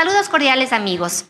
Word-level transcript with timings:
Saludos 0.00 0.30
cordiales 0.30 0.72
amigos. 0.72 1.26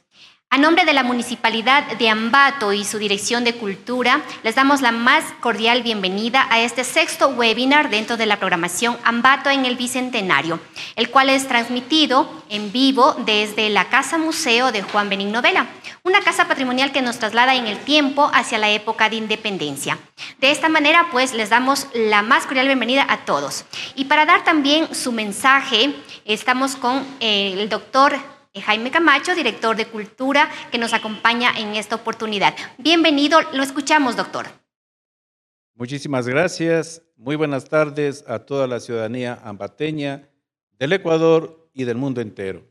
A 0.48 0.56
nombre 0.56 0.84
de 0.84 0.92
la 0.92 1.02
Municipalidad 1.02 1.84
de 1.98 2.08
Ambato 2.08 2.72
y 2.72 2.84
su 2.84 2.98
Dirección 2.98 3.42
de 3.42 3.56
Cultura, 3.56 4.22
les 4.44 4.54
damos 4.54 4.80
la 4.80 4.92
más 4.92 5.24
cordial 5.40 5.82
bienvenida 5.82 6.46
a 6.50 6.60
este 6.60 6.84
sexto 6.84 7.30
webinar 7.30 7.90
dentro 7.90 8.16
de 8.16 8.26
la 8.26 8.38
programación 8.38 8.96
Ambato 9.02 9.50
en 9.50 9.64
el 9.64 9.74
Bicentenario, 9.74 10.60
el 10.94 11.10
cual 11.10 11.30
es 11.30 11.48
transmitido 11.48 12.30
en 12.48 12.70
vivo 12.70 13.16
desde 13.26 13.70
la 13.70 13.86
Casa 13.88 14.18
Museo 14.18 14.70
de 14.70 14.82
Juan 14.82 15.08
Benigno 15.08 15.42
Vela, 15.42 15.66
una 16.04 16.20
casa 16.20 16.46
patrimonial 16.46 16.92
que 16.92 17.02
nos 17.02 17.18
traslada 17.18 17.56
en 17.56 17.66
el 17.66 17.80
tiempo 17.80 18.30
hacia 18.32 18.58
la 18.58 18.70
época 18.70 19.10
de 19.10 19.16
independencia. 19.16 19.98
De 20.38 20.52
esta 20.52 20.68
manera, 20.68 21.08
pues, 21.10 21.34
les 21.34 21.50
damos 21.50 21.88
la 21.92 22.22
más 22.22 22.46
cordial 22.46 22.66
bienvenida 22.66 23.04
a 23.08 23.24
todos. 23.24 23.64
Y 23.96 24.04
para 24.04 24.26
dar 24.26 24.44
también 24.44 24.94
su 24.94 25.10
mensaje, 25.10 25.92
estamos 26.24 26.76
con 26.76 27.04
eh, 27.18 27.56
el 27.58 27.68
doctor 27.68 28.16
Jaime 28.58 28.90
Camacho, 28.90 29.34
director 29.36 29.76
de 29.76 29.86
Cultura, 29.86 30.50
que 30.72 30.78
nos 30.78 30.92
acompaña 30.92 31.52
en 31.56 31.76
esta 31.76 31.94
oportunidad. 31.94 32.56
Bienvenido, 32.78 33.38
lo 33.52 33.62
escuchamos, 33.62 34.16
doctor. 34.16 34.46
Muchísimas 35.76 36.26
gracias. 36.26 37.02
Muy 37.16 37.36
buenas 37.36 37.66
tardes 37.66 38.24
a 38.26 38.40
toda 38.40 38.66
la 38.66 38.80
ciudadanía 38.80 39.38
ambateña 39.44 40.28
del 40.78 40.92
Ecuador 40.94 41.70
y 41.72 41.84
del 41.84 41.96
mundo 41.96 42.20
entero. 42.20 42.66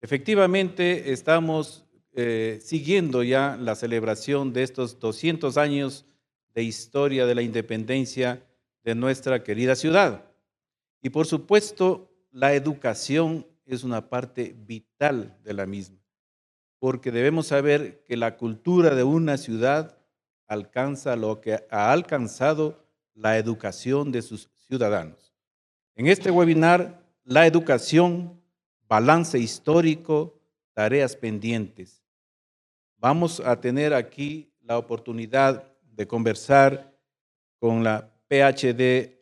Efectivamente, 0.00 1.12
estamos 1.12 1.84
eh, 2.12 2.60
siguiendo 2.62 3.24
ya 3.24 3.56
la 3.58 3.74
celebración 3.74 4.52
de 4.52 4.62
estos 4.62 5.00
200 5.00 5.56
años 5.56 6.06
de 6.54 6.62
historia 6.62 7.26
de 7.26 7.34
la 7.34 7.42
independencia 7.42 8.46
de 8.84 8.94
nuestra 8.94 9.42
querida 9.42 9.74
ciudad. 9.74 10.24
Y 11.02 11.10
por 11.10 11.26
supuesto, 11.26 12.08
la 12.30 12.54
educación 12.54 13.46
es 13.74 13.84
una 13.84 14.08
parte 14.08 14.54
vital 14.56 15.38
de 15.42 15.54
la 15.54 15.66
misma, 15.66 15.98
porque 16.78 17.10
debemos 17.10 17.46
saber 17.46 18.04
que 18.04 18.16
la 18.16 18.36
cultura 18.36 18.94
de 18.94 19.02
una 19.02 19.38
ciudad 19.38 19.98
alcanza 20.46 21.16
lo 21.16 21.40
que 21.40 21.64
ha 21.70 21.90
alcanzado 21.92 22.84
la 23.14 23.38
educación 23.38 24.12
de 24.12 24.22
sus 24.22 24.50
ciudadanos. 24.66 25.34
En 25.94 26.06
este 26.06 26.30
webinar, 26.30 27.02
la 27.24 27.46
educación, 27.46 28.40
balance 28.88 29.38
histórico, 29.38 30.38
tareas 30.74 31.16
pendientes. 31.16 32.02
Vamos 32.98 33.40
a 33.40 33.60
tener 33.60 33.94
aquí 33.94 34.52
la 34.60 34.76
oportunidad 34.76 35.72
de 35.82 36.06
conversar 36.06 36.94
con 37.58 37.82
la 37.82 38.10
PhD 38.28 39.18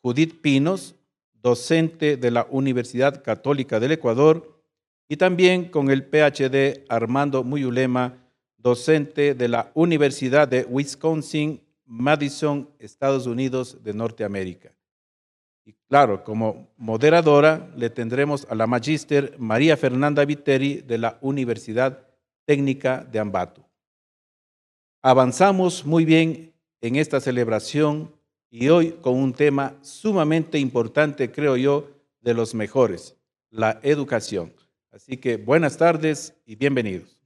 Judith 0.00 0.40
Pinos, 0.40 0.94
docente 1.42 2.16
de 2.16 2.30
la 2.30 2.46
Universidad 2.50 3.22
Católica 3.22 3.80
del 3.80 3.92
Ecuador, 3.92 4.62
y 5.08 5.16
también 5.16 5.68
con 5.68 5.90
el 5.90 6.04
PhD 6.04 6.84
Armando 6.88 7.44
Muyulema, 7.44 8.16
docente 8.56 9.34
de 9.34 9.48
la 9.48 9.70
Universidad 9.74 10.48
de 10.48 10.64
Wisconsin, 10.64 11.60
Madison, 11.84 12.70
Estados 12.78 13.26
Unidos 13.26 13.82
de 13.82 13.92
Norteamérica. 13.92 14.72
Y 15.64 15.74
claro, 15.88 16.24
como 16.24 16.72
moderadora 16.76 17.70
le 17.76 17.90
tendremos 17.90 18.46
a 18.48 18.54
la 18.54 18.66
magíster 18.66 19.36
María 19.38 19.76
Fernanda 19.76 20.24
Viteri 20.24 20.76
de 20.76 20.98
la 20.98 21.18
Universidad 21.20 22.06
Técnica 22.46 23.06
de 23.10 23.18
Ambato. 23.18 23.68
Avanzamos 25.02 25.84
muy 25.84 26.04
bien 26.04 26.54
en 26.80 26.96
esta 26.96 27.20
celebración 27.20 28.14
y 28.52 28.68
hoy 28.68 28.92
con 29.00 29.14
un 29.14 29.32
tema 29.32 29.72
sumamente 29.80 30.58
importante, 30.58 31.32
creo 31.32 31.56
yo, 31.56 31.88
de 32.20 32.34
los 32.34 32.54
mejores, 32.54 33.16
la 33.50 33.80
educación. 33.82 34.52
Así 34.92 35.16
que 35.16 35.38
buenas 35.38 35.78
tardes 35.78 36.34
y 36.44 36.54
bienvenidos. 36.54 37.18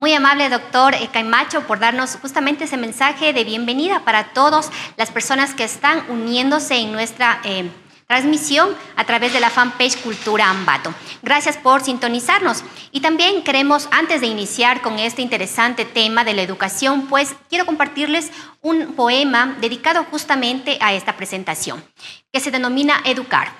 Muy 0.00 0.12
amable 0.12 0.50
doctor 0.50 0.94
Caimacho 1.12 1.66
por 1.66 1.80
darnos 1.80 2.16
justamente 2.16 2.64
ese 2.64 2.76
mensaje 2.76 3.32
de 3.32 3.42
bienvenida 3.42 4.04
para 4.04 4.34
todas 4.34 4.70
las 4.98 5.10
personas 5.10 5.54
que 5.54 5.64
están 5.64 6.08
uniéndose 6.10 6.76
en 6.76 6.92
nuestra 6.92 7.40
eh, 7.42 7.70
transmisión 8.08 8.74
a 8.96 9.04
través 9.04 9.34
de 9.34 9.38
la 9.38 9.50
fanpage 9.50 10.00
Cultura 10.00 10.48
Ambato. 10.48 10.94
Gracias 11.22 11.58
por 11.58 11.82
sintonizarnos. 11.82 12.64
Y 12.90 13.00
también 13.00 13.44
queremos, 13.44 13.86
antes 13.90 14.22
de 14.22 14.26
iniciar 14.26 14.80
con 14.80 14.98
este 14.98 15.20
interesante 15.20 15.84
tema 15.84 16.24
de 16.24 16.32
la 16.32 16.40
educación, 16.40 17.06
pues 17.06 17.36
quiero 17.50 17.66
compartirles 17.66 18.32
un 18.62 18.94
poema 18.94 19.58
dedicado 19.60 20.04
justamente 20.04 20.78
a 20.80 20.94
esta 20.94 21.16
presentación, 21.16 21.84
que 22.32 22.40
se 22.40 22.50
denomina 22.50 23.02
Educar. 23.04 23.52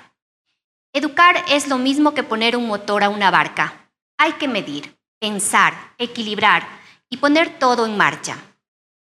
Educar 0.93 1.45
es 1.47 1.67
lo 1.67 1.77
mismo 1.77 2.15
que 2.15 2.23
poner 2.23 2.57
un 2.57 2.65
motor 2.65 3.03
a 3.03 3.09
una 3.09 3.29
barca. 3.29 3.91
Hay 4.17 4.33
que 4.33 4.47
medir, 4.47 4.97
pensar, 5.19 5.75
equilibrar 5.99 6.67
y 7.07 7.17
poner 7.17 7.59
todo 7.59 7.85
en 7.85 7.95
marcha. 7.95 8.35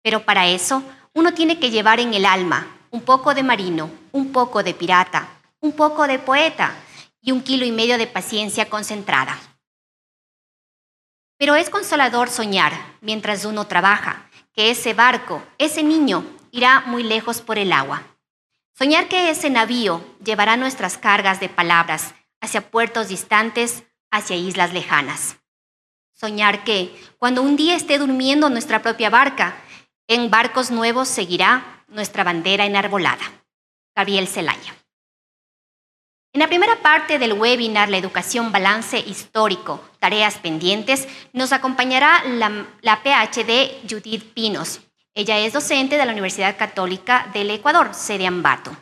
Pero 0.04 0.26
para 0.26 0.48
eso 0.48 0.84
uno 1.14 1.34
tiene 1.34 1.58
que 1.58 1.72
llevar 1.72 2.02
en 2.02 2.14
el 2.14 2.26
alma 2.26 2.68
un 2.92 3.02
poco 3.02 3.34
de 3.34 3.44
marino, 3.44 3.90
un 4.12 4.32
poco 4.32 4.64
de 4.64 4.74
pirata, 4.74 5.37
un 5.68 5.74
poco 5.74 6.08
de 6.08 6.18
poeta 6.18 6.74
y 7.22 7.34
un 7.34 7.44
kilo 7.44 7.66
y 7.66 7.74
medio 7.74 7.98
de 7.98 8.08
paciencia 8.08 8.70
concentrada. 8.70 9.38
Pero 11.38 11.56
es 11.56 11.70
consolador 11.70 12.30
soñar, 12.30 12.72
mientras 13.02 13.44
uno 13.44 13.68
trabaja, 13.68 14.30
que 14.54 14.72
ese 14.72 14.94
barco, 14.94 15.44
ese 15.58 15.84
niño, 15.84 16.24
irá 16.52 16.84
muy 16.86 17.04
lejos 17.04 17.42
por 17.42 17.58
el 17.58 17.74
agua. 17.74 18.02
Soñar 18.78 19.10
que 19.10 19.30
ese 19.30 19.50
navío 19.50 20.02
llevará 20.24 20.56
nuestras 20.56 20.98
cargas 20.98 21.42
de 21.42 21.50
palabras 21.50 22.16
hacia 22.40 22.72
puertos 22.72 23.10
distantes, 23.10 23.84
hacia 24.10 24.38
islas 24.38 24.72
lejanas. 24.72 25.36
Soñar 26.14 26.64
que, 26.64 26.96
cuando 27.18 27.42
un 27.42 27.58
día 27.58 27.76
esté 27.76 27.98
durmiendo 27.98 28.50
nuestra 28.50 28.82
propia 28.82 29.10
barca, 29.10 29.58
en 30.08 30.32
barcos 30.32 30.72
nuevos 30.72 31.10
seguirá 31.10 31.84
nuestra 31.90 32.24
bandera 32.24 32.66
enarbolada. 32.66 33.26
Gabriel 33.94 34.30
Celaya. 34.30 34.78
En 36.34 36.42
la 36.42 36.48
primera 36.48 36.82
parte 36.82 37.20
del 37.20 37.34
webinar, 37.34 37.90
la 37.90 37.98
educación 37.98 38.52
balance 38.52 39.00
histórico, 39.00 39.84
tareas 40.00 40.38
pendientes, 40.38 41.08
nos 41.34 41.52
acompañará 41.52 42.24
la, 42.26 43.02
PhD 43.02 43.82
Judith 43.90 44.34
Pinos. 44.34 44.82
Ella 45.16 45.40
es 45.40 45.54
docente 45.54 45.98
de 45.98 46.06
la 46.06 46.12
Universidad 46.12 46.58
Católica 46.58 47.28
del 47.34 47.50
Ecuador, 47.50 47.90
sede 47.94 48.28
Ambato. 48.28 48.76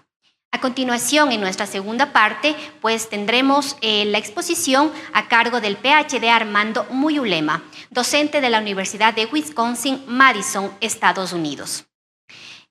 A 0.51 0.59
continuación, 0.59 1.31
en 1.31 1.41
nuestra 1.41 1.66
segunda 1.66 2.11
parte, 2.13 2.56
pues 2.81 3.09
tendremos 3.09 3.77
eh, 3.81 4.06
la 4.06 4.17
exposición 4.17 4.91
a 5.13 5.27
cargo 5.27 5.62
del 5.62 5.77
PhD 5.77 6.29
Armando 6.29 6.85
Muyulema, 6.89 7.63
docente 7.89 8.41
de 8.41 8.50
la 8.50 8.59
Universidad 8.59 9.13
de 9.13 9.25
Wisconsin, 9.25 10.03
Madison, 10.07 10.72
Estados 10.81 11.31
Unidos. 11.31 11.85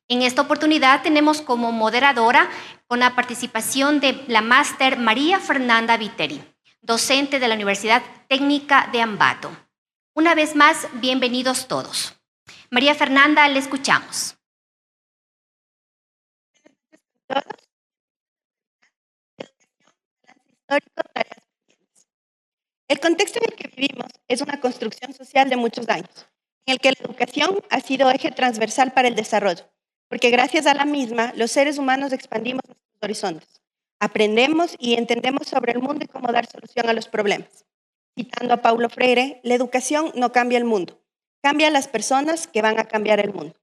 En 0.07 0.21
esta 0.21 0.43
oportunidad 0.43 1.03
tenemos 1.03 1.41
como 1.41 1.73
moderadora 1.73 2.51
con 2.87 3.01
la 3.01 3.15
participación 3.15 4.01
de 4.01 4.25
la 4.29 4.43
máster 4.43 4.99
María 4.99 5.41
Fernanda 5.41 5.97
Viteri, 5.97 6.43
docente 6.83 7.39
de 7.39 7.49
la 7.49 7.55
Universidad 7.55 8.03
Técnica 8.29 8.89
de 8.93 9.01
Ambato. 9.01 9.51
Una 10.15 10.35
vez 10.35 10.55
más, 10.55 10.87
bienvenidos 10.95 11.67
todos. 11.67 12.15
María 12.71 12.95
Fernanda, 12.95 13.49
le 13.49 13.59
escuchamos. 13.59 14.37
El 22.87 23.01
contexto 23.01 23.39
en 23.39 23.51
el 23.51 23.57
que 23.57 23.69
vivimos 23.69 24.11
es 24.29 24.41
una 24.41 24.61
construcción 24.61 25.13
social 25.15 25.49
de 25.49 25.57
muchos 25.57 25.89
años, 25.89 26.27
en 26.67 26.75
el 26.75 26.79
que 26.81 26.91
la 26.91 26.97
educación 27.01 27.61
ha 27.71 27.81
sido 27.81 28.11
eje 28.11 28.31
transversal 28.31 28.93
para 28.93 29.09
el 29.09 29.15
desarrollo 29.15 29.74
porque 30.09 30.31
gracias 30.31 30.67
a 30.67 30.75
la 30.75 30.85
misma 30.85 31.33
los 31.37 31.51
seres 31.51 31.79
humanos 31.79 32.13
expandimos 32.13 32.63
nuestros 32.67 33.03
horizontes, 33.03 33.63
aprendemos 33.99 34.77
y 34.79 34.95
entendemos 34.95 35.47
sobre 35.49 35.73
el 35.73 35.81
mundo 35.81 36.05
y 36.05 36.09
cómo 36.09 36.33
dar 36.33 36.47
solución 36.47 36.89
a 36.89 36.93
los 36.93 37.09
problemas. 37.09 37.65
Citando 38.17 38.55
a 38.55 38.63
Paulo 38.63 38.89
Freire, 38.89 39.41
la 39.43 39.55
educación 39.55 40.13
no 40.15 40.31
cambia 40.31 40.59
el 40.59 40.65
mundo, 40.65 41.01
cambia 41.43 41.69
a 41.69 41.71
las 41.71 41.89
personas 41.89 42.47
que 42.47 42.63
van 42.63 42.79
a 42.79 42.85
cambiar 42.85 43.19
el 43.21 43.33
mundo. 43.33 43.57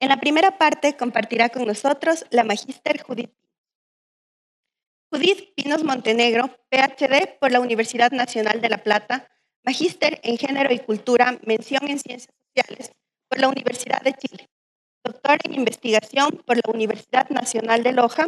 En 0.00 0.08
la 0.08 0.18
primera 0.18 0.58
parte 0.58 0.96
compartirá 0.96 1.50
con 1.50 1.66
nosotros 1.66 2.26
la 2.30 2.42
magíster 2.42 3.00
Judith 3.00 3.30
Judith 5.12 5.54
Pinos 5.54 5.84
Montenegro, 5.84 6.48
PhD 6.70 7.38
por 7.38 7.52
la 7.52 7.60
Universidad 7.60 8.12
Nacional 8.12 8.62
de 8.62 8.70
La 8.70 8.78
Plata, 8.78 9.28
magíster 9.62 10.18
en 10.24 10.38
Género 10.38 10.72
y 10.72 10.78
Cultura, 10.78 11.38
mención 11.44 11.82
en 11.82 11.98
Ciencias 11.98 12.34
Sociales 12.48 12.92
por 13.28 13.38
la 13.38 13.48
Universidad 13.48 14.00
de 14.00 14.14
Chile 14.14 14.48
doctora 15.22 15.38
en 15.44 15.54
investigación 15.54 16.42
por 16.44 16.56
la 16.56 16.72
Universidad 16.72 17.28
Nacional 17.30 17.82
de 17.82 17.92
Loja, 17.92 18.26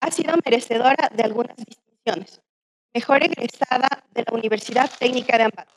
ha 0.00 0.10
sido 0.10 0.34
merecedora 0.44 1.10
de 1.12 1.22
algunas 1.24 1.56
distinciones. 1.56 2.40
Mejor 2.94 3.24
egresada 3.24 4.04
de 4.12 4.24
la 4.26 4.36
Universidad 4.36 4.90
Técnica 4.98 5.36
de 5.36 5.44
Ambato. 5.44 5.72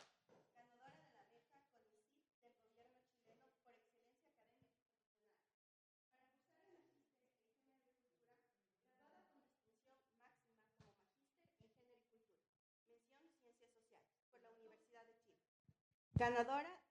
ganadora 16.14 16.81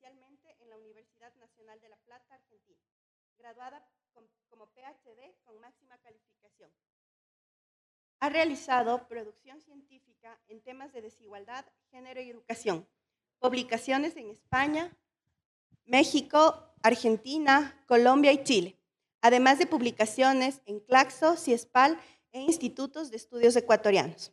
presencialmente 0.00 0.56
en 0.60 0.70
la 0.70 0.76
Universidad 0.78 1.34
Nacional 1.36 1.80
de 1.80 1.88
La 1.88 1.96
Plata, 1.96 2.34
Argentina, 2.34 2.78
graduada 3.38 3.86
como 4.48 4.66
PhD 4.68 5.34
con 5.44 5.60
máxima 5.60 5.98
calificación. 5.98 6.70
Ha 8.20 8.28
realizado 8.28 9.06
producción 9.08 9.60
científica 9.60 10.38
en 10.48 10.60
temas 10.62 10.92
de 10.92 11.02
desigualdad, 11.02 11.64
género 11.90 12.20
y 12.20 12.30
educación, 12.30 12.86
publicaciones 13.38 14.16
en 14.16 14.30
España, 14.30 14.96
México, 15.84 16.74
Argentina, 16.82 17.82
Colombia 17.86 18.32
y 18.32 18.44
Chile, 18.44 18.76
además 19.20 19.58
de 19.58 19.66
publicaciones 19.66 20.60
en 20.66 20.80
Claxo, 20.80 21.36
CIESPAL 21.36 21.98
e 22.32 22.40
institutos 22.40 23.10
de 23.10 23.16
estudios 23.16 23.56
ecuatorianos. 23.56 24.32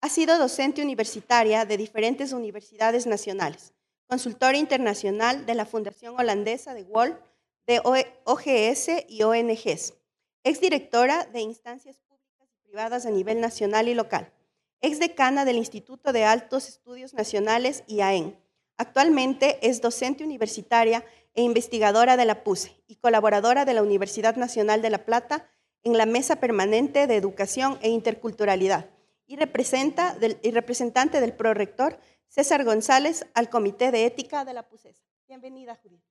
Ha 0.00 0.08
sido 0.08 0.38
docente 0.38 0.82
universitaria 0.82 1.64
de 1.64 1.76
diferentes 1.76 2.32
universidades 2.32 3.06
nacionales, 3.06 3.74
consultora 4.06 4.58
internacional 4.58 5.46
de 5.46 5.54
la 5.54 5.66
Fundación 5.66 6.14
Holandesa 6.18 6.74
de 6.74 6.82
Wall, 6.84 7.18
de 7.66 7.80
OGS 8.24 9.06
y 9.08 9.22
ONGs, 9.22 9.94
exdirectora 10.42 11.24
de 11.26 11.40
instancias 11.40 11.98
públicas 12.00 12.48
y 12.52 12.68
privadas 12.68 13.06
a 13.06 13.10
nivel 13.10 13.40
nacional 13.40 13.88
y 13.88 13.94
local, 13.94 14.32
exdecana 14.80 15.44
del 15.44 15.56
Instituto 15.56 16.12
de 16.12 16.24
Altos 16.24 16.68
Estudios 16.68 17.14
Nacionales 17.14 17.84
IAEN. 17.86 18.38
Actualmente 18.76 19.58
es 19.66 19.80
docente 19.80 20.24
universitaria 20.24 21.04
e 21.34 21.42
investigadora 21.42 22.16
de 22.16 22.26
la 22.26 22.44
PUSE 22.44 22.82
y 22.86 22.96
colaboradora 22.96 23.64
de 23.64 23.74
la 23.74 23.82
Universidad 23.82 24.36
Nacional 24.36 24.82
de 24.82 24.90
La 24.90 25.04
Plata 25.04 25.48
en 25.82 25.96
la 25.96 26.06
Mesa 26.06 26.36
Permanente 26.36 27.06
de 27.06 27.16
Educación 27.16 27.78
e 27.82 27.88
Interculturalidad 27.88 28.90
y, 29.26 29.36
representa 29.36 30.16
y 30.42 30.50
representante 30.50 31.20
del 31.20 31.32
prorector 31.32 31.98
César 32.34 32.64
González 32.64 33.24
al 33.34 33.48
Comité 33.48 33.92
de 33.92 34.06
Ética 34.06 34.44
de 34.44 34.52
la 34.52 34.68
PUSESA. 34.68 35.04
Bienvenida, 35.28 35.76
Judith. 35.76 36.02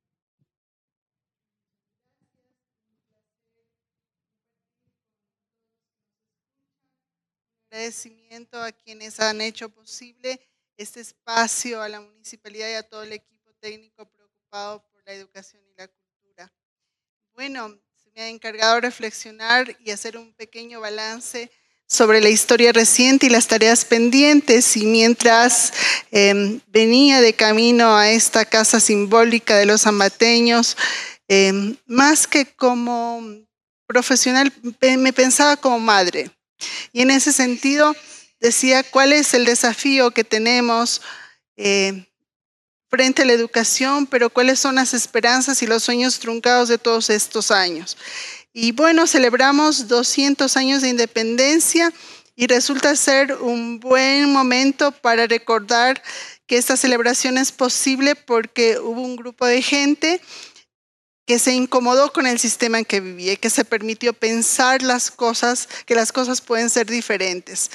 agradecimiento 7.70 8.62
a 8.62 8.72
quienes 8.72 9.20
han 9.20 9.42
hecho 9.42 9.68
posible 9.68 10.40
este 10.78 11.02
espacio, 11.02 11.82
a 11.82 11.90
la 11.90 12.00
municipalidad 12.00 12.70
y 12.70 12.76
a 12.76 12.84
todo 12.84 13.04
el 13.04 13.12
equipo 13.12 13.52
técnico 13.56 14.06
preocupado 14.06 14.82
por 14.92 15.04
la 15.06 15.12
educación 15.12 15.62
y 15.68 15.74
la 15.76 15.90
cultura. 15.90 16.54
Bueno, 17.34 17.78
se 17.96 18.12
me 18.12 18.22
ha 18.22 18.30
encargado 18.30 18.80
reflexionar 18.80 19.76
y 19.82 19.92
hacer 19.92 20.18
un 20.18 20.34
pequeño 20.36 20.80
balance 20.80 21.52
sobre 21.94 22.22
la 22.22 22.30
historia 22.30 22.74
reciente 22.74 23.28
y 23.28 23.30
las 23.30 23.48
tareas 23.48 23.86
pendientes. 23.86 24.76
Y 24.76 24.86
mientras 24.88 25.72
em, 26.12 26.60
venía 26.68 27.22
de 27.22 27.34
camino 27.34 27.96
a 27.96 28.10
esta 28.10 28.46
casa 28.46 28.80
simbólica 28.80 29.58
de 29.58 29.68
los 29.68 29.86
amateños, 29.86 30.76
em, 31.28 31.78
más 31.86 32.26
que 32.26 32.48
como 32.48 33.22
profesional, 33.86 34.52
me 34.82 35.14
pensaba 35.14 35.56
como 35.56 35.78
madre. 35.78 36.32
Y 36.94 37.02
en 37.02 37.12
ese 37.12 37.32
sentido 37.32 37.96
decía, 38.40 38.82
¿cuál 38.84 39.14
es 39.14 39.36
el 39.36 39.46
desafío 39.46 40.10
que 40.10 40.24
tenemos 40.24 41.00
eh, 41.58 42.08
frente 42.90 43.22
a 43.22 43.26
la 43.26 43.34
educación, 43.34 44.08
pero 44.08 44.32
cuáles 44.32 44.60
son 44.60 44.76
las 44.76 44.96
esperanzas 44.96 45.62
y 45.62 45.68
los 45.68 45.84
sueños 45.84 46.18
truncados 46.18 46.70
de 46.70 46.80
todos 46.80 47.12
estos 47.12 47.52
años? 47.52 47.98
Y 48.54 48.72
bueno, 48.72 49.08
celebramos 49.08 49.88
200 49.88 50.56
años 50.58 50.84
de 50.84 50.90
independencia 50.90 51.92
y 52.36 52.46
resulta 52.46 52.96
ser 52.96 53.34
un 53.34 53.80
buen 53.80 54.32
momento 54.32 54.92
para 54.92 55.26
recordar 55.26 56.02
que 56.46 56.58
esta 56.58 56.78
celebración 56.78 57.40
es 57.40 57.52
posible 57.52 58.16
porque 58.16 58.78
hubo 58.80 59.02
un 59.02 59.16
grupo 59.16 59.48
de 59.48 59.62
gente 59.64 60.22
que 61.26 61.40
se 61.40 61.54
incomodó 61.54 62.14
con 62.14 62.28
el 62.28 62.38
sistema 62.38 62.80
en 62.80 62.86
que 62.86 63.00
vivía 63.00 63.36
que 63.38 63.50
se 63.50 63.66
permitió 63.66 64.14
pensar 64.14 64.84
las 64.84 65.10
cosas, 65.10 65.68
que 65.86 65.96
las 65.96 66.12
cosas 66.12 66.42
pueden 66.42 66.70
ser 66.70 66.86
diferentes. 66.86 67.72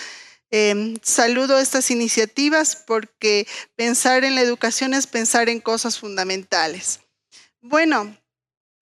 Em, 0.51 0.97
saludo 1.03 1.59
estas 1.59 1.91
iniciativas 1.91 2.77
porque 2.77 3.47
pensar 3.75 4.25
en 4.25 4.35
la 4.35 4.43
educación 4.43 4.95
es 4.95 5.07
pensar 5.07 5.49
en 5.49 5.61
cosas 5.61 5.99
fundamentales. 5.99 7.01
Bueno, 7.61 8.17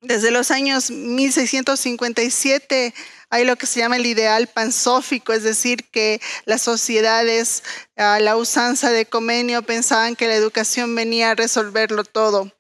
desde 0.01 0.31
los 0.31 0.51
años 0.51 0.91
1657 0.91 2.95
hay 3.29 3.45
lo 3.45 3.57
que 3.57 3.67
se 3.67 3.81
llama 3.81 3.97
el 3.97 4.07
ideal 4.07 4.47
pansófico, 4.47 5.33
es 5.33 5.43
decir, 5.43 5.85
que 5.91 6.21
las 6.45 6.63
sociedades 6.63 7.63
a 7.97 8.21
la 8.21 8.37
usanza 8.37 8.91
de 8.91 9.07
Comenio 9.07 9.63
pensaban 9.63 10.17
que 10.17 10.29
la 10.29 10.35
educación 10.35 10.95
venía 10.95 11.31
a 11.31 11.35
resolverlo 11.35 12.05
todo 12.05 12.53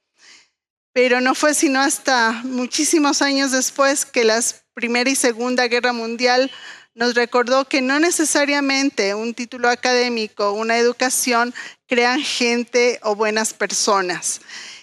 pero 0.97 1.21
no 1.21 1.35
fue 1.35 1.53
sino 1.53 1.79
hasta 1.79 2.41
muchísimos 2.44 3.21
años 3.21 3.53
después 3.53 4.06
que 4.06 4.25
la 4.25 4.41
Primera 4.73 5.11
y 5.11 5.15
Segunda 5.15 5.69
Guerra 5.69 5.93
Mundial 5.93 6.50
nos 6.94 7.15
recordó 7.15 7.69
que 7.69 7.83
no 7.83 8.00
necesariamente 8.00 9.15
un 9.15 9.35
título 9.35 9.69
académico, 9.69 10.53
una 10.53 10.79
educación, 10.79 11.53
crean 11.87 12.23
gente 12.23 12.99
o 13.03 13.15
buenas 13.15 13.53
personas. 13.53 14.41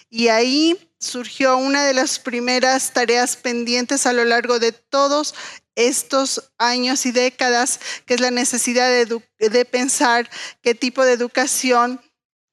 Y 0.08 0.28
ahí 0.28 0.78
surgió 1.04 1.56
una 1.56 1.84
de 1.84 1.94
las 1.94 2.18
primeras 2.18 2.92
tareas 2.92 3.36
pendientes 3.36 4.06
a 4.06 4.12
lo 4.12 4.24
largo 4.24 4.58
de 4.58 4.72
todos 4.72 5.34
estos 5.76 6.50
años 6.58 7.06
y 7.06 7.12
décadas, 7.12 7.80
que 8.06 8.14
es 8.14 8.20
la 8.20 8.30
necesidad 8.30 8.88
de, 8.88 9.22
de 9.38 9.64
pensar 9.64 10.28
qué 10.62 10.74
tipo 10.74 11.04
de 11.04 11.12
educación 11.12 12.00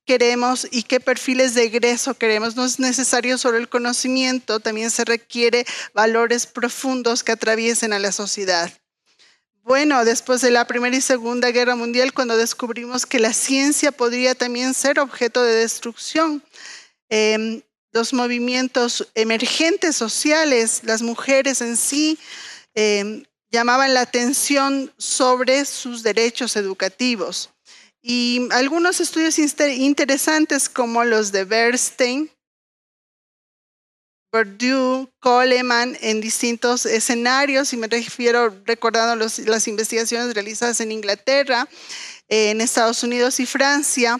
queremos 0.05 0.67
y 0.71 0.83
qué 0.83 0.99
perfiles 0.99 1.53
de 1.53 1.63
egreso 1.63 2.15
queremos. 2.15 2.55
No 2.55 2.65
es 2.65 2.79
necesario 2.79 3.37
solo 3.37 3.57
el 3.57 3.69
conocimiento, 3.69 4.59
también 4.59 4.91
se 4.91 5.05
requiere 5.05 5.65
valores 5.93 6.45
profundos 6.45 7.23
que 7.23 7.31
atraviesen 7.31 7.93
a 7.93 7.99
la 7.99 8.11
sociedad. 8.11 8.71
Bueno, 9.63 10.03
después 10.03 10.41
de 10.41 10.49
la 10.49 10.65
Primera 10.65 10.95
y 10.95 11.01
Segunda 11.01 11.51
Guerra 11.51 11.75
Mundial, 11.75 12.13
cuando 12.13 12.35
descubrimos 12.35 13.05
que 13.05 13.19
la 13.19 13.31
ciencia 13.31 13.91
podría 13.91 14.33
también 14.33 14.73
ser 14.73 14.99
objeto 14.99 15.43
de 15.43 15.53
destrucción, 15.53 16.43
em, 17.09 17.61
los 17.91 18.13
movimientos 18.13 19.07
emergentes 19.15 19.95
sociales, 19.95 20.81
las 20.83 21.01
mujeres 21.01 21.61
en 21.61 21.75
sí, 21.75 22.17
em, 22.73 23.23
llamaban 23.51 23.93
la 23.93 24.01
atención 24.01 24.93
sobre 24.97 25.65
sus 25.65 26.03
derechos 26.03 26.55
educativos. 26.55 27.49
Y 28.01 28.47
algunos 28.51 28.99
estudios 28.99 29.37
interesantes 29.37 30.69
como 30.69 31.03
los 31.03 31.31
de 31.31 31.43
Bernstein, 31.43 32.31
Purdue, 34.31 35.11
Coleman 35.19 35.97
en 35.99 36.21
distintos 36.21 36.85
escenarios, 36.85 37.73
y 37.73 37.77
me 37.77 37.87
refiero 37.87 38.49
recordando 38.65 39.27
las 39.45 39.67
investigaciones 39.67 40.33
realizadas 40.33 40.79
en 40.79 40.93
Inglaterra, 40.93 41.67
en 42.29 42.61
Estados 42.61 43.03
Unidos 43.03 43.41
y 43.41 43.45
Francia, 43.45 44.17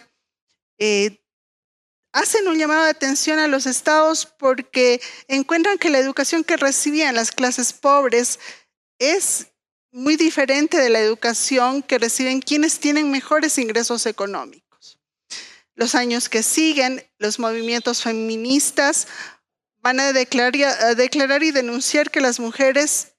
eh, 0.78 1.21
hacen 2.14 2.48
un 2.48 2.58
llamado 2.58 2.84
de 2.84 2.90
atención 2.90 3.40
a 3.40 3.48
los 3.48 3.66
estados 3.66 4.26
porque 4.26 5.02
encuentran 5.28 5.78
que 5.78 5.90
la 5.90 6.00
educación 6.00 6.44
que 6.44 6.58
recibían 6.58 7.16
las 7.16 7.32
clases 7.32 7.74
pobres 7.74 8.40
es 9.00 9.48
muy 9.92 10.16
diferente 10.16 10.78
de 10.78 10.90
la 10.90 11.00
educación 11.00 11.84
que 11.84 11.98
reciben 11.98 12.42
quienes 12.42 12.80
tienen 12.80 13.12
mejores 13.12 13.58
ingresos 13.58 14.06
económicos. 14.06 15.00
Los 15.76 15.96
años 15.96 16.30
que 16.30 16.44
siguen, 16.44 17.06
los 17.18 17.40
movimientos 17.40 18.04
feministas 18.04 19.08
van 19.80 20.00
a 20.00 20.14
declarar, 20.14 21.44
y 21.44 21.52
denunciar 21.52 22.12
que 22.12 22.22
las 22.22 22.40
mujeres 22.40 23.11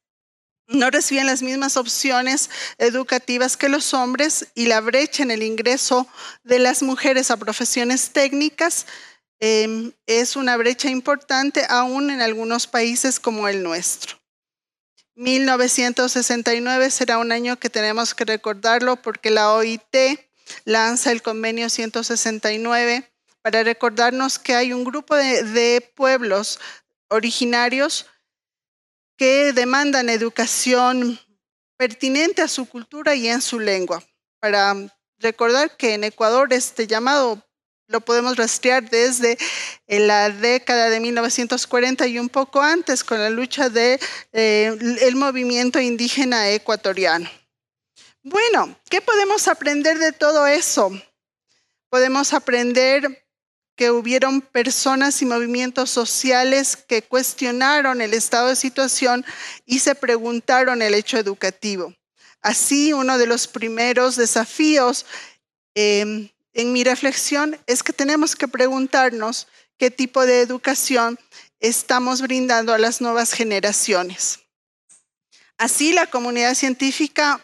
no 0.68 0.90
reciben 0.90 1.26
las 1.26 1.42
mismas 1.42 1.76
opciones 1.76 2.50
educativas 2.78 3.56
que 3.56 3.68
los 3.68 3.94
hombres 3.94 4.48
y 4.54 4.66
la 4.66 4.80
brecha 4.80 5.22
en 5.22 5.30
el 5.30 5.42
ingreso 5.42 6.06
de 6.44 6.58
las 6.58 6.82
mujeres 6.82 7.30
a 7.30 7.36
profesiones 7.36 8.10
técnicas 8.10 8.86
em, 9.40 9.92
es 10.06 10.36
una 10.36 10.56
brecha 10.56 10.88
importante 10.88 11.66
aún 11.68 12.10
en 12.10 12.22
algunos 12.22 12.66
países 12.66 13.20
como 13.20 13.48
el 13.48 13.62
nuestro. 13.62 14.22
1969 15.14 16.90
será 16.90 17.18
un 17.18 17.32
año 17.32 17.58
que 17.58 17.68
tenemos 17.68 18.14
que 18.14 18.24
recordarlo 18.24 18.96
porque 18.96 19.30
la 19.30 19.52
OIT 19.52 20.18
lanza 20.64 21.12
el 21.12 21.22
convenio 21.22 21.68
169 21.68 23.10
para 23.42 23.62
recordarnos 23.62 24.38
que 24.38 24.54
hay 24.54 24.72
un 24.72 24.84
grupo 24.84 25.14
de, 25.16 25.86
pueblos 25.94 26.60
originarios 27.08 28.06
que 29.22 29.52
demandan 29.52 30.08
educación 30.08 31.16
pertinente 31.76 32.42
a 32.42 32.48
su 32.48 32.68
cultura 32.68 33.14
y 33.14 33.28
en 33.28 33.40
su 33.40 33.60
lengua. 33.60 34.02
Para 34.40 34.74
recordar 35.20 35.76
que 35.76 35.94
en 35.94 36.02
Ecuador 36.02 36.52
este 36.52 36.88
llamado 36.88 37.40
lo 37.86 38.00
podemos 38.00 38.36
rastrear 38.36 38.90
desde 38.90 39.38
eh, 39.86 40.00
la 40.00 40.28
década 40.28 40.90
de 40.90 40.98
1940 40.98 42.04
y 42.08 42.18
un 42.18 42.28
poco 42.28 42.62
antes 42.62 43.04
con 43.04 43.20
la 43.20 43.30
lucha 43.30 43.68
del 43.68 44.00
de, 44.32 45.06
eh, 45.06 45.14
movimiento 45.14 45.78
indígena 45.78 46.50
ecuatoriano. 46.50 47.30
Bueno, 48.24 48.76
¿qué 48.90 49.00
podemos 49.00 49.46
aprender 49.46 50.00
de 50.00 50.10
todo 50.10 50.48
eso? 50.48 50.90
Podemos 51.90 52.32
aprender 52.32 53.21
que 53.82 53.90
hubieron 53.90 54.42
personas 54.42 55.22
y 55.22 55.26
movimientos 55.26 55.90
sociales 55.90 56.76
que 56.76 57.02
cuestionaron 57.02 58.00
el 58.00 58.14
estado 58.14 58.46
de 58.46 58.54
situación 58.54 59.26
y 59.66 59.80
se 59.80 59.96
preguntaron 59.96 60.82
el 60.82 60.94
hecho 60.94 61.18
educativo. 61.18 61.92
Así, 62.42 62.92
uno 62.92 63.18
de 63.18 63.26
los 63.26 63.48
primeros 63.48 64.14
desafíos 64.14 65.04
em, 65.74 66.28
en 66.52 66.72
mi 66.72 66.84
reflexión 66.84 67.58
es 67.66 67.82
que 67.82 67.92
tenemos 67.92 68.36
que 68.36 68.46
preguntarnos 68.46 69.48
qué 69.78 69.90
tipo 69.90 70.24
de 70.26 70.42
educación 70.42 71.18
estamos 71.58 72.22
brindando 72.22 72.72
a 72.72 72.78
las 72.78 73.00
nuevas 73.00 73.32
generaciones. 73.32 74.38
Así, 75.58 75.92
la 75.92 76.06
comunidad 76.06 76.54
científica 76.54 77.40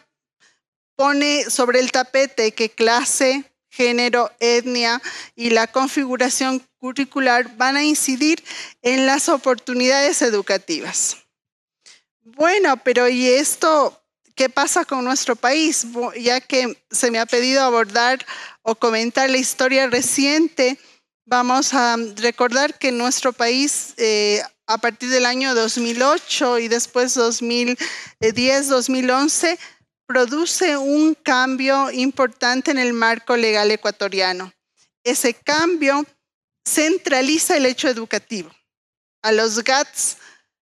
pone 0.95 1.49
sobre 1.49 1.81
el 1.81 1.91
tapete 1.91 2.53
que 2.53 2.69
clase, 2.69 3.43
género, 3.79 4.29
etnia 4.41 5.01
y 5.37 5.51
la 5.51 5.67
configuración 5.67 6.61
curricular 6.79 7.55
van 7.55 7.77
a 7.77 7.83
incidir 7.83 8.43
en 8.81 9.05
las 9.05 9.29
oportunidades 9.29 10.21
educativas. 10.21 11.15
Bueno, 12.21 12.75
pero 12.83 13.07
¿y 13.07 13.27
esto 13.29 13.97
qué 14.35 14.49
pasa 14.49 14.83
con 14.83 15.05
nuestro 15.05 15.37
país? 15.37 15.87
Ya 16.19 16.41
que 16.41 16.77
se 16.91 17.09
me 17.09 17.19
ha 17.19 17.25
pedido 17.25 17.63
abordar 17.63 18.25
o 18.63 18.75
comentar 18.75 19.29
la 19.29 19.37
historia 19.37 19.87
reciente, 19.87 20.77
vamos 21.25 21.73
a 21.73 21.95
recordar 22.17 22.77
que 22.77 22.91
nuestro 22.91 23.31
país 23.31 23.93
eh, 23.95 24.41
a 24.67 24.77
partir 24.77 25.09
del 25.09 25.25
año 25.25 25.55
2008 25.55 26.59
y 26.59 26.67
después 26.67 27.13
2010, 27.13 28.67
2011, 28.67 29.57
produce 30.09 30.75
un 30.75 31.13
cambio 31.13 31.91
importante 31.91 32.71
en 32.71 32.79
el 32.79 32.93
marco 32.93 33.37
legal 33.37 33.69
ecuatoriano. 33.69 34.51
Ese 35.03 35.35
cambio 35.35 36.03
centraliza 36.67 37.55
el 37.55 37.67
hecho 37.67 37.87
educativo. 37.87 38.49
A 39.21 39.31
los 39.31 39.63
GATS 39.63 40.17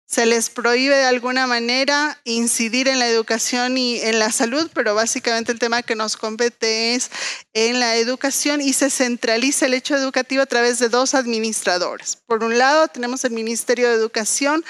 se 0.05 0.25
les 0.25 0.49
prohíbe 0.49 0.95
de 0.95 1.03
alguna 1.03 1.45
manera 1.45 2.21
incidir 2.23 2.87
en 2.87 2.99
la 2.99 3.07
educación 3.09 3.77
y 3.77 3.99
en 3.99 4.17
la 4.17 4.31
salud, 4.31 4.71
pero 4.73 4.95
básicamente 4.95 5.51
el 5.51 5.59
tema 5.59 5.83
que 5.83 5.95
nos 5.95 6.15
compete 6.15 6.95
es 6.95 7.11
en 7.51 7.81
la 7.81 7.97
educación 7.97 8.61
y 8.61 8.71
se 8.71 8.89
centraliza 8.89 9.65
el 9.65 9.73
hecho 9.73 9.97
educativo 9.97 10.41
a 10.41 10.45
través 10.45 10.79
de 10.79 10.87
dos 10.87 11.15
administradores. 11.15 12.15
Por 12.27 12.45
un 12.45 12.57
lado, 12.57 12.87
tenemos 12.87 13.25
el 13.25 13.31
Ministerio 13.31 13.89
de 13.89 13.95
Educación, 13.95 14.63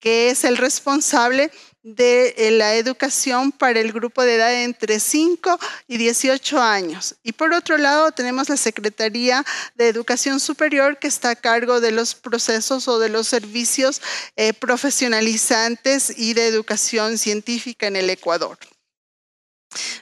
que 0.00 0.28
es 0.28 0.44
el 0.44 0.58
responsable 0.58 1.50
de 1.82 2.34
eh, 2.36 2.50
la 2.50 2.74
educación 2.74 3.52
para 3.52 3.80
el 3.80 3.92
grupo 3.92 4.22
de 4.22 4.34
edad 4.34 4.62
entre 4.62 5.00
5 5.00 5.58
y 5.86 5.96
18 5.96 6.60
años. 6.60 7.16
Y 7.22 7.32
por 7.32 7.52
otro 7.52 7.78
lado, 7.78 8.10
tenemos 8.12 8.48
la 8.48 8.56
Secretaría 8.56 9.44
de 9.74 9.88
Educación 9.88 10.40
Superior 10.40 10.98
que 10.98 11.08
está 11.08 11.30
a 11.30 11.36
cargo 11.36 11.80
de 11.80 11.92
los 11.92 12.14
procesos 12.14 12.88
o 12.88 12.98
de 12.98 13.08
los 13.08 13.28
servicios 13.28 14.02
eh, 14.36 14.52
profesionalizantes 14.52 16.18
y 16.18 16.34
de 16.34 16.48
educación 16.48 17.18
científica 17.18 17.86
en 17.86 17.96
el 17.96 18.10
Ecuador. 18.10 18.58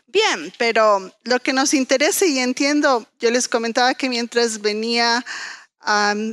Bien, 0.06 0.52
pero 0.58 1.12
lo 1.24 1.40
que 1.40 1.52
nos 1.52 1.74
interesa 1.74 2.24
y 2.24 2.38
entiendo, 2.38 3.06
yo 3.18 3.30
les 3.30 3.48
comentaba 3.48 3.94
que 3.94 4.08
mientras 4.08 4.60
venía 4.60 5.24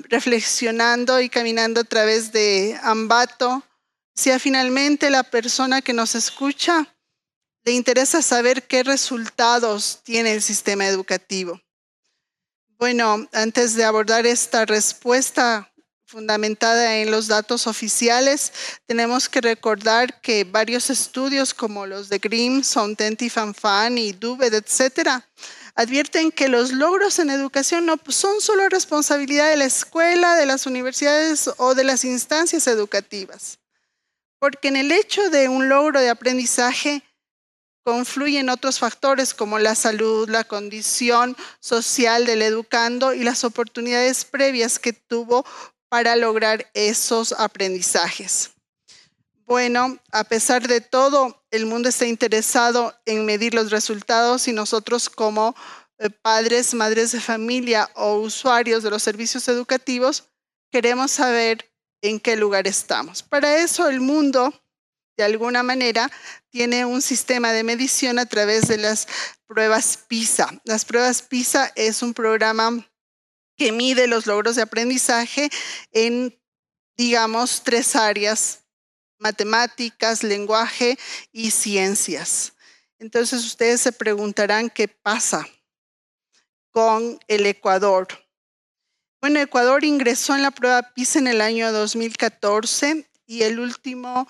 reflexionando 0.09 1.19
y 1.19 1.29
caminando 1.29 1.81
a 1.81 1.83
través 1.83 2.31
de 2.31 2.79
Ambato, 2.81 3.63
si 4.15 4.31
finalmente 4.39 5.09
la 5.09 5.23
persona 5.23 5.81
que 5.81 5.93
nos 5.93 6.15
escucha 6.15 6.87
le 7.65 7.71
interesa 7.71 8.21
saber 8.21 8.63
qué 8.67 8.83
resultados 8.83 10.01
tiene 10.03 10.33
el 10.33 10.41
sistema 10.41 10.85
educativo. 10.87 11.59
Bueno, 12.77 13.27
antes 13.31 13.75
de 13.75 13.85
abordar 13.85 14.25
esta 14.25 14.65
respuesta 14.65 15.71
fundamentada 16.05 16.97
en 16.97 17.09
los 17.09 17.27
datos 17.27 17.65
oficiales, 17.65 18.51
tenemos 18.85 19.29
que 19.29 19.41
recordar 19.41 20.21
que 20.21 20.43
varios 20.43 20.89
estudios 20.89 21.53
como 21.53 21.85
los 21.85 22.09
de 22.09 22.19
Grimm, 22.19 22.61
Sontenti, 22.61 23.29
Fanfan 23.29 23.97
y 23.97 24.11
Dubed, 24.11 24.53
etcétera, 24.53 25.27
advierten 25.73 26.31
que 26.31 26.49
los 26.49 26.71
logros 26.71 27.17
en 27.17 27.29
educación 27.29 27.85
no 27.85 27.95
son 28.09 28.41
solo 28.41 28.69
responsabilidad 28.69 29.49
de 29.49 29.57
la 29.57 29.65
escuela, 29.65 30.35
de 30.35 30.45
las 30.45 30.67
universidades 30.67 31.49
o 31.57 31.73
de 31.73 31.85
las 31.85 32.03
instancias 32.03 32.67
educativas 32.67 33.62
porque 34.43 34.67
en 34.67 34.75
el 34.75 34.91
hecho 34.91 35.29
de 35.29 35.47
un 35.47 35.69
logro 35.69 36.01
de 36.01 36.09
aprendizaje 36.09 37.01
confluyen 37.85 38.49
otros 38.49 38.77
factores 38.77 39.33
como 39.33 39.57
la 39.57 39.73
salud, 39.73 40.27
la 40.27 40.43
condición 40.43 41.37
social 41.61 42.25
del 42.25 42.41
educando 42.41 43.13
y 43.13 43.23
las 43.23 43.45
oportunidades 43.45 44.25
previas 44.25 44.79
que 44.79 44.91
tuvo 44.91 45.45
para 45.87 46.17
lograr 46.17 46.69
esos 46.73 47.31
aprendizajes. 47.31 48.51
Bueno, 49.45 49.97
a 50.11 50.25
pesar 50.25 50.67
de 50.67 50.81
todo, 50.81 51.41
el 51.49 51.65
mundo 51.65 51.87
está 51.87 52.05
interesado 52.05 52.93
en 53.05 53.25
medir 53.25 53.53
los 53.53 53.71
resultados 53.71 54.49
y 54.49 54.51
nosotros 54.51 55.09
como 55.09 55.55
eh, 55.99 56.09
padres, 56.09 56.73
madres 56.73 57.13
de 57.13 57.21
familia 57.21 57.89
o 57.95 58.15
usuarios 58.15 58.83
de 58.83 58.89
los 58.89 59.03
servicios 59.03 59.47
educativos 59.47 60.25
queremos 60.69 61.11
saber 61.11 61.72
en 62.03 62.19
qué 62.19 62.35
lugar 62.35 62.67
estamos. 62.67 63.23
Para 63.23 63.57
eso 63.57 63.87
el 63.87 64.01
mundo, 64.01 64.53
de 65.17 65.23
alguna 65.23 65.63
manera, 65.63 66.11
tiene 66.49 66.85
un 66.85 67.01
sistema 67.01 67.51
de 67.53 67.63
medición 67.63 68.19
a 68.19 68.25
través 68.25 68.67
de 68.67 68.77
las 68.77 69.07
pruebas 69.47 69.97
PISA. 70.07 70.61
Las 70.65 70.85
pruebas 70.85 71.21
PISA 71.21 71.71
es 71.75 72.03
un 72.03 72.13
programa 72.13 72.87
que 73.55 73.71
mide 73.71 74.07
los 74.07 74.25
logros 74.25 74.57
de 74.57 74.63
aprendizaje 74.63 75.49
en, 75.91 76.37
digamos, 76.97 77.63
tres 77.63 77.95
áreas, 77.95 78.65
matemáticas, 79.17 80.23
lenguaje 80.23 80.99
y 81.31 81.51
ciencias. 81.51 82.53
Entonces 82.99 83.45
ustedes 83.45 83.79
se 83.79 83.93
preguntarán 83.93 84.69
qué 84.69 84.89
pasa 84.89 85.47
con 86.71 87.17
el 87.27 87.45
Ecuador. 87.45 88.07
Bueno, 89.23 89.39
Ecuador 89.39 89.85
ingresó 89.85 90.35
en 90.35 90.41
la 90.41 90.51
prueba 90.51 90.81
PISA 90.81 91.19
en 91.19 91.27
el 91.27 91.39
año 91.39 91.71
2014 91.71 93.07
y 93.25 93.43
el 93.43 93.57
último 93.57 94.27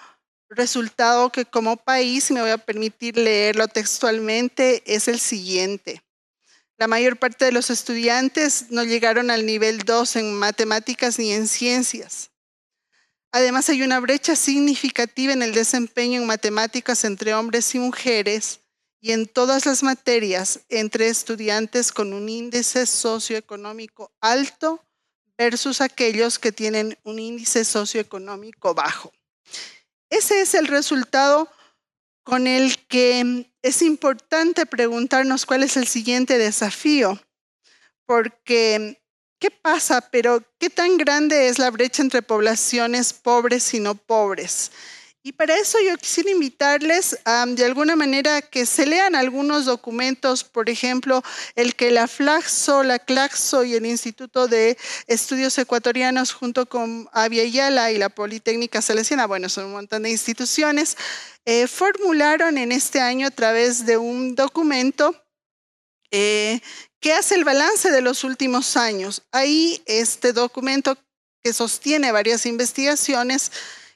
resultado 0.51 1.31
que 1.31 1.45
como 1.45 1.77
país, 1.77 2.29
me 2.29 2.41
voy 2.41 2.51
a 2.51 2.59
permitir 2.59 3.17
leerlo 3.17 3.67
textualmente, 3.67 4.83
es 4.85 5.07
el 5.07 5.19
siguiente. 5.19 6.03
La 6.77 6.87
mayor 6.87 7.17
parte 7.17 7.45
de 7.45 7.51
los 7.51 7.71
estudiantes 7.71 8.67
no 8.69 8.83
llegaron 8.83 9.31
al 9.31 9.47
nivel 9.47 9.79
2 9.79 10.15
en 10.17 10.35
matemáticas 10.35 11.17
ni 11.17 11.33
en 11.33 11.47
ciencias. 11.47 12.29
Además, 13.31 13.69
hay 13.69 13.81
una 13.81 13.99
brecha 13.99 14.35
significativa 14.35 15.33
en 15.33 15.41
el 15.41 15.55
desempeño 15.55 16.21
en 16.21 16.27
matemáticas 16.27 17.03
entre 17.03 17.33
hombres 17.33 17.73
y 17.73 17.79
mujeres 17.79 18.59
y 19.03 19.11
en 19.11 19.27
todas 19.27 19.65
las 19.65 19.83
materias 19.83 20.61
entre 20.69 21.09
estudiantes 21.09 21.91
con 21.91 22.13
un 22.13 22.29
índice 22.29 22.85
socioeconómico 22.85 24.13
alto 24.21 24.81
versus 25.37 25.81
aquellos 25.81 26.39
que 26.39 26.53
tienen 26.53 26.97
un 27.03 27.19
índice 27.19 27.65
socioeconómico 27.65 28.73
bajo. 28.73 29.11
Ese 30.09 30.39
es 30.39 30.53
el 30.53 30.67
resultado 30.67 31.51
con 32.23 32.47
el 32.47 32.77
que 32.87 33.45
es 33.61 33.81
importante 33.81 34.65
preguntarnos 34.65 35.45
cuál 35.45 35.63
es 35.63 35.75
el 35.75 35.85
siguiente 35.85 36.37
desafío, 36.37 37.21
porque 38.05 39.01
¿qué 39.37 39.51
pasa? 39.51 39.99
Pero 39.99 40.41
¿qué 40.57 40.69
tan 40.69 40.95
grande 40.95 41.49
es 41.49 41.59
la 41.59 41.71
brecha 41.71 42.01
entre 42.01 42.21
poblaciones 42.21 43.11
pobres 43.11 43.73
y 43.73 43.81
no 43.81 43.95
pobres? 43.95 44.71
Y 45.25 45.31
para 45.31 45.57
eso 45.57 45.77
yo 45.79 45.97
quisiera 45.97 46.31
invitarles 46.31 47.17
de 47.47 47.63
alguna 47.63 47.95
manera 47.95 48.41
que 48.41 48.65
se 48.65 48.85
lean 48.85 49.15
algunos 49.15 49.63
documentos, 49.63 50.43
por 50.43 50.69
ejemplo, 50.69 51.23
el 51.55 51.75
que 51.75 51.91
la 51.91 52.09
Flaxo, 52.09 52.83
la 52.83 52.99
Claxo 52.99 53.63
y 53.63 53.73
el 53.73 53.85
Instituto 53.85 54.49
de 54.49 54.77
Estudios 55.07 55.57
Ecuatorianos 55.57 56.33
junto 56.33 56.65
con 56.65 57.07
Avia 57.13 57.45
y 57.45 57.97
la 57.97 58.09
Politécnica 58.09 58.81
Salesiana, 58.81 59.25
bueno, 59.25 59.47
son 59.47 59.67
un 59.67 59.71
montón 59.71 60.03
de 60.03 60.09
instituciones, 60.09 60.97
eh, 61.45 61.67
formularon 61.67 62.57
en 62.57 62.73
este 62.73 62.99
año 62.99 63.27
a 63.27 63.31
través 63.31 63.85
de 63.85 63.95
un 63.95 64.35
documento 64.35 65.15
eh, 66.11 66.59
que 66.99 67.13
hace 67.13 67.35
el 67.35 67.45
balance 67.45 67.91
de 67.91 68.01
los 68.01 68.25
últimos 68.25 68.75
años. 68.75 69.21
Ahí 69.31 69.81
este 69.85 70.33
documento 70.33 70.97
que 71.41 71.53
sostiene 71.53 72.11
varias 72.11 72.45
investigaciones, 72.45 73.51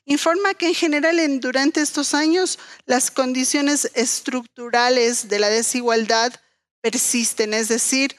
informa 0.07 0.53
que 0.53 0.69
en 0.69 0.73
general 0.73 1.19
en, 1.19 1.39
durante 1.39 1.81
estos 1.81 2.13
años 2.13 2.57
las 2.85 3.11
condiciones 3.11 3.91
estructurales 3.93 5.27
de 5.27 5.37
la 5.37 5.49
desigualdad 5.49 6.33
persisten, 6.81 7.53
es 7.53 7.67
decir, 7.67 8.15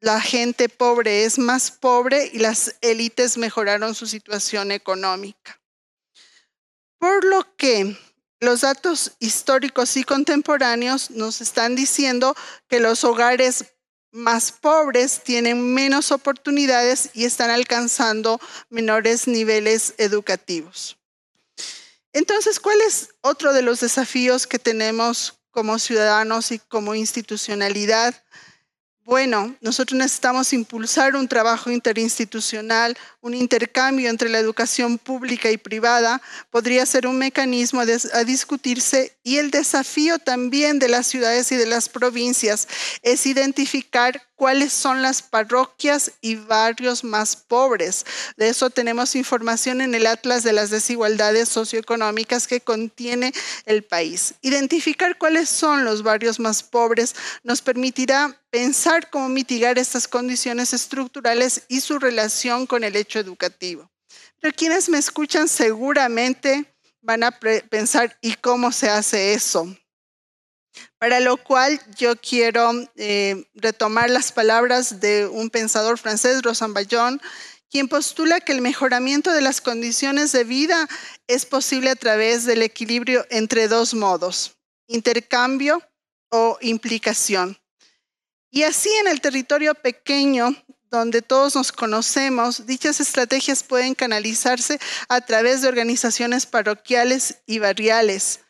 la 0.00 0.20
gente 0.20 0.68
pobre 0.68 1.24
es 1.24 1.38
más 1.38 1.70
pobre 1.70 2.30
y 2.32 2.38
las 2.38 2.74
élites 2.80 3.38
mejoraron 3.38 3.94
su 3.94 4.06
situación 4.06 4.72
económica. 4.72 5.60
Por 6.98 7.24
lo 7.24 7.56
que 7.56 7.96
los 8.40 8.62
datos 8.62 9.12
históricos 9.20 9.96
y 9.96 10.02
contemporáneos 10.02 11.10
nos 11.10 11.40
están 11.40 11.76
diciendo 11.76 12.34
que 12.68 12.80
los 12.80 13.04
hogares 13.04 13.64
más 14.10 14.50
pobres 14.50 15.22
tienen 15.22 15.74
menos 15.74 16.10
oportunidades 16.10 17.10
y 17.14 17.24
están 17.24 17.50
alcanzando 17.50 18.40
menores 18.70 19.28
niveles 19.28 19.94
educativos. 19.98 20.97
Entonces, 22.18 22.58
¿cuál 22.58 22.80
es 22.80 23.10
otro 23.20 23.52
de 23.52 23.62
los 23.62 23.78
desafíos 23.78 24.48
que 24.48 24.58
tenemos 24.58 25.38
como 25.52 25.78
ciudadanos 25.78 26.50
y 26.50 26.58
como 26.58 26.96
institucionalidad? 26.96 28.12
Bueno, 29.04 29.54
nosotros 29.60 29.96
necesitamos 29.96 30.52
impulsar 30.52 31.14
un 31.14 31.28
trabajo 31.28 31.70
interinstitucional, 31.70 32.98
un 33.20 33.34
intercambio 33.34 34.10
entre 34.10 34.30
la 34.30 34.40
educación 34.40 34.98
pública 34.98 35.48
y 35.52 35.58
privada, 35.58 36.20
podría 36.50 36.84
ser 36.86 37.06
un 37.06 37.18
mecanismo 37.18 37.82
a 37.82 38.24
discutirse 38.24 39.16
y 39.22 39.36
el 39.36 39.52
desafío 39.52 40.18
también 40.18 40.80
de 40.80 40.88
las 40.88 41.06
ciudades 41.06 41.52
y 41.52 41.56
de 41.56 41.66
las 41.66 41.88
provincias 41.88 42.66
es 43.02 43.26
identificar 43.26 44.27
cuáles 44.38 44.72
son 44.72 45.02
las 45.02 45.20
parroquias 45.20 46.12
y 46.20 46.36
barrios 46.36 47.02
más 47.02 47.34
pobres. 47.34 48.06
De 48.36 48.48
eso 48.48 48.70
tenemos 48.70 49.16
información 49.16 49.80
en 49.80 49.96
el 49.96 50.06
Atlas 50.06 50.44
de 50.44 50.52
las 50.52 50.70
Desigualdades 50.70 51.48
Socioeconómicas 51.48 52.46
que 52.46 52.60
contiene 52.60 53.32
el 53.66 53.82
país. 53.82 54.34
Identificar 54.40 55.18
cuáles 55.18 55.48
son 55.48 55.84
los 55.84 56.04
barrios 56.04 56.38
más 56.38 56.62
pobres 56.62 57.16
nos 57.42 57.62
permitirá 57.62 58.40
pensar 58.50 59.10
cómo 59.10 59.28
mitigar 59.28 59.76
estas 59.76 60.06
condiciones 60.06 60.72
estructurales 60.72 61.64
y 61.66 61.80
su 61.80 61.98
relación 61.98 62.68
con 62.68 62.84
el 62.84 62.94
hecho 62.94 63.18
educativo. 63.18 63.90
Pero 64.40 64.54
quienes 64.54 64.88
me 64.88 64.98
escuchan 64.98 65.48
seguramente 65.48 66.72
van 67.02 67.24
a 67.24 67.32
pensar, 67.32 68.16
¿y 68.20 68.34
cómo 68.34 68.70
se 68.70 68.88
hace 68.88 69.34
eso? 69.34 69.66
Para 70.98 71.20
lo 71.20 71.36
cual 71.36 71.80
yo 71.96 72.16
quiero 72.16 72.72
eh, 72.96 73.46
retomar 73.54 74.10
las 74.10 74.32
palabras 74.32 75.00
de 75.00 75.26
un 75.28 75.48
pensador 75.48 75.96
francés, 75.96 76.42
Rosan 76.42 76.74
Bayon, 76.74 77.20
quien 77.70 77.86
postula 77.86 78.40
que 78.40 78.52
el 78.52 78.62
mejoramiento 78.62 79.32
de 79.32 79.42
las 79.42 79.60
condiciones 79.60 80.32
de 80.32 80.42
vida 80.42 80.88
es 81.28 81.46
posible 81.46 81.90
a 81.90 81.96
través 81.96 82.46
del 82.46 82.62
equilibrio 82.62 83.24
entre 83.30 83.68
dos 83.68 83.94
modos, 83.94 84.56
intercambio 84.88 85.82
o 86.30 86.58
implicación. 86.62 87.56
Y 88.50 88.64
así 88.64 88.90
en 89.00 89.06
el 89.06 89.20
territorio 89.20 89.74
pequeño, 89.74 90.56
donde 90.90 91.22
todos 91.22 91.54
nos 91.54 91.70
conocemos, 91.70 92.66
dichas 92.66 92.98
estrategias 92.98 93.62
pueden 93.62 93.94
canalizarse 93.94 94.80
a 95.08 95.20
través 95.20 95.62
de 95.62 95.68
organizaciones 95.68 96.46
parroquiales 96.46 97.36
y 97.46 97.58
barriales 97.58 98.40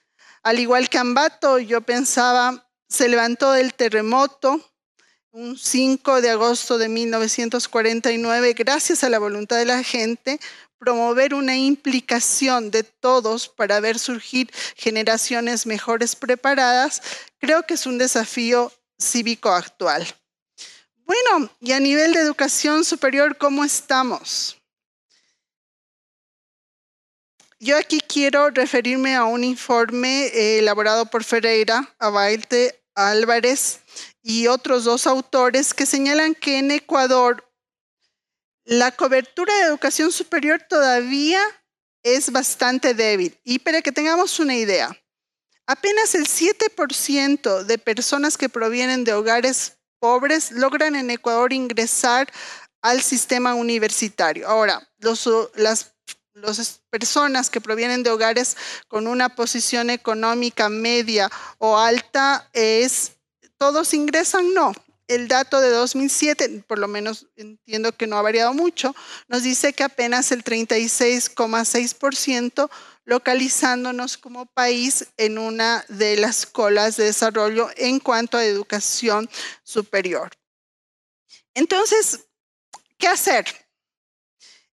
al 0.49 0.59
igual 0.59 0.88
que 0.88 0.97
Ambato, 0.97 1.59
yo 1.59 1.83
pensaba, 1.83 2.67
se 2.88 3.07
levantó 3.07 3.55
el 3.55 3.75
terremoto 3.75 4.64
un 5.31 5.59
5 5.59 6.23
de 6.23 6.31
agosto 6.31 6.78
de 6.78 6.88
1949, 6.88 8.55
gracias 8.55 9.05
a 9.05 9.11
la 9.11 9.19
voluntad 9.19 9.59
de 9.59 9.67
la 9.67 9.83
gente, 9.83 10.40
promover 10.78 11.35
una 11.35 11.55
implicación 11.55 12.71
de 12.71 12.83
todos 12.83 13.47
para 13.47 13.78
ver 13.81 13.99
surgir 13.99 14.50
generaciones 14.75 15.67
mejores 15.67 16.17
preparadas, 16.17 17.02
creo 17.38 17.64
que 17.64 17.75
es 17.75 17.85
un 17.85 17.99
desafío 17.99 18.73
cívico 18.99 19.50
actual. 19.50 20.07
Bueno, 21.05 21.50
y 21.61 21.73
a 21.73 21.81
nivel 21.81 22.14
de 22.14 22.21
educación 22.21 22.85
superior, 22.85 23.37
¿cómo 23.37 23.64
estamos? 23.64 24.58
Yo 27.61 27.77
aquí 27.77 28.00
quiero 28.00 28.50
referirme 28.50 29.17
a 29.17 29.25
un 29.25 29.43
informe 29.43 30.27
eh, 30.27 30.61
elaborado 30.61 31.07
por 31.07 31.25
Ferreira, 31.25 31.93
Abailte, 31.99 32.81
Álvarez 32.95 33.80
y 34.23 34.47
otros 34.47 34.85
dos 34.85 35.09
autores 35.09 35.75
que 35.75 35.85
señalan 35.85 36.37
que 36.37 36.59
en 36.59 36.71
Ecuador 36.71 37.45
la 38.65 38.93
cobertura 38.93 39.52
de 39.56 39.63
educación 39.63 40.13
superior 40.13 40.63
todavía 40.69 41.41
es 42.04 42.30
bastante 42.30 42.95
débil. 42.95 43.37
Y 43.43 43.59
para 43.59 43.82
que 43.82 43.91
tengamos 43.91 44.39
una 44.39 44.54
idea, 44.54 44.97
apenas 45.67 46.15
el 46.15 46.28
7% 46.28 47.65
de 47.65 47.78
personas 47.78 48.37
que 48.37 48.49
provienen 48.49 49.02
de 49.02 49.15
hogares 49.15 49.78
pobres 49.99 50.52
logran 50.52 50.95
en 50.95 51.11
Ecuador 51.11 51.52
ingresar 51.52 52.30
al 52.82 53.02
sistema 53.02 53.54
universitario. 53.54 54.47
Ahora, 54.47 54.89
los, 54.99 55.28
las 55.56 55.98
las 56.41 56.81
personas 56.91 57.49
que 57.51 57.61
provienen 57.61 58.03
de 58.03 58.11
hogares 58.11 58.57
con 58.89 59.07
una 59.07 59.29
posición 59.35 59.91
económica 59.91 60.69
media 60.69 61.31
o 61.59 61.79
alta 61.79 62.51
es, 62.53 63.13
¿todos 63.57 63.95
ingresan? 63.95 64.53
No. 64.55 64.73
El 65.07 65.29
dato 65.29 65.61
de 65.63 65.71
2007, 65.71 66.65
por 66.67 66.79
lo 66.79 66.87
menos 66.87 67.27
entiendo 67.37 67.93
que 67.93 68.07
no 68.07 68.19
ha 68.19 68.23
variado 68.23 68.53
mucho, 68.53 68.95
nos 69.27 69.43
dice 69.43 69.73
que 69.73 69.83
apenas 69.83 70.31
el 70.33 70.45
36,6% 70.45 72.69
localizándonos 73.07 74.19
como 74.19 74.45
país 74.45 75.07
en 75.17 75.39
una 75.39 75.83
de 75.89 76.19
las 76.19 76.45
colas 76.45 76.99
de 76.99 77.05
desarrollo 77.05 77.71
en 77.77 78.01
cuanto 78.01 78.37
a 78.37 78.45
educación 78.45 79.31
superior. 79.63 80.31
Entonces, 81.55 82.27
¿qué 82.99 83.09
hacer? 83.09 83.47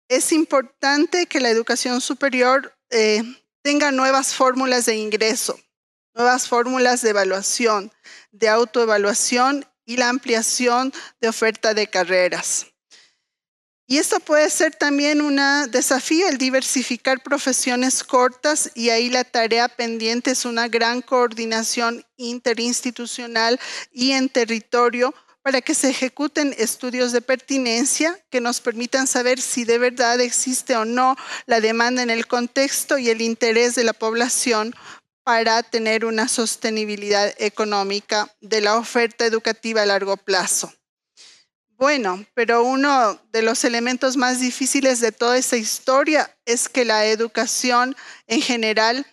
Es 0.07 0.31
importante 0.31 1.25
que 1.25 1.39
la 1.39 1.49
educación 1.49 2.01
superior 2.01 2.75
eh, 2.89 3.23
tenga 3.61 3.91
nuevas 3.91 4.35
fórmulas 4.35 4.85
de 4.85 4.95
ingreso, 4.95 5.59
nuevas 6.13 6.47
fórmulas 6.47 7.01
de 7.01 7.11
evaluación, 7.11 7.91
de 8.31 8.49
autoevaluación 8.49 9.65
y 9.85 9.97
la 9.97 10.09
ampliación 10.09 10.93
de 11.19 11.29
oferta 11.29 11.73
de 11.73 11.87
carreras. 11.87 12.67
Y 13.85 13.97
esto 13.97 14.19
puede 14.21 14.49
ser 14.49 14.73
también 14.73 15.21
un 15.21 15.39
desafío, 15.69 16.27
el 16.27 16.37
diversificar 16.37 17.21
profesiones 17.21 18.03
cortas 18.03 18.71
y 18.75 18.89
ahí 18.89 19.09
la 19.09 19.25
tarea 19.25 19.67
pendiente 19.67 20.31
es 20.31 20.45
una 20.45 20.69
gran 20.69 21.01
coordinación 21.01 22.05
interinstitucional 22.15 23.59
y 23.91 24.13
en 24.13 24.29
territorio 24.29 25.13
para 25.43 25.61
que 25.61 25.75
se 25.75 25.89
ejecuten 25.89 26.55
estudios 26.57 27.11
de 27.11 27.21
pertinencia 27.21 28.17
que 28.31 28.41
nos 28.41 28.61
permitan 28.61 29.07
saber 29.07 29.39
si 29.39 29.65
de 29.65 29.77
verdad 29.77 30.19
existe 30.21 30.75
o 30.77 30.85
no 30.85 31.17
la 31.45 31.59
demanda 31.59 32.01
en 32.01 32.09
el 32.09 32.25
contexto 32.27 32.97
y 32.97 33.09
el 33.09 33.21
interés 33.21 33.75
de 33.75 33.83
la 33.83 33.93
población 33.93 34.73
para 35.23 35.61
tener 35.61 36.05
una 36.05 36.27
sostenibilidad 36.27 37.33
económica 37.37 38.33
de 38.41 38.61
la 38.61 38.77
oferta 38.77 39.25
educativa 39.25 39.81
a 39.81 39.85
largo 39.85 40.17
plazo. 40.17 40.73
Bueno, 41.71 42.25
pero 42.33 42.63
uno 42.63 43.19
de 43.31 43.41
los 43.41 43.65
elementos 43.65 44.15
más 44.15 44.39
difíciles 44.39 45.01
de 45.01 45.11
toda 45.11 45.37
esta 45.37 45.57
historia 45.57 46.33
es 46.45 46.69
que 46.69 46.85
la 46.85 47.05
educación 47.05 47.95
en 48.27 48.41
general 48.41 49.05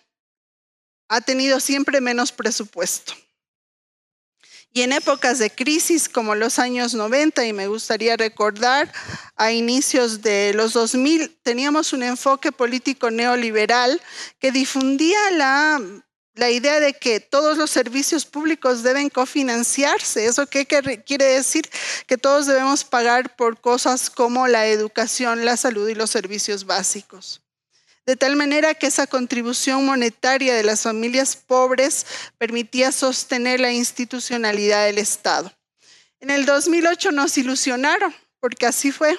ha 1.09 1.19
tenido 1.19 1.59
siempre 1.59 1.99
menos 1.99 2.31
presupuesto. 2.31 3.13
Y 4.73 4.83
en 4.83 4.93
épocas 4.93 5.39
de 5.39 5.49
crisis 5.49 6.07
como 6.07 6.33
los 6.33 6.57
años 6.57 6.93
90, 6.93 7.45
y 7.45 7.51
me 7.51 7.67
gustaría 7.67 8.15
recordar, 8.15 8.91
a 9.35 9.51
inicios 9.51 10.21
de 10.21 10.53
los 10.53 10.71
2000, 10.73 11.39
teníamos 11.43 11.91
un 11.91 12.03
enfoque 12.03 12.53
político 12.53 13.11
neoliberal 13.11 14.01
que 14.39 14.53
difundía 14.53 15.19
la, 15.31 15.81
la 16.35 16.49
idea 16.49 16.79
de 16.79 16.93
que 16.93 17.19
todos 17.19 17.57
los 17.57 17.69
servicios 17.69 18.25
públicos 18.25 18.81
deben 18.81 19.09
cofinanciarse. 19.09 20.25
¿Eso 20.25 20.47
qué 20.47 20.65
quiere 20.65 21.25
decir? 21.25 21.69
Que 22.07 22.17
todos 22.17 22.45
debemos 22.45 22.85
pagar 22.85 23.35
por 23.35 23.59
cosas 23.59 24.09
como 24.09 24.47
la 24.47 24.67
educación, 24.67 25.43
la 25.43 25.57
salud 25.57 25.89
y 25.89 25.95
los 25.95 26.11
servicios 26.11 26.65
básicos 26.65 27.40
de 28.05 28.15
tal 28.15 28.35
manera 28.35 28.73
que 28.73 28.87
esa 28.87 29.07
contribución 29.07 29.85
monetaria 29.85 30.55
de 30.55 30.63
las 30.63 30.81
familias 30.81 31.35
pobres 31.35 32.05
permitía 32.37 32.91
sostener 32.91 33.59
la 33.59 33.71
institucionalidad 33.71 34.85
del 34.85 34.97
Estado. 34.97 35.51
En 36.19 36.29
el 36.29 36.45
2008 36.45 37.11
nos 37.11 37.37
ilusionaron, 37.37 38.13
porque 38.39 38.65
así 38.65 38.91
fue. 38.91 39.17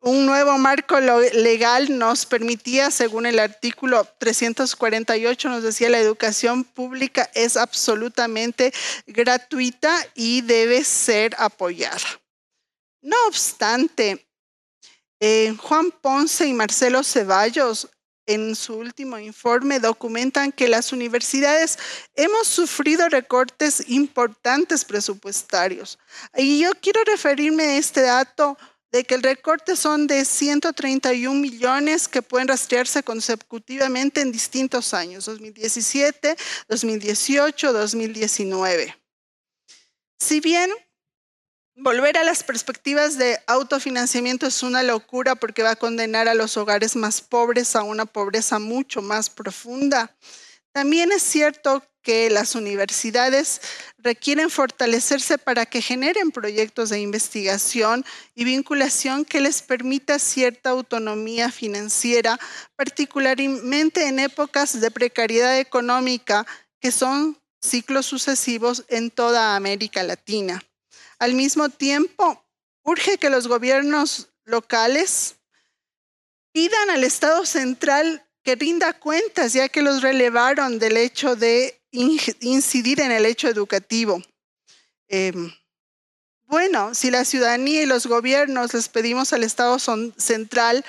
Un 0.00 0.26
nuevo 0.26 0.58
marco 0.58 1.00
legal 1.00 1.98
nos 1.98 2.26
permitía, 2.26 2.90
según 2.90 3.26
el 3.26 3.38
artículo 3.38 4.06
348, 4.18 5.48
nos 5.48 5.62
decía 5.62 5.88
la 5.88 5.98
educación 5.98 6.64
pública 6.64 7.30
es 7.34 7.56
absolutamente 7.56 8.72
gratuita 9.06 9.98
y 10.14 10.42
debe 10.42 10.84
ser 10.84 11.34
apoyada. 11.38 12.20
No 13.00 13.16
obstante, 13.26 14.25
eh, 15.26 15.56
Juan 15.58 15.90
Ponce 15.90 16.46
y 16.46 16.52
Marcelo 16.52 17.02
Ceballos 17.02 17.88
en 18.26 18.54
su 18.54 18.74
último 18.76 19.18
informe 19.18 19.80
documentan 19.80 20.52
que 20.52 20.68
las 20.68 20.92
universidades 20.92 21.78
hemos 22.14 22.46
sufrido 22.46 23.08
recortes 23.08 23.88
importantes 23.88 24.84
presupuestarios. 24.84 25.98
Y 26.36 26.60
yo 26.60 26.70
quiero 26.80 27.02
referirme 27.04 27.64
a 27.64 27.76
este 27.76 28.02
dato 28.02 28.56
de 28.92 29.02
que 29.02 29.16
el 29.16 29.22
recorte 29.24 29.74
son 29.74 30.06
de 30.06 30.24
131 30.24 31.40
millones 31.40 32.06
que 32.06 32.22
pueden 32.22 32.46
rastrearse 32.46 33.02
consecutivamente 33.02 34.20
en 34.20 34.30
distintos 34.30 34.94
años, 34.94 35.24
2017, 35.24 36.36
2018, 36.68 37.72
2019. 37.72 38.96
Si 40.20 40.40
bien 40.40 40.70
volver 41.76 42.16
a 42.16 42.24
las 42.24 42.42
perspectivas 42.42 43.18
de 43.18 43.38
autofinanciamiento 43.46 44.46
es 44.46 44.62
una 44.62 44.82
locura 44.82 45.34
porque 45.34 45.62
va 45.62 45.72
a 45.72 45.76
condenar 45.76 46.26
a 46.26 46.34
los 46.34 46.56
hogares 46.56 46.96
más 46.96 47.20
pobres 47.20 47.76
a 47.76 47.82
una 47.82 48.06
pobreza 48.06 48.58
mucho 48.58 49.02
más 49.02 49.30
profunda, 49.30 50.16
también 50.72 51.12
es 51.12 51.22
cierto 51.22 51.82
que 52.02 52.28
las 52.30 52.54
universidades 52.54 53.60
requieren 53.98 54.50
fortalecerse 54.50 55.38
para 55.38 55.64
que 55.64 55.80
generen 55.80 56.30
proyectos 56.30 56.90
de 56.90 57.00
investigación 57.00 58.04
y 58.34 58.44
vinculación 58.44 59.24
que 59.24 59.40
les 59.40 59.62
permita 59.62 60.18
cierta 60.18 60.70
autonomía 60.70 61.50
financiera, 61.50 62.38
particularmente 62.76 64.06
en 64.06 64.18
épocas 64.18 64.80
de 64.80 64.90
precariedad 64.90 65.58
económica 65.58 66.46
que 66.78 66.92
son 66.92 67.38
ciclos 67.60 68.06
sucesivos 68.06 68.84
en 68.88 69.10
toda 69.10 69.56
América 69.56 70.02
Latina. 70.02 70.62
Al 71.18 71.34
mismo 71.34 71.68
tiempo, 71.68 72.44
urge 72.82 73.18
que 73.18 73.30
los 73.30 73.48
gobiernos 73.48 74.28
locales 74.44 75.36
pidan 76.52 76.90
al 76.90 77.04
Estado 77.04 77.44
central 77.44 78.26
que 78.42 78.54
rinda 78.54 78.92
cuentas, 78.92 79.52
ya 79.52 79.68
que 79.68 79.82
los 79.82 80.02
relevaron 80.02 80.78
del 80.78 80.96
hecho 80.96 81.36
de 81.36 81.82
incidir 81.90 83.00
en 83.00 83.10
el 83.10 83.26
hecho 83.26 83.48
educativo. 83.48 84.22
Em, 85.08 85.52
bueno, 86.46 86.94
si 86.94 87.10
la 87.10 87.24
ciudadanía 87.24 87.82
y 87.82 87.86
los 87.86 88.06
gobiernos 88.06 88.72
les 88.72 88.88
pedimos 88.88 89.32
al 89.32 89.42
Estado 89.42 89.78
central 89.78 90.84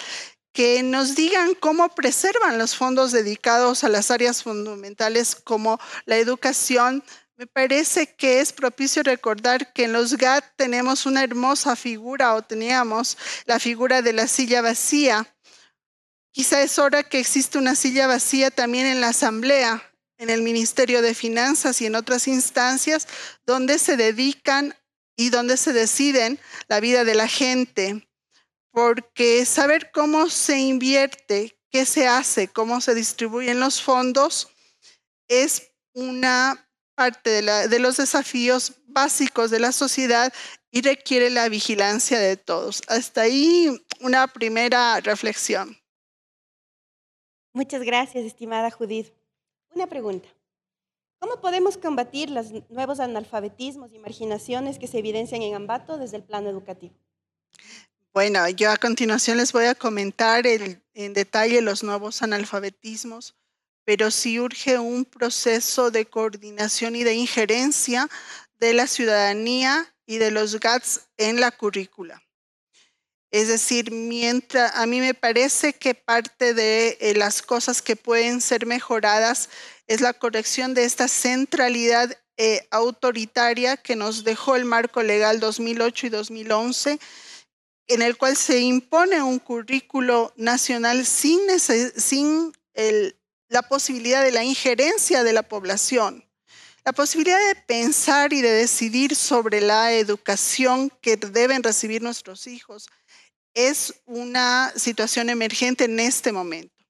que 0.53 0.83
nos 0.83 1.15
digan 1.15 1.55
cómo 1.55 1.89
preservan 1.89 2.57
los 2.57 2.75
fondos 2.75 3.11
dedicados 3.11 3.83
a 3.83 3.89
las 3.89 4.11
áreas 4.11 4.43
fundamentales 4.43 5.35
como 5.35 5.79
la 6.05 6.17
educación, 6.17 7.03
me 7.37 7.45
parece 7.45 8.15
que 8.15 8.39
es 8.39 8.51
propicio 8.51 9.03
recordar 9.03 9.71
que 9.71 9.83
en 9.83 9.93
los 9.93 10.17
GAT 10.17 10.43
tenemos 10.55 11.05
una 11.05 11.23
hermosa 11.23 11.75
figura 11.75 12.33
o 12.33 12.41
teníamos 12.41 13.15
la 13.45 13.59
figura 13.59 14.01
de 14.01 14.11
la 14.11 14.27
silla 14.27 14.63
vacía. 14.63 15.35
Quizá 16.31 16.63
es 16.63 16.79
hora 16.79 17.03
que 17.03 17.19
existe 17.19 17.59
una 17.59 17.75
silla 17.75 18.07
vacía 18.07 18.49
también 18.49 18.87
en 18.87 19.01
la 19.01 19.09
Asamblea, 19.09 19.83
en 20.17 20.31
el 20.31 20.41
Ministerio 20.41 21.03
de 21.03 21.13
Finanzas 21.13 21.79
y 21.79 21.85
en 21.85 21.95
otras 21.95 22.27
instancias 22.27 23.07
donde 23.45 23.77
se 23.77 23.97
dedican 23.97 24.75
y 25.15 25.29
donde 25.29 25.57
se 25.57 25.73
deciden 25.73 26.39
la 26.67 26.79
vida 26.79 27.03
de 27.03 27.13
la 27.13 27.27
gente. 27.27 28.09
Porque 28.71 29.45
saber 29.45 29.91
cómo 29.91 30.29
se 30.31 30.57
invierte, 30.57 31.59
qué 31.69 31.85
se 31.85 32.07
hace, 32.07 32.47
cómo 32.47 32.81
se 32.81 32.95
distribuyen 32.95 33.59
los 33.59 33.79
fondos, 33.81 34.49
es 35.27 35.71
una 35.93 36.66
parte 36.97 37.29
de, 37.29 37.67
de 37.67 37.79
los 37.79 37.97
desafíos 37.97 38.73
básicos 38.87 39.51
de 39.51 39.59
la 39.59 39.71
sociedad 39.71 40.33
y 40.71 40.81
requiere 40.81 41.29
la 41.29 41.47
vigilancia 41.47 42.19
de 42.19 42.37
todos. 42.37 42.81
Hasta 42.87 43.21
ahí 43.21 43.69
una 44.01 44.25
primera 44.25 44.99
reflexión. 45.01 45.77
Muchas 47.53 47.83
gracias, 47.83 48.25
estimada 48.25 48.71
Judith. 48.71 49.13
Una 49.69 49.85
pregunta. 49.85 50.27
¿Cómo 51.19 51.39
podemos 51.39 51.77
combatir 51.77 52.31
los 52.31 52.47
nuevos 52.69 52.99
analfabetismos 52.99 53.93
y 53.93 53.99
marginaciones 53.99 54.79
que 54.79 54.87
se 54.87 54.97
evidencian 54.97 55.43
en 55.43 55.53
Ambato 55.53 55.99
desde 55.99 56.17
el 56.17 56.23
plano 56.23 56.49
educativo? 56.49 56.95
Bueno, 58.13 58.49
yo 58.49 58.71
a 58.71 58.77
continuación 58.77 59.37
les 59.37 59.53
voy 59.53 59.65
a 59.65 59.75
comentar 59.75 60.47
en 60.47 61.13
detalle 61.13 61.61
los 61.61 61.83
nuevos 61.83 62.23
analfabetismos, 62.23 63.35
pero 63.87 64.11
sí 64.11 64.37
urge 64.37 64.77
un 64.77 65.05
proceso 65.05 65.91
de 65.91 66.05
coordinación 66.05 66.93
y 66.97 67.05
de 67.05 67.13
injerencia 67.13 68.09
de 68.59 68.73
la 68.73 68.85
ciudadanía 68.85 69.95
y 70.05 70.17
de 70.17 70.29
los 70.29 70.59
GATS 70.59 71.07
en 71.15 71.39
la 71.39 71.51
currícula. 71.51 72.21
Es 73.31 73.47
decir, 73.47 73.91
mientras 73.91 74.75
a 74.75 74.85
mí 74.87 74.99
me 74.99 75.13
parece 75.13 75.71
que 75.71 75.95
parte 75.95 76.53
de 76.53 76.97
eh, 76.99 77.13
las 77.15 77.41
cosas 77.41 77.81
que 77.81 77.95
pueden 77.95 78.41
ser 78.41 78.65
mejoradas 78.65 79.49
es 79.87 80.01
la 80.01 80.11
corrección 80.11 80.73
de 80.73 80.83
esta 80.83 81.07
centralidad 81.07 82.13
eh, 82.35 82.67
autoritaria 82.71 83.77
que 83.77 83.95
nos 83.95 84.25
dejó 84.25 84.57
el 84.57 84.65
marco 84.65 85.01
legal 85.01 85.39
2008 85.39 86.07
y 86.07 86.09
2011, 86.09 86.99
en 87.87 88.01
el 88.01 88.17
cual 88.17 88.35
se 88.35 88.59
impone 88.59 89.23
un 89.23 89.39
currículo 89.39 90.33
nacional 90.35 91.05
sin, 91.05 91.39
sin 91.57 92.51
la 93.49 93.61
posibilidad 93.61 94.23
de 94.23 94.31
la 94.31 94.43
injerencia 94.43 95.23
de 95.23 95.33
la 95.33 95.43
población 95.43 96.27
la 96.87 96.93
posibilidad 96.93 97.45
de 97.53 97.55
pensar 97.63 98.31
y 98.31 98.41
de 98.41 98.49
decidir 98.49 99.13
sobre 99.13 99.59
la 99.59 99.91
educación 99.91 100.89
que 101.01 101.17
deben 101.17 101.61
recibir 101.61 102.01
nuestros 102.01 102.47
hijos, 102.47 102.87
es 103.53 103.95
una 104.05 104.71
situación 104.73 105.29
emergente 105.29 105.83
en 105.83 105.99
este 105.99 106.31
momento. 106.31 106.85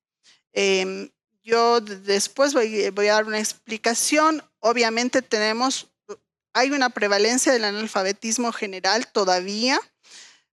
Em, 0.53 1.09
yo 1.41 1.81
después 1.81 2.53
voy, 2.53 2.85
a 2.85 2.91
dar 2.91 3.25
una 3.25 3.39
explicación. 3.39 4.43
Obviamente 4.59 5.23
tenemos, 5.23 5.87
hay 6.53 6.69
una 6.69 6.91
prevalencia 6.91 7.51
del 7.51 7.63
analfabetismo 7.63 8.51
general 8.51 9.07
todavía, 9.07 9.81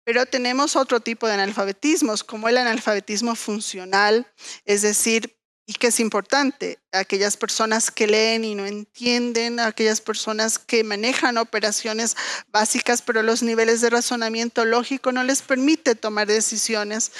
pero 0.03 0.25
tenemos 0.25 0.75
otro 0.75 0.99
tipo 0.99 1.27
de 1.27 1.35
analfabetismos, 1.35 2.25
como 2.25 2.49
el 2.49 2.57
analfabetismo 2.57 3.35
funcional, 3.35 4.27
es 4.65 4.81
decir, 4.81 5.38
y 5.69 5.73
que 5.73 5.85
es 5.85 5.99
importante, 5.99 6.79
aquellas 6.91 7.37
personas 7.37 7.91
que 7.91 8.07
leen 8.07 8.43
y 8.43 8.55
no 8.55 8.65
entienden, 8.65 9.59
aquellas 9.59 10.01
personas 10.01 10.57
que 10.57 10.83
manejan 10.83 11.37
operaciones 11.37 12.17
básicas, 12.47 13.03
pero 13.03 13.21
los 13.21 13.43
niveles 13.43 13.79
de 13.79 13.91
razonamiento 13.91 14.65
lógico 14.65 15.11
no 15.11 15.23
les 15.23 15.43
permite 15.43 15.93
tomar 15.93 16.25
decisiones. 16.25 17.11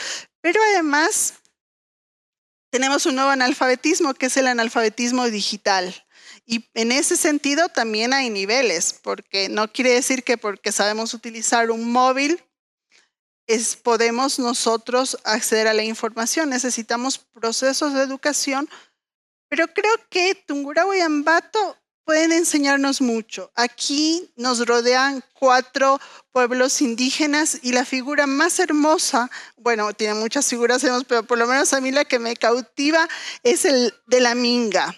Pero 0.42 0.60
además 0.74 1.36
tenemos 2.72 3.06
un 3.06 3.18
nuevo 3.18 3.30
analfabetismo, 3.30 4.16
que 4.16 4.26
es 4.26 4.38
el 4.38 4.48
analfabetismo 4.48 5.30
digital. 5.30 5.94
Y 6.48 6.68
en 6.74 6.92
ese 6.92 7.18
sentido 7.18 7.70
también 7.70 8.14
hay 8.14 8.32
niveles, 8.32 8.96
porque 9.04 9.48
no 9.48 9.72
quiere 9.72 9.92
decir 9.92 10.24
que 10.24 10.40
porque 10.40 10.72
sabemos 10.72 11.14
utilizar 11.14 11.70
un 11.70 11.92
móvil 11.92 12.44
podemos 13.82 14.40
nosotros 14.40 15.18
acceder 15.24 15.68
a 15.68 15.74
la 15.74 15.84
información. 15.84 16.50
Necesitamos 16.50 17.18
procesos 17.18 17.94
de 17.94 18.04
educación, 18.04 18.70
pero 19.50 19.68
creo 19.68 19.94
que 20.10 20.36
Tungurahua 20.36 20.98
y 20.98 21.02
Ambato 21.02 21.78
pueden 22.06 22.32
enseñarnos 22.32 23.02
mucho. 23.02 23.52
Aquí 23.56 24.32
nos 24.36 24.66
rodean 24.66 25.24
cuatro 25.34 26.00
pueblos 26.32 26.82
indígenas 26.82 27.60
y 27.62 27.72
la 27.72 27.86
figura 27.86 28.28
más 28.28 28.60
hermosa, 28.60 29.30
bueno, 29.58 29.94
tiene 29.94 30.16
muchas 30.16 30.48
figuras 30.48 30.84
pero 31.08 31.24
por 31.24 31.38
lo 31.38 31.46
menos 31.46 31.74
a 31.74 31.82
mí 31.82 31.92
la 31.92 32.06
que 32.06 32.18
me 32.18 32.36
cautiva 32.36 33.08
es 33.44 33.66
el 33.66 33.94
de 34.08 34.22
la 34.22 34.34
minga. 34.34 34.96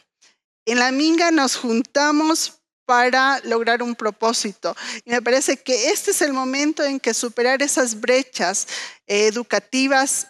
En 0.66 0.80
la 0.80 0.92
minga 0.92 1.32
nos 1.32 1.56
juntamos 1.58 2.61
para 2.86 3.40
lograr 3.44 3.84
un 3.84 3.96
propósito. 3.96 4.76
Y 5.06 5.12
me 5.12 5.22
parece 5.22 5.58
que 5.58 5.90
este 5.90 6.12
es 6.12 6.22
el 6.22 6.34
momento 6.34 6.84
en 6.84 7.00
que 7.00 7.14
superar 7.14 7.62
esas 7.62 8.00
brechas 8.00 8.68
eh, 9.08 9.28
educativas 9.28 10.28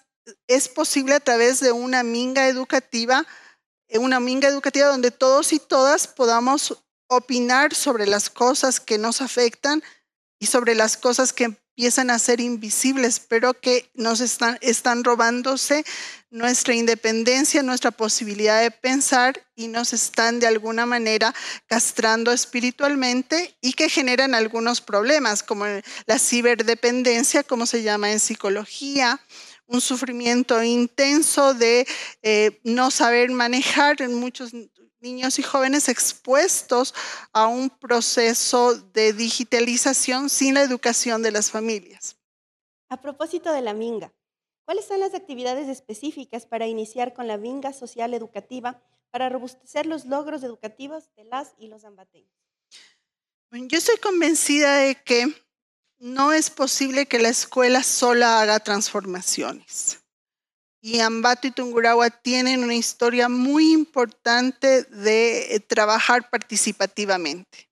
es 0.48 0.68
posible 0.68 1.16
a 1.16 1.20
través 1.20 1.60
de 1.60 1.72
una 1.72 2.04
minga 2.04 2.48
educativa, 2.48 3.26
eh, 3.88 3.98
una 3.98 4.20
minga 4.20 4.48
educativa 4.48 4.88
donde 4.88 5.12
todos 5.12 5.54
y 5.54 5.60
todas 5.60 6.08
podamos 6.08 6.84
opinar 7.08 7.76
sobre 7.76 8.06
las 8.08 8.30
cosas 8.30 8.80
que 8.80 8.98
nos 8.98 9.22
afectan 9.22 9.84
y 10.40 10.48
sobre 10.48 10.76
las 10.76 10.98
cosas 10.98 11.34
que 11.34 11.61
empiezan 11.76 12.10
a 12.10 12.20
ser 12.20 12.42
invisibles, 12.42 13.20
pero 13.20 13.54
que 13.54 13.90
nos 13.94 14.20
están, 14.20 15.04
robándose 15.04 15.86
nuestra 16.30 16.76
independencia, 16.76 17.64
nuestra 17.64 17.92
posibilidad 17.92 18.62
de 18.62 18.72
pensar 18.72 19.42
y 19.56 19.68
nos 19.68 19.94
están 19.94 20.40
de 20.40 20.48
alguna 20.48 20.86
manera 20.86 21.34
castrando 21.68 22.32
espiritualmente 22.34 23.56
y 23.62 23.74
que 23.74 23.90
generan 23.90 24.36
algunos 24.36 24.82
problemas, 24.82 25.44
como 25.44 25.66
la 26.06 26.20
ciberdependencia, 26.20 27.44
como 27.44 27.66
se 27.66 27.84
llama 27.84 28.12
en 28.12 28.20
psicología, 28.20 29.22
un 29.72 29.80
sufrimiento 29.80 30.62
intenso 30.62 31.54
de 31.54 31.88
eh, 32.22 32.60
no 32.66 32.92
saber 32.92 33.32
manejar 33.32 34.02
en 34.02 34.16
muchos 34.16 34.52
niños 35.02 35.40
y 35.40 35.44
jóvenes 35.44 35.90
expuestos 35.90 36.94
a 37.34 37.48
un 37.48 37.70
proceso 37.70 38.76
de 38.76 39.14
digitalización 39.14 40.30
sin 40.30 40.54
la 40.54 40.62
educación 40.62 41.22
de 41.24 41.32
las 41.32 41.52
familias. 41.52 42.18
A 42.90 43.02
propósito 43.02 43.52
de 43.52 43.62
la 43.62 43.74
minga, 43.74 44.14
¿cuáles 44.66 44.86
son 44.86 45.00
las 45.00 45.14
actividades 45.14 45.68
específicas 45.68 46.46
para 46.46 46.68
iniciar 46.68 47.14
con 47.14 47.28
la 47.28 47.38
minga 47.38 47.74
social 47.74 48.14
educativa 48.14 48.82
para 49.10 49.30
robustecer 49.30 49.86
los 49.86 50.06
logros 50.06 50.44
educativos 50.44 51.10
de 51.16 51.26
las 51.26 51.54
y 51.58 51.68
los 51.68 51.84
ambateños? 51.84 52.32
Yo 53.52 53.78
estoy 53.78 53.98
convencida 53.98 54.78
de 54.78 54.96
que 54.96 55.28
no 56.00 56.32
es 56.32 56.50
posible 56.50 57.06
que 57.06 57.20
la 57.20 57.30
escuela 57.30 57.84
sola 57.84 58.42
haga 58.42 58.60
transformaciones. 58.60 60.01
Y 60.82 61.00
Ambato 61.00 61.48
y 61.48 61.52
Tungurahua 61.52 62.10
tienen 62.10 62.64
una 62.64 62.74
historia 62.74 63.30
muy 63.30 63.72
importante 63.72 64.84
de 64.84 65.56
eh, 65.56 65.60
trabajar 65.60 66.30
participativamente. 66.30 67.70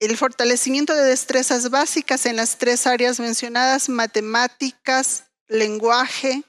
El 0.00 0.16
fortalecimiento 0.16 0.96
de 0.96 1.04
destrezas 1.04 1.70
básicas 1.70 2.26
en 2.26 2.36
las 2.36 2.58
tres 2.58 2.86
áreas 2.86 3.20
mencionadas, 3.20 3.88
matemáticas, 3.88 5.24
lenguaje 5.46 6.42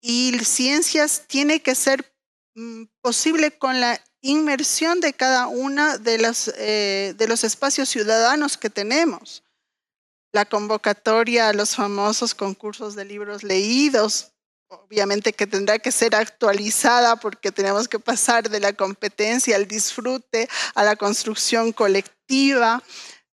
y 0.00 0.38
ciencias, 0.44 1.24
tiene 1.26 1.60
que 1.60 1.74
ser 1.74 2.10
mm, 2.54 2.84
posible 3.02 3.50
con 3.58 3.80
la 3.80 4.00
inmersión 4.22 5.00
de 5.00 5.12
cada 5.12 5.48
uno 5.48 5.86
eh, 6.06 7.14
de 7.16 7.28
los 7.28 7.44
espacios 7.44 7.88
ciudadanos 7.90 8.56
que 8.56 8.70
tenemos. 8.70 9.43
La 10.34 10.44
convocatoria 10.44 11.48
a 11.48 11.52
los 11.52 11.76
famosos 11.76 12.34
concursos 12.34 12.96
de 12.96 13.04
libros 13.04 13.44
leídos, 13.44 14.32
obviamente 14.66 15.32
que 15.32 15.46
tendrá 15.46 15.78
que 15.78 15.92
ser 15.92 16.16
actualizada 16.16 17.14
porque 17.14 17.52
tenemos 17.52 17.86
que 17.86 18.00
pasar 18.00 18.50
de 18.50 18.58
la 18.58 18.72
competencia 18.72 19.54
al 19.54 19.68
disfrute, 19.68 20.48
a 20.74 20.82
la 20.82 20.96
construcción 20.96 21.70
colectiva, 21.70 22.82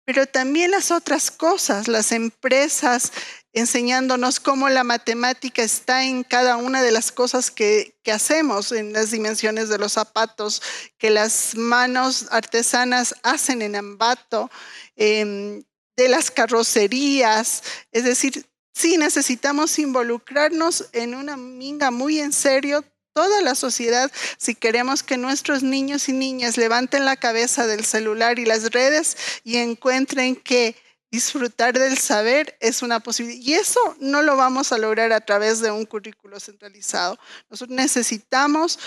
pero 0.06 0.28
también 0.28 0.70
las 0.70 0.92
otras 0.92 1.32
cosas, 1.32 1.88
las 1.88 2.12
empresas 2.12 3.12
enseñándonos 3.52 4.40
cómo 4.40 4.70
la 4.70 4.84
matemática 4.84 5.64
está 5.64 6.04
en 6.04 6.24
cada 6.24 6.58
una 6.58 6.84
de 6.84 6.92
las 6.92 7.12
cosas 7.12 7.50
que, 7.50 7.96
hacemos, 8.14 8.72
en 8.74 8.94
las 8.94 9.10
dimensiones 9.10 9.70
de 9.70 9.80
los 9.80 9.94
zapatos, 9.94 10.62
que 11.00 11.10
las 11.10 11.56
manos 11.56 12.28
artesanas 12.30 13.16
hacen 13.24 13.64
en 13.64 13.76
Ambato, 13.76 14.52
em, 14.96 15.64
de 15.98 16.10
las 16.10 16.32
carrocerías, 16.32 17.64
es 17.92 18.04
decir, 18.04 18.46
sí 18.74 18.98
necesitamos 18.98 19.78
involucrarnos 19.80 20.90
en 20.94 21.16
una 21.16 21.38
minga 21.38 21.92
muy 21.92 22.20
en 22.20 22.34
serio 22.34 22.84
toda 23.14 23.42
la 23.42 23.56
sociedad 23.56 24.12
si 24.38 24.56
queremos 24.56 25.04
que 25.04 25.18
nuestros 25.18 25.64
niños 25.64 26.08
y 26.10 26.14
niñas 26.14 26.58
levanten 26.58 27.06
la 27.06 27.18
cabeza 27.18 27.68
del 27.68 27.84
celular 27.86 28.40
y 28.40 28.46
las 28.46 28.72
redes 28.72 29.18
y 29.44 29.58
encuentren 29.58 30.36
que 30.36 30.76
disfrutar 31.12 31.78
del 31.78 31.98
saber 31.98 32.58
es 32.62 32.82
una 32.82 33.02
posibilidad. 33.02 33.44
Y 33.44 33.54
eso 33.54 33.98
no 34.00 34.22
lo 34.22 34.38
vamos 34.38 34.72
a 34.72 34.78
lograr 34.78 35.12
a 35.12 35.20
través 35.22 35.60
de 35.60 35.70
un 35.70 35.86
currículo 35.86 36.40
centralizado. 36.40 37.20
Nosotros 37.50 37.76
necesitamos 37.76 38.80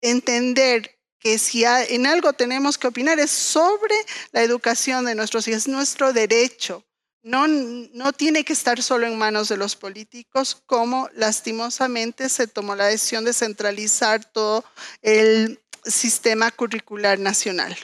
entender 0.00 0.97
que 1.18 1.38
si 1.38 1.64
en 1.64 2.06
algo 2.06 2.32
tenemos 2.32 2.78
que 2.78 2.86
opinar 2.86 3.18
es 3.18 3.30
sobre 3.30 3.94
la 4.32 4.42
educación 4.42 5.04
de 5.04 5.14
nuestros 5.14 5.46
hijos, 5.48 5.62
es 5.62 5.68
nuestro 5.68 6.12
derecho. 6.12 6.84
No, 7.22 7.46
no 7.48 8.12
tiene 8.12 8.44
que 8.44 8.52
estar 8.52 8.80
solo 8.82 9.06
en 9.06 9.18
manos 9.18 9.48
de 9.48 9.56
los 9.56 9.76
políticos, 9.76 10.62
como 10.66 11.08
lastimosamente 11.14 12.28
se 12.28 12.46
tomó 12.46 12.74
la 12.74 12.86
decisión 12.86 13.24
de 13.24 13.32
centralizar 13.32 14.24
todo 14.24 14.64
el 15.02 15.60
sistema 15.84 16.50
curricular 16.50 17.18
nacional. 17.18 17.76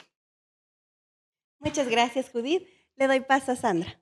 Muchas 1.58 1.88
gracias, 1.88 2.30
Judith. 2.30 2.66
Le 2.96 3.06
doy 3.06 3.20
paso 3.20 3.52
a 3.52 3.56
Sandra. 3.56 4.00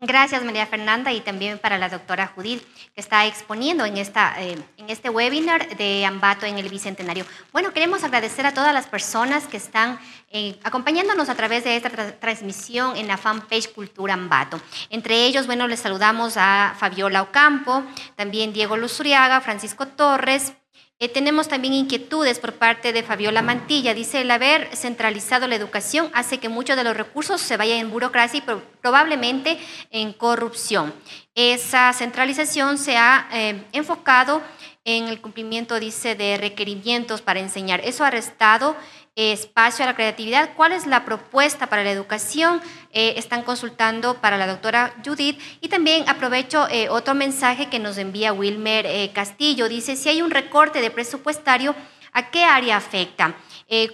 Gracias, 0.00 0.44
María 0.44 0.66
Fernanda, 0.66 1.12
y 1.12 1.20
también 1.20 1.58
para 1.58 1.78
la 1.78 1.88
doctora 1.88 2.26
Judith, 2.26 2.62
que 2.94 3.00
está 3.00 3.24
exponiendo 3.26 3.86
en, 3.86 3.96
esta, 3.96 4.34
eh, 4.42 4.58
en 4.76 4.90
este 4.90 5.08
webinar 5.08 5.76
de 5.76 6.04
Ambato 6.04 6.44
en 6.44 6.58
el 6.58 6.68
Bicentenario. 6.68 7.24
Bueno, 7.52 7.72
queremos 7.72 8.04
agradecer 8.04 8.44
a 8.44 8.52
todas 8.52 8.74
las 8.74 8.86
personas 8.86 9.46
que 9.46 9.56
están 9.56 9.98
eh, 10.30 10.58
acompañándonos 10.62 11.28
a 11.28 11.34
través 11.36 11.64
de 11.64 11.76
esta 11.76 11.90
transmisión 12.18 12.96
en 12.96 13.06
la 13.06 13.16
fanpage 13.16 13.72
Cultura 13.72 14.14
Ambato. 14.14 14.60
Entre 14.90 15.24
ellos, 15.24 15.46
bueno, 15.46 15.68
les 15.68 15.80
saludamos 15.80 16.34
a 16.36 16.74
Fabiola 16.78 17.22
Ocampo, 17.22 17.82
también 18.16 18.52
Diego 18.52 18.76
Luzuriaga, 18.76 19.40
Francisco 19.40 19.86
Torres, 19.86 20.52
eh, 21.00 21.08
tenemos 21.08 21.48
también 21.48 21.74
inquietudes 21.74 22.38
por 22.38 22.54
parte 22.54 22.92
de 22.92 23.02
Fabiola 23.02 23.42
Mantilla. 23.42 23.94
Dice, 23.94 24.20
el 24.20 24.30
haber 24.30 24.74
centralizado 24.76 25.48
la 25.48 25.56
educación 25.56 26.08
hace 26.14 26.38
que 26.38 26.48
muchos 26.48 26.76
de 26.76 26.84
los 26.84 26.96
recursos 26.96 27.40
se 27.40 27.56
vayan 27.56 27.78
en 27.78 27.90
burocracia 27.90 28.38
y 28.38 28.44
probablemente 28.80 29.58
en 29.90 30.12
corrupción. 30.12 30.94
Esa 31.34 31.92
centralización 31.92 32.78
se 32.78 32.96
ha 32.96 33.28
eh, 33.32 33.64
enfocado 33.72 34.40
en 34.84 35.08
el 35.08 35.20
cumplimiento, 35.20 35.80
dice, 35.80 36.14
de 36.14 36.36
requerimientos 36.36 37.22
para 37.22 37.40
enseñar. 37.40 37.80
Eso 37.82 38.04
ha 38.04 38.10
restado 38.10 38.76
espacio 39.16 39.84
a 39.84 39.86
la 39.86 39.94
creatividad. 39.94 40.50
¿Cuál 40.56 40.72
es 40.72 40.86
la 40.86 41.04
propuesta 41.04 41.68
para 41.68 41.84
la 41.84 41.92
educación? 41.92 42.60
Eh, 42.90 43.14
están 43.16 43.42
consultando 43.42 44.20
para 44.20 44.36
la 44.36 44.46
doctora 44.46 44.94
Judith. 45.04 45.40
Y 45.60 45.68
también 45.68 46.08
aprovecho 46.08 46.66
eh, 46.68 46.88
otro 46.88 47.14
mensaje 47.14 47.68
que 47.68 47.78
nos 47.78 47.96
envía 47.98 48.32
Wilmer 48.32 48.86
eh, 48.86 49.12
Castillo. 49.14 49.68
Dice, 49.68 49.96
si 49.96 50.08
hay 50.08 50.22
un 50.22 50.30
recorte 50.30 50.80
de 50.80 50.90
presupuestario, 50.90 51.76
¿a 52.12 52.30
qué 52.30 52.44
área 52.44 52.76
afecta? 52.76 53.34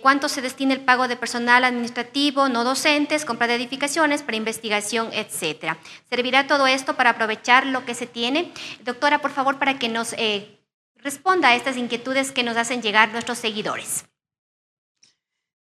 ¿Cuánto 0.03 0.29
se 0.29 0.43
destina 0.43 0.75
el 0.75 0.81
pago 0.81 1.09
de 1.09 1.17
personal 1.17 1.65
administrativo, 1.65 2.51
no 2.51 2.65
docentes, 2.65 3.25
compra 3.25 3.47
de 3.47 3.55
edificaciones, 3.55 4.23
para 4.23 4.37
investigación, 4.37 5.09
etcétera? 5.13 5.79
¿Servirá 6.11 6.47
todo 6.47 6.67
esto 6.67 6.97
para 6.97 7.11
aprovechar 7.11 7.65
lo 7.65 7.87
que 7.87 7.95
se 7.95 8.07
tiene? 8.07 8.53
Doctora, 8.85 9.21
por 9.23 9.31
favor, 9.31 9.59
para 9.59 9.79
que 9.79 9.89
nos 9.89 10.15
responda 10.97 11.49
a 11.49 11.55
estas 11.55 11.79
inquietudes 11.79 12.31
que 12.31 12.43
nos 12.43 12.59
hacen 12.59 12.83
llegar 12.83 13.11
nuestros 13.13 13.39
seguidores. 13.39 14.05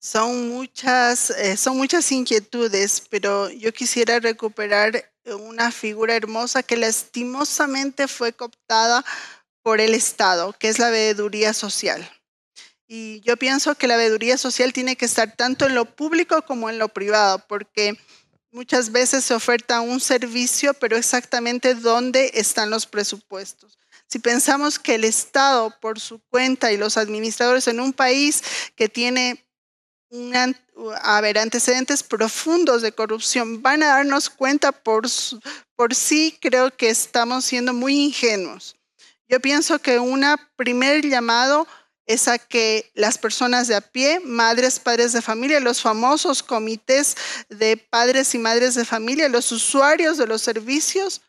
Son 0.00 0.48
muchas, 0.48 1.30
eh, 1.30 1.56
son 1.56 1.76
muchas 1.76 2.10
inquietudes, 2.12 3.02
pero 3.10 3.50
yo 3.50 3.72
quisiera 3.72 4.20
recuperar 4.20 5.10
una 5.24 5.72
figura 5.72 6.14
hermosa 6.14 6.62
que 6.62 6.76
lastimosamente 6.76 8.08
fue 8.08 8.32
cooptada 8.32 9.04
por 9.62 9.80
el 9.80 9.94
Estado, 9.94 10.54
que 10.58 10.68
es 10.68 10.78
la 10.78 10.90
veeduría 10.90 11.52
social. 11.52 12.08
Y 12.86 13.20
yo 13.20 13.36
pienso 13.36 13.74
que 13.74 13.86
la 13.86 13.96
veeduría 13.96 14.38
social 14.38 14.72
tiene 14.72 14.96
que 14.96 15.04
estar 15.04 15.36
tanto 15.36 15.66
en 15.66 15.74
lo 15.74 15.84
público 15.84 16.42
como 16.42 16.70
en 16.70 16.78
lo 16.78 16.88
privado, 16.88 17.44
porque 17.46 17.98
muchas 18.50 18.92
veces 18.92 19.24
se 19.24 19.34
oferta 19.34 19.80
un 19.80 20.00
servicio, 20.00 20.72
pero 20.74 20.96
exactamente 20.96 21.74
dónde 21.74 22.30
están 22.34 22.70
los 22.70 22.86
presupuestos. 22.86 23.78
Si 24.06 24.18
pensamos 24.20 24.78
que 24.78 24.94
el 24.94 25.04
Estado 25.04 25.74
por 25.80 26.00
su 26.00 26.18
cuenta 26.30 26.72
y 26.72 26.78
los 26.78 26.96
administradores 26.96 27.68
en 27.68 27.80
un 27.80 27.92
país 27.92 28.42
que 28.74 28.88
tiene 28.88 29.44
a 31.02 31.20
ver, 31.20 31.38
antecedentes 31.38 32.02
profundos 32.02 32.82
de 32.82 32.92
corrupción, 32.92 33.62
van 33.62 33.82
a 33.82 33.88
darnos 33.88 34.30
cuenta 34.30 34.72
por, 34.72 35.06
por 35.76 35.94
sí, 35.94 36.38
creo 36.40 36.74
que 36.74 36.88
estamos 36.88 37.44
siendo 37.44 37.72
muy 37.74 37.94
ingenuos. 38.06 38.76
Yo 39.28 39.40
pienso 39.40 39.78
que 39.78 39.98
un 39.98 40.24
primer 40.56 41.04
llamado 41.04 41.66
es 42.06 42.26
a 42.26 42.38
que 42.38 42.90
las 42.94 43.18
personas 43.18 43.68
de 43.68 43.76
a 43.76 43.82
pie, 43.82 44.20
madres, 44.20 44.80
padres 44.80 45.12
de 45.12 45.20
familia, 45.20 45.60
los 45.60 45.82
famosos 45.82 46.42
comités 46.42 47.14
de 47.50 47.76
padres 47.76 48.34
y 48.34 48.38
madres 48.38 48.74
de 48.74 48.86
familia, 48.86 49.28
los 49.28 49.52
usuarios 49.52 50.16
de 50.16 50.26
los 50.26 50.40
servicios, 50.40 51.20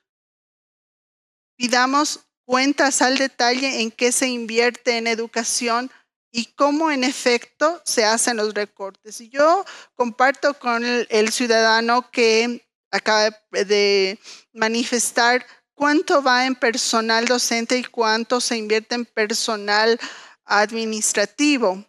pidamos 1.57 2.21
cuentas 2.45 3.01
al 3.01 3.17
detalle 3.17 3.81
en 3.81 3.91
qué 3.91 4.13
se 4.13 4.29
invierte 4.29 4.97
en 4.97 5.07
educación, 5.07 5.91
y 6.31 6.45
cómo 6.55 6.91
en 6.91 7.03
efecto 7.03 7.81
se 7.85 8.05
hacen 8.05 8.37
los 8.37 8.53
recortes. 8.53 9.19
Y 9.21 9.29
yo 9.29 9.65
comparto 9.95 10.53
con 10.53 10.83
el, 10.85 11.31
ciudadano 11.31 12.09
que 12.11 12.65
acaba 12.91 13.29
de 13.51 14.19
manifestar 14.53 15.45
cuánto 15.73 16.21
va 16.21 16.45
en 16.45 16.55
personal 16.55 17.25
docente 17.25 17.77
y 17.77 17.83
cuánto 17.83 18.41
se 18.41 18.57
invierte 18.57 18.95
en 18.95 19.05
personal 19.05 19.99
administrativo. 20.45 21.85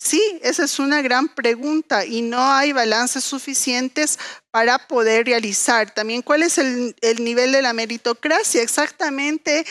Sí, 0.00 0.22
esa 0.42 0.64
es 0.64 0.78
una 0.78 1.02
gran 1.02 1.28
pregunta 1.28 2.06
y 2.06 2.22
no 2.22 2.40
hay 2.52 2.72
balances 2.72 3.24
suficientes 3.24 4.16
para 4.52 4.86
poder 4.86 5.26
realizar. 5.26 5.92
También, 5.92 6.22
¿cuál 6.22 6.44
es 6.44 6.58
el, 6.58 6.94
el 7.00 7.24
nivel 7.24 7.50
de 7.50 7.62
la 7.62 7.72
meritocracia? 7.72 8.62
Exactamente 8.62 9.66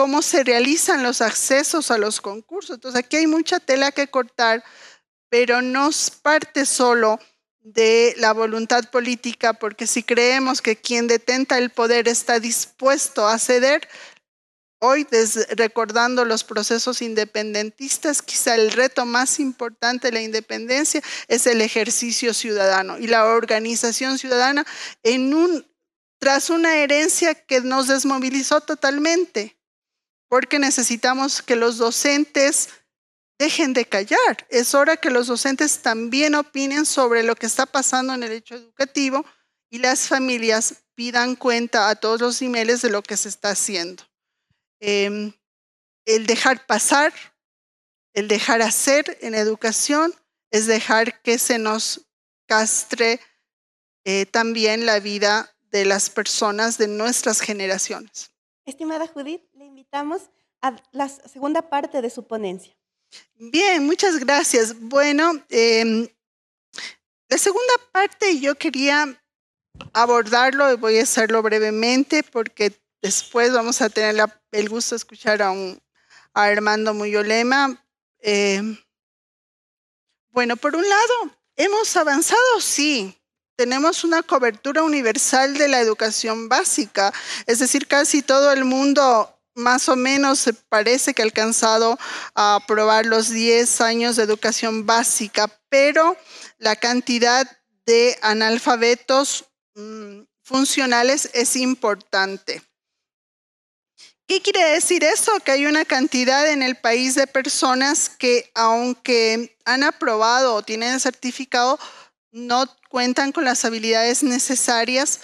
cómo 0.00 0.22
se 0.22 0.44
realizan 0.44 1.02
los 1.02 1.20
accesos 1.20 1.90
a 1.90 1.98
los 1.98 2.22
concursos. 2.22 2.76
Entonces, 2.76 2.98
aquí 2.98 3.18
hay 3.18 3.26
mucha 3.26 3.60
tela 3.60 3.92
que 3.92 4.08
cortar, 4.08 4.64
pero 5.28 5.60
no 5.60 5.90
parte 6.22 6.64
solo 6.64 7.20
de 7.58 8.14
la 8.16 8.32
voluntad 8.32 8.88
política, 8.90 9.52
porque 9.52 9.86
si 9.86 10.02
creemos 10.02 10.62
que 10.62 10.76
quien 10.76 11.06
detenta 11.06 11.58
el 11.58 11.68
poder 11.68 12.08
está 12.08 12.40
dispuesto 12.40 13.28
a 13.28 13.38
ceder, 13.38 13.86
hoy 14.78 15.06
recordando 15.50 16.24
los 16.24 16.44
procesos 16.44 17.02
independentistas, 17.02 18.22
quizá 18.22 18.54
el 18.54 18.72
reto 18.72 19.04
más 19.04 19.38
importante 19.38 20.08
de 20.08 20.12
la 20.14 20.22
independencia 20.22 21.02
es 21.28 21.46
el 21.46 21.60
ejercicio 21.60 22.32
ciudadano 22.32 22.98
y 22.98 23.06
la 23.06 23.26
organización 23.26 24.16
ciudadana 24.16 24.64
en 25.02 25.34
un, 25.34 25.66
tras 26.18 26.48
una 26.48 26.76
herencia 26.76 27.34
que 27.34 27.60
nos 27.60 27.86
desmovilizó 27.86 28.62
totalmente 28.62 29.59
porque 30.30 30.60
necesitamos 30.60 31.42
que 31.42 31.56
los 31.56 31.76
docentes 31.76 32.68
dejen 33.36 33.72
de 33.72 33.84
callar. 33.84 34.46
Es 34.48 34.76
hora 34.76 34.96
que 34.96 35.10
los 35.10 35.26
docentes 35.26 35.82
también 35.82 36.36
opinen 36.36 36.86
sobre 36.86 37.24
lo 37.24 37.34
que 37.34 37.46
está 37.46 37.66
pasando 37.66 38.14
en 38.14 38.22
el 38.22 38.32
hecho 38.32 38.54
educativo 38.54 39.24
y 39.70 39.78
las 39.78 40.06
familias 40.06 40.84
pidan 40.94 41.34
cuenta 41.34 41.88
a 41.88 41.96
todos 41.96 42.20
los 42.20 42.40
niveles 42.40 42.80
de 42.80 42.90
lo 42.90 43.02
que 43.02 43.16
se 43.16 43.28
está 43.28 43.50
haciendo. 43.50 44.04
Em, 44.78 45.32
el 46.04 46.26
dejar 46.26 46.64
pasar, 46.64 47.12
el 48.12 48.28
dejar 48.28 48.62
hacer 48.62 49.18
en 49.22 49.34
educación 49.34 50.14
es 50.52 50.66
dejar 50.66 51.20
que 51.22 51.38
se 51.38 51.58
nos 51.58 52.02
castre 52.46 53.20
eh, 54.04 54.26
también 54.26 54.86
la 54.86 55.00
vida 55.00 55.52
de 55.72 55.86
las 55.86 56.08
personas 56.08 56.78
de 56.78 56.86
nuestras 56.86 57.40
generaciones. 57.40 58.30
Estimada 58.64 59.08
Judith, 59.08 59.42
le 59.60 59.66
invitamos 59.66 60.22
a 60.62 60.74
la 60.92 61.06
segunda 61.10 61.60
parte 61.60 62.00
de 62.00 62.08
su 62.08 62.26
ponencia. 62.26 62.74
Bien, 63.34 63.84
muchas 63.84 64.18
gracias. 64.18 64.74
Bueno, 64.80 65.32
em, 65.50 66.08
la 67.28 67.36
segunda 67.36 67.74
parte 67.92 68.40
yo 68.40 68.54
quería 68.54 69.22
abordarlo 69.92 70.72
y 70.72 70.76
voy 70.76 70.98
a 70.98 71.02
hacerlo 71.02 71.42
brevemente 71.42 72.22
porque 72.22 72.72
después 73.02 73.52
vamos 73.52 73.82
a 73.82 73.90
tener 73.90 74.16
el 74.50 74.68
gusto 74.70 74.94
de 74.94 74.96
escuchar 74.96 75.42
a, 75.42 75.50
un, 75.50 75.78
a 76.32 76.44
Armando 76.44 76.94
Muyolema. 76.94 77.84
Em, 78.20 78.78
bueno, 80.30 80.56
por 80.56 80.74
un 80.74 80.88
lado, 80.88 81.36
hemos 81.56 81.94
avanzado, 81.98 82.60
sí. 82.62 83.14
Tenemos 83.56 84.04
una 84.04 84.22
cobertura 84.22 84.82
universal 84.82 85.52
de 85.58 85.68
la 85.68 85.80
educación 85.80 86.48
básica, 86.48 87.12
es 87.44 87.58
decir, 87.58 87.86
casi 87.86 88.22
todo 88.22 88.52
el 88.52 88.64
mundo 88.64 89.36
más 89.60 89.88
o 89.88 89.96
menos 89.96 90.50
parece 90.68 91.14
que 91.14 91.22
ha 91.22 91.24
alcanzado 91.24 91.98
a 92.34 92.56
aprobar 92.56 93.06
los 93.06 93.30
10 93.30 93.80
años 93.80 94.16
de 94.16 94.24
educación 94.24 94.86
básica, 94.86 95.48
pero 95.68 96.16
la 96.58 96.76
cantidad 96.76 97.46
de 97.86 98.18
analfabetos 98.22 99.46
mm, 99.74 100.22
funcionales 100.42 101.30
es 101.32 101.56
importante. 101.56 102.62
¿Qué 104.26 104.40
quiere 104.40 104.62
decir 104.70 105.02
eso? 105.02 105.32
Que 105.44 105.50
hay 105.50 105.66
una 105.66 105.84
cantidad 105.84 106.48
en 106.48 106.62
el 106.62 106.76
país 106.76 107.16
de 107.16 107.26
personas 107.26 108.08
que 108.08 108.48
aunque 108.54 109.56
han 109.64 109.82
aprobado 109.82 110.54
o 110.54 110.62
tienen 110.62 111.00
certificado, 111.00 111.80
no 112.30 112.64
cuentan 112.88 113.32
con 113.32 113.44
las 113.44 113.64
habilidades 113.64 114.22
necesarias 114.22 115.18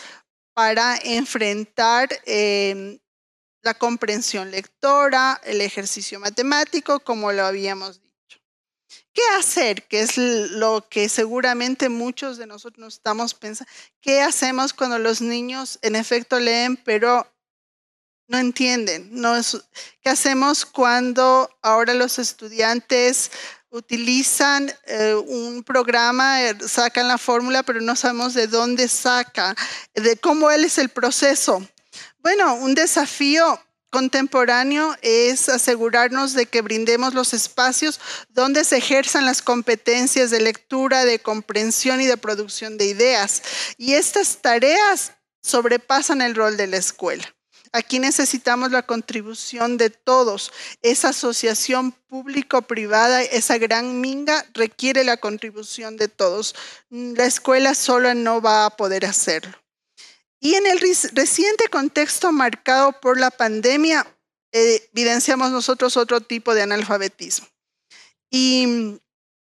para 0.54 0.96
enfrentar 1.04 2.08
eh, 2.24 2.98
la 3.66 3.74
comprensión 3.74 4.52
lectora, 4.52 5.40
el 5.42 5.60
ejercicio 5.60 6.20
matemático, 6.20 7.00
como 7.00 7.32
lo 7.32 7.44
habíamos 7.44 8.00
dicho. 8.00 8.38
¿Qué 9.12 9.22
hacer? 9.36 9.82
Que 9.88 10.02
es 10.02 10.16
lo 10.16 10.86
que 10.88 11.08
seguramente 11.08 11.88
muchos 11.88 12.38
de 12.38 12.46
nosotros 12.46 12.94
estamos 12.94 13.34
pensando. 13.34 13.70
¿Qué 14.00 14.22
hacemos 14.22 14.72
cuando 14.72 15.00
los 15.00 15.20
niños 15.20 15.80
en 15.82 15.96
efecto 15.96 16.38
leen, 16.38 16.76
pero 16.76 17.26
no 18.28 18.38
entienden? 18.38 19.10
¿Qué 20.00 20.10
hacemos 20.10 20.64
cuando 20.64 21.50
ahora 21.60 21.92
los 21.92 22.20
estudiantes 22.20 23.32
utilizan 23.70 24.72
eh, 24.84 25.14
un 25.26 25.64
programa, 25.64 26.38
sacan 26.68 27.08
la 27.08 27.18
fórmula, 27.18 27.64
pero 27.64 27.80
no 27.80 27.96
sabemos 27.96 28.32
de 28.32 28.46
dónde 28.46 28.86
saca, 28.86 29.56
de 29.92 30.16
cómo 30.16 30.52
él 30.52 30.64
es 30.64 30.78
el 30.78 30.88
proceso? 30.88 31.66
Bueno, 32.26 32.56
un 32.56 32.74
desafío 32.74 33.56
contemporáneo 33.92 34.96
es 35.00 35.48
asegurarnos 35.48 36.32
de 36.32 36.46
que 36.46 36.60
brindemos 36.60 37.14
los 37.14 37.32
espacios 37.32 38.00
donde 38.30 38.64
se 38.64 38.78
ejerzan 38.78 39.24
las 39.24 39.42
competencias 39.42 40.32
de 40.32 40.40
lectura, 40.40 41.04
de 41.04 41.20
comprensión 41.20 42.00
y 42.00 42.06
de 42.06 42.16
producción 42.16 42.78
de 42.78 42.86
ideas. 42.86 43.44
Y 43.78 43.92
estas 43.92 44.38
tareas 44.38 45.12
sobrepasan 45.40 46.20
el 46.20 46.34
rol 46.34 46.56
de 46.56 46.66
la 46.66 46.78
escuela. 46.78 47.32
Aquí 47.70 48.00
necesitamos 48.00 48.72
la 48.72 48.82
contribución 48.82 49.76
de 49.76 49.90
todos. 49.90 50.50
Esa 50.82 51.10
asociación 51.10 51.92
público-privada, 51.92 53.22
esa 53.22 53.56
gran 53.56 54.00
minga, 54.00 54.44
requiere 54.52 55.04
la 55.04 55.18
contribución 55.18 55.96
de 55.96 56.08
todos. 56.08 56.56
La 56.90 57.24
escuela 57.24 57.76
sola 57.76 58.14
no 58.14 58.40
va 58.40 58.66
a 58.66 58.70
poder 58.70 59.06
hacerlo. 59.06 59.56
Y 60.40 60.54
en 60.54 60.66
el 60.66 60.78
reciente 60.78 61.68
contexto 61.68 62.32
marcado 62.32 62.92
por 63.00 63.18
la 63.18 63.30
pandemia, 63.30 64.06
eh, 64.52 64.88
evidenciamos 64.94 65.50
nosotros 65.50 65.96
otro 65.96 66.20
tipo 66.20 66.54
de 66.54 66.62
analfabetismo. 66.62 67.48
Y 68.30 69.00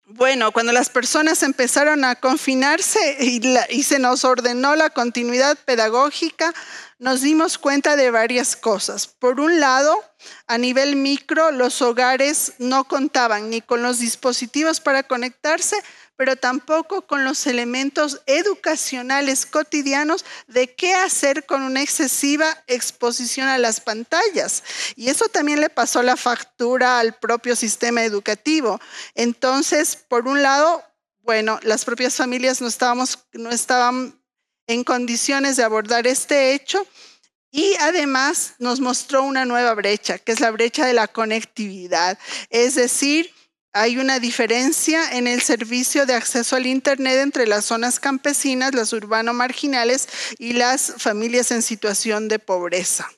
bueno, 0.07 0.51
cuando 0.51 0.71
las 0.71 0.89
personas 0.89 1.41
empezaron 1.41 2.05
a 2.05 2.15
confinarse 2.15 3.17
y, 3.19 3.83
se 3.83 3.97
nos 3.97 4.23
ordenó 4.23 4.75
la 4.75 4.91
continuidad 4.91 5.57
pedagógica, 5.57 6.53
nos 6.99 7.21
dimos 7.21 7.57
cuenta 7.57 7.95
de 7.95 8.11
varias 8.11 8.55
cosas. 8.55 9.07
Por 9.07 9.39
un 9.39 9.59
lado, 9.59 9.99
a 10.45 10.59
nivel 10.59 10.95
micro, 10.95 11.51
los 11.51 11.81
hogares 11.81 12.53
no 12.59 12.83
contaban 12.83 13.49
ni 13.49 13.61
con 13.61 13.81
los 13.81 13.97
dispositivos 13.97 14.79
para 14.79 15.01
conectarse, 15.01 15.75
pero 16.17 16.35
tampoco 16.35 17.01
con 17.03 17.23
los 17.23 17.45
elementos 17.47 18.21
educacionales 18.25 19.45
cotidianos 19.45 20.25
de 20.47 20.73
qué 20.73 20.93
hacer 20.93 21.45
con 21.45 21.63
una 21.63 21.81
excesiva 21.81 22.63
exposición 22.67 23.47
a 23.47 23.57
las 23.57 23.81
pantallas. 23.81 24.63
Y 24.95 25.09
eso 25.09 25.27
también 25.29 25.59
le 25.59 25.69
pasó 25.69 26.03
la 26.03 26.17
factura 26.17 26.99
al 26.99 27.15
propio 27.15 27.55
sistema 27.55 28.03
educativo. 28.03 28.79
Entonces, 29.13 29.95
por 29.95 30.27
un 30.27 30.41
lado, 30.41 30.83
bueno, 31.19 31.59
las 31.63 31.85
propias 31.85 32.15
familias 32.15 32.61
no, 32.61 32.67
estábamos, 32.67 33.19
no 33.33 33.49
estaban 33.49 34.19
en 34.67 34.83
condiciones 34.83 35.57
de 35.57 35.63
abordar 35.63 36.07
este 36.07 36.53
hecho. 36.53 36.85
Y 37.51 37.73
además 37.79 38.55
nos 38.59 38.81
mostró 38.81 39.23
una 39.23 39.45
nueva 39.45 39.73
brecha, 39.75 40.19
que 40.19 40.33
es 40.33 40.41
la 40.41 40.51
brecha 40.51 40.85
de 40.85 40.93
la 40.93 41.07
conectividad. 41.07 42.19
Es 42.49 42.75
decir, 42.75 43.33
hay 43.75 43.97
una 43.97 44.21
diferencia 44.21 45.17
en 45.17 45.27
el 45.27 45.41
servicio 45.41 46.05
de 46.05 46.13
acceso 46.13 46.55
al 46.55 46.65
Internet 46.65 47.19
entre 47.19 47.45
las 47.45 47.65
zonas 47.65 47.99
campesinas, 47.99 48.73
las 48.73 48.93
urbano 48.93 49.33
marginales 49.33 50.07
y 50.39 50.53
las 50.53 50.93
familias 50.97 51.51
en 51.51 51.61
situación 51.61 52.29
de 52.29 52.39
pobreza. 52.39 53.11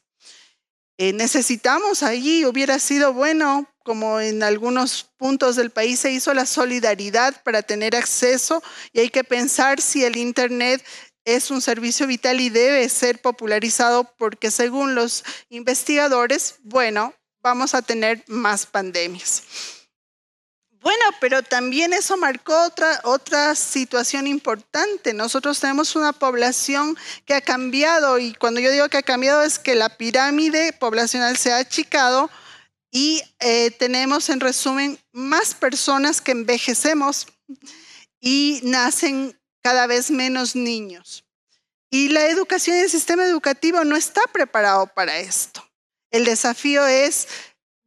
Eh, 0.98 1.14
necesitamos 1.14 2.02
allí, 2.02 2.44
hubiera 2.44 2.80
sido 2.80 3.14
bueno, 3.14 3.72
como 3.84 4.20
en 4.20 4.42
algunos 4.42 5.04
puntos 5.18 5.58
del 5.58 5.70
país 5.70 6.00
se 6.00 6.12
hizo 6.12 6.34
la 6.34 6.48
solidaridad 6.48 7.40
para 7.44 7.62
tener 7.62 7.96
acceso 7.96 8.64
y 8.94 9.02
hay 9.02 9.10
que 9.10 9.24
pensar 9.24 9.80
si 9.80 10.06
el 10.06 10.18
Internet 10.18 10.84
es 11.24 11.52
un 11.52 11.62
servicio 11.62 12.08
vital 12.08 12.42
y 12.42 12.50
debe 12.50 12.90
ser 12.90 13.22
popularizado 13.22 14.12
porque 14.18 14.50
según 14.50 14.96
los 14.96 15.24
investigadores, 15.50 16.56
bueno, 16.64 17.14
vamos 17.44 17.76
a 17.76 17.84
tener 17.84 18.24
más 18.26 18.66
pandemias. 18.66 19.44
Bueno, 20.82 21.04
pero 21.20 21.42
también 21.44 21.94
eso 21.94 22.18
marcó 22.18 22.56
otra, 22.64 23.02
otra 23.04 23.56
situación 23.56 24.28
importante. 24.28 25.14
Nosotros 25.14 25.60
tenemos 25.60 25.96
una 25.96 26.14
población 26.14 26.98
que 27.26 27.34
ha 27.34 27.42
cambiado 27.42 28.20
y 28.20 28.34
cuando 28.34 28.60
yo 28.60 28.72
digo 28.72 28.88
que 28.90 28.98
ha 28.98 29.04
cambiado 29.04 29.42
es 29.42 29.60
que 29.60 29.76
la 29.76 29.90
pirámide 29.98 30.74
poblacional 30.74 31.38
se 31.38 31.52
ha 31.52 31.58
achicado 31.58 32.30
y 32.92 33.22
eh, 33.40 33.72
tenemos 33.72 34.30
en 34.30 34.40
resumen 34.40 35.00
más 35.12 35.56
personas 35.56 36.22
que 36.22 36.32
envejecemos 36.32 37.28
y 38.20 38.60
nacen 38.64 39.40
cada 39.62 39.88
vez 39.88 40.12
menos 40.12 40.56
niños. 40.56 41.26
Y 41.90 42.10
la 42.10 42.28
educación 42.28 42.78
y 42.78 42.82
el 42.82 42.90
sistema 42.90 43.26
educativo 43.26 43.84
no 43.84 43.96
está 43.96 44.22
preparado 44.32 44.88
para 44.88 45.18
esto. 45.20 45.68
El 46.12 46.26
desafío 46.26 46.86
es 46.86 47.28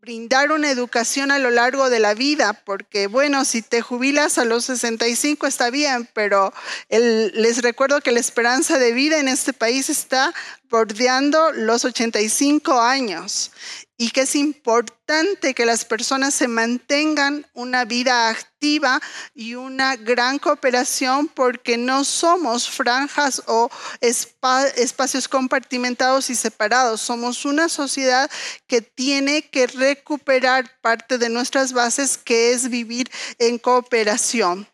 brindar 0.00 0.50
una 0.50 0.70
educación 0.70 1.30
a 1.30 1.38
lo 1.38 1.50
largo 1.50 1.90
de 1.90 2.00
la 2.00 2.14
vida, 2.14 2.54
porque 2.64 3.06
bueno, 3.06 3.44
si 3.44 3.60
te 3.60 3.82
jubilas 3.82 4.38
a 4.38 4.46
los 4.46 4.64
65 4.64 5.46
está 5.46 5.68
bien, 5.68 6.08
pero 6.14 6.54
les 6.88 7.60
recuerdo 7.60 8.00
que 8.00 8.10
la 8.10 8.20
esperanza 8.20 8.78
de 8.78 8.92
vida 8.92 9.18
en 9.18 9.28
este 9.28 9.52
país 9.52 9.90
está 9.90 10.32
bordeando 10.70 11.52
los 11.52 11.84
85 11.84 12.80
años 12.80 13.50
y 13.98 14.12
que 14.12 14.22
es 14.22 14.34
importante 14.34 15.52
que 15.52 15.66
las 15.66 15.84
personas 15.84 16.32
se 16.32 16.48
mantengan 16.48 17.46
una 17.52 17.84
vida 17.84 18.30
activa 18.30 18.98
y 19.34 19.56
una 19.56 19.96
gran 19.96 20.38
cooperación 20.38 21.28
porque 21.28 21.76
no 21.76 22.04
somos 22.04 22.70
franjas 22.70 23.42
o 23.46 23.68
espacios 24.00 25.28
compartimentados 25.28 26.30
y 26.30 26.34
separados. 26.34 27.02
Somos 27.02 27.44
una 27.44 27.68
sociedad 27.68 28.30
que 28.66 28.80
tiene 28.80 29.42
que 29.50 29.66
recuperar 29.66 30.80
parte 30.80 31.18
de 31.18 31.28
nuestras 31.28 31.74
bases, 31.74 32.16
que 32.16 32.52
es 32.52 32.70
vivir 32.70 33.10
en 33.38 33.58
cooperación. 33.58 34.66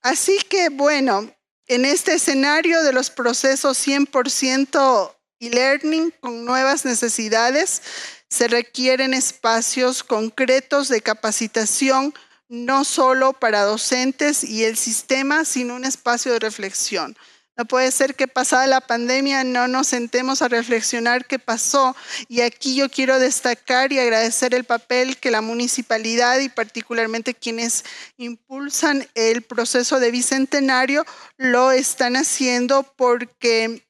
Así 0.00 0.38
que 0.48 0.68
bueno, 0.68 1.34
en 1.66 1.84
este 1.84 2.14
escenario 2.14 2.82
de 2.82 2.92
los 2.92 3.10
procesos 3.10 3.84
100% 3.84 5.16
e-learning 5.40 6.12
con 6.20 6.44
nuevas 6.44 6.84
necesidades, 6.84 7.82
se 8.28 8.46
requieren 8.46 9.14
espacios 9.14 10.04
concretos 10.04 10.88
de 10.88 11.00
capacitación, 11.00 12.14
no 12.48 12.84
solo 12.84 13.32
para 13.32 13.62
docentes 13.62 14.44
y 14.44 14.64
el 14.64 14.76
sistema, 14.76 15.44
sino 15.44 15.74
un 15.74 15.84
espacio 15.84 16.32
de 16.32 16.38
reflexión. 16.38 17.16
No 17.60 17.66
puede 17.66 17.92
ser 17.92 18.14
que 18.14 18.26
pasada 18.26 18.66
la 18.66 18.80
pandemia 18.80 19.44
no 19.44 19.68
nos 19.68 19.88
sentemos 19.88 20.40
a 20.40 20.48
reflexionar 20.48 21.26
qué 21.26 21.38
pasó. 21.38 21.94
Y 22.26 22.40
aquí 22.40 22.74
yo 22.74 22.88
quiero 22.88 23.18
destacar 23.18 23.92
y 23.92 23.98
agradecer 23.98 24.54
el 24.54 24.64
papel 24.64 25.18
que 25.18 25.30
la 25.30 25.42
municipalidad 25.42 26.38
y 26.38 26.48
particularmente 26.48 27.34
quienes 27.34 27.84
impulsan 28.16 29.06
el 29.14 29.42
proceso 29.42 30.00
de 30.00 30.10
bicentenario 30.10 31.04
lo 31.36 31.70
están 31.70 32.16
haciendo 32.16 32.82
porque 32.96 33.82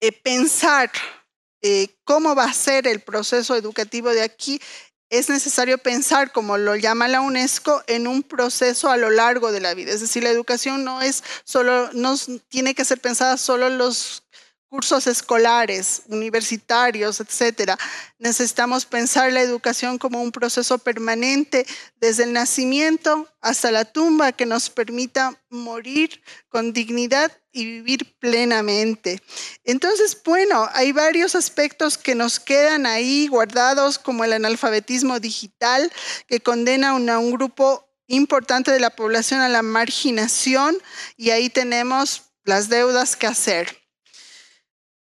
eh, 0.00 0.12
pensar 0.12 0.90
eh, 1.62 1.88
cómo 2.04 2.34
va 2.34 2.44
a 2.44 2.54
ser 2.54 2.86
el 2.86 3.00
proceso 3.00 3.56
educativo 3.56 4.10
de 4.10 4.22
aquí 4.22 4.60
es 5.10 5.28
necesario 5.28 5.78
pensar, 5.78 6.32
como 6.32 6.58
lo 6.58 6.74
llama 6.74 7.06
la 7.06 7.20
UNESCO, 7.20 7.84
en 7.86 8.08
un 8.08 8.24
proceso 8.24 8.90
a 8.90 8.96
lo 8.96 9.10
largo 9.10 9.52
de 9.52 9.60
la 9.60 9.74
vida. 9.74 9.92
Es 9.92 10.00
decir, 10.00 10.24
la 10.24 10.30
educación 10.30 10.82
no 10.82 11.02
es 11.02 11.22
solo, 11.44 11.90
no 11.92 12.16
tiene 12.48 12.74
que 12.74 12.84
ser 12.84 13.00
pensada 13.00 13.36
solo 13.36 13.68
los 13.68 14.23
cursos 14.74 15.06
escolares, 15.06 16.02
universitarios, 16.08 17.20
etcétera. 17.20 17.78
Necesitamos 18.18 18.84
pensar 18.84 19.32
la 19.32 19.40
educación 19.40 19.98
como 19.98 20.20
un 20.20 20.32
proceso 20.32 20.78
permanente 20.78 21.64
desde 22.00 22.24
el 22.24 22.32
nacimiento 22.32 23.28
hasta 23.40 23.70
la 23.70 23.84
tumba 23.84 24.32
que 24.32 24.46
nos 24.46 24.70
permita 24.70 25.40
morir 25.48 26.20
con 26.48 26.72
dignidad 26.72 27.30
y 27.52 27.66
vivir 27.66 28.16
plenamente. 28.18 29.22
Entonces, 29.62 30.20
bueno, 30.24 30.68
hay 30.72 30.90
varios 30.90 31.36
aspectos 31.36 31.96
que 31.96 32.16
nos 32.16 32.40
quedan 32.40 32.84
ahí 32.84 33.28
guardados, 33.28 34.00
como 34.00 34.24
el 34.24 34.32
analfabetismo 34.32 35.20
digital, 35.20 35.92
que 36.26 36.40
condena 36.40 36.88
a 36.88 37.18
un 37.20 37.30
grupo 37.30 37.88
importante 38.08 38.72
de 38.72 38.80
la 38.80 38.90
población 38.90 39.40
a 39.40 39.48
la 39.48 39.62
marginación, 39.62 40.76
y 41.16 41.30
ahí 41.30 41.48
tenemos 41.48 42.22
las 42.42 42.68
deudas 42.68 43.14
que 43.14 43.28
hacer. 43.28 43.83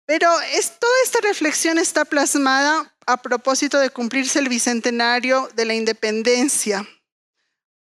Pero 0.07 0.29
toda 0.29 1.03
esta 1.03 1.21
reflexión 1.23 1.79
está 1.79 2.05
plasmada 2.05 2.95
a 3.07 3.23
propósito 3.23 3.79
de 3.79 3.91
cumplirse 3.91 4.39
el 4.39 4.49
bicentenario 4.49 5.49
de 5.55 5.65
la 5.65 5.75
independencia, 5.75 6.87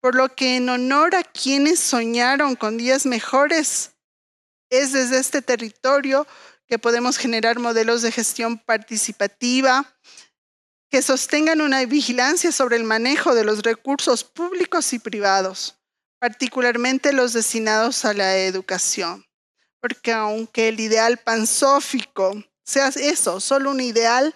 por 0.00 0.14
lo 0.14 0.34
que 0.34 0.56
en 0.56 0.68
honor 0.68 1.14
a 1.14 1.22
quienes 1.22 1.80
soñaron 1.80 2.56
con 2.56 2.78
días 2.78 3.04
mejores, 3.04 3.92
es 4.70 4.92
desde 4.92 5.18
este 5.18 5.42
territorio 5.42 6.26
que 6.66 6.78
podemos 6.78 7.18
generar 7.18 7.58
modelos 7.58 8.02
de 8.02 8.10
gestión 8.10 8.58
participativa 8.58 9.94
que 10.90 11.02
sostengan 11.02 11.60
una 11.60 11.84
vigilancia 11.84 12.52
sobre 12.52 12.76
el 12.76 12.84
manejo 12.84 13.34
de 13.34 13.44
los 13.44 13.62
recursos 13.62 14.24
públicos 14.24 14.92
y 14.92 14.98
privados, 14.98 15.76
particularmente 16.18 17.12
los 17.12 17.34
destinados 17.34 18.04
a 18.04 18.14
la 18.14 18.38
educación 18.38 19.26
porque 19.84 20.12
aunque 20.12 20.68
el 20.68 20.80
ideal 20.80 21.18
pansófico 21.18 22.42
sea 22.64 22.88
eso, 22.88 23.38
solo 23.38 23.70
un 23.70 23.82
ideal, 23.82 24.34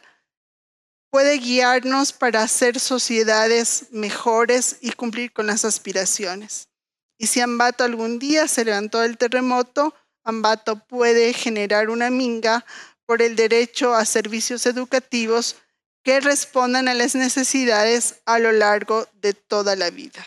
puede 1.10 1.38
guiarnos 1.38 2.12
para 2.12 2.42
hacer 2.42 2.78
sociedades 2.78 3.86
mejores 3.90 4.76
y 4.82 4.92
cumplir 4.92 5.32
con 5.32 5.46
las 5.46 5.64
aspiraciones. 5.64 6.68
Y 7.16 7.28
si 7.28 7.40
Ambato 7.40 7.82
algún 7.82 8.18
día 8.18 8.46
se 8.46 8.62
levantó 8.62 8.98
del 8.98 9.16
terremoto, 9.16 9.94
Ambato 10.22 10.86
puede 10.86 11.32
generar 11.32 11.88
una 11.88 12.10
minga 12.10 12.66
por 13.06 13.22
el 13.22 13.34
derecho 13.34 13.94
a 13.94 14.04
servicios 14.04 14.66
educativos 14.66 15.56
que 16.04 16.20
respondan 16.20 16.88
a 16.88 16.94
las 16.94 17.14
necesidades 17.14 18.16
a 18.26 18.38
lo 18.38 18.52
largo 18.52 19.08
de 19.14 19.32
toda 19.32 19.76
la 19.76 19.88
vida. 19.88 20.26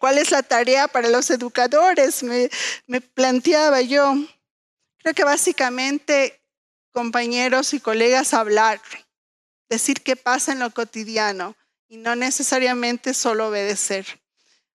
¿Cuál 0.00 0.18
es 0.18 0.32
la 0.32 0.42
tarea 0.42 0.88
para 0.88 1.08
los 1.08 1.30
educadores? 1.30 2.22
Me, 2.22 2.50
me 2.86 3.00
planteaba 3.00 3.80
yo. 3.82 4.14
Creo 4.98 5.14
que 5.14 5.24
básicamente, 5.24 6.40
compañeros 6.90 7.72
y 7.72 7.80
colegas, 7.80 8.34
hablar, 8.34 8.80
decir 9.68 10.02
qué 10.02 10.16
pasa 10.16 10.52
en 10.52 10.58
lo 10.58 10.70
cotidiano 10.70 11.56
y 11.88 11.98
no 11.98 12.16
necesariamente 12.16 13.14
solo 13.14 13.48
obedecer. 13.48 14.06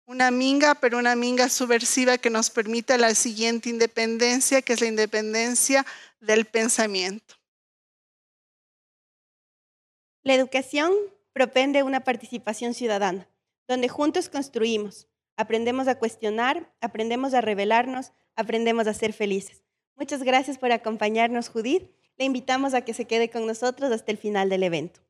Una 0.05 0.29
minga, 0.29 0.75
pero 0.75 0.97
una 0.97 1.15
minga 1.15 1.49
subversiva 1.49 2.17
que 2.17 2.29
nos 2.29 2.49
permita 2.49 2.97
la 2.97 3.15
siguiente 3.15 3.69
independencia, 3.69 4.61
que 4.61 4.73
es 4.73 4.81
la 4.81 4.87
independencia 4.87 5.85
del 6.19 6.45
pensamiento. 6.45 7.35
La 10.21 10.33
educación 10.33 10.91
propende 11.33 11.81
una 11.81 12.03
participación 12.03 12.73
ciudadana 12.73 13.27
donde 13.67 13.89
juntos 13.89 14.29
construimos, 14.29 15.07
aprendemos 15.37 15.87
a 15.87 15.99
cuestionar, 15.99 16.73
aprendemos 16.81 17.33
a 17.33 17.41
revelarnos, 17.41 18.11
aprendemos 18.35 18.87
a 18.87 18.93
ser 18.93 19.13
felices. 19.13 19.63
Muchas 19.95 20.23
gracias 20.23 20.57
por 20.57 20.71
acompañarnos, 20.71 21.49
Judith. 21.49 21.89
Le 22.17 22.25
invitamos 22.25 22.73
a 22.73 22.81
que 22.81 22.93
se 22.93 23.05
quede 23.05 23.29
con 23.29 23.45
nosotros 23.45 23.91
hasta 23.91 24.11
el 24.11 24.17
final 24.17 24.49
del 24.49 24.63
evento. 24.63 25.01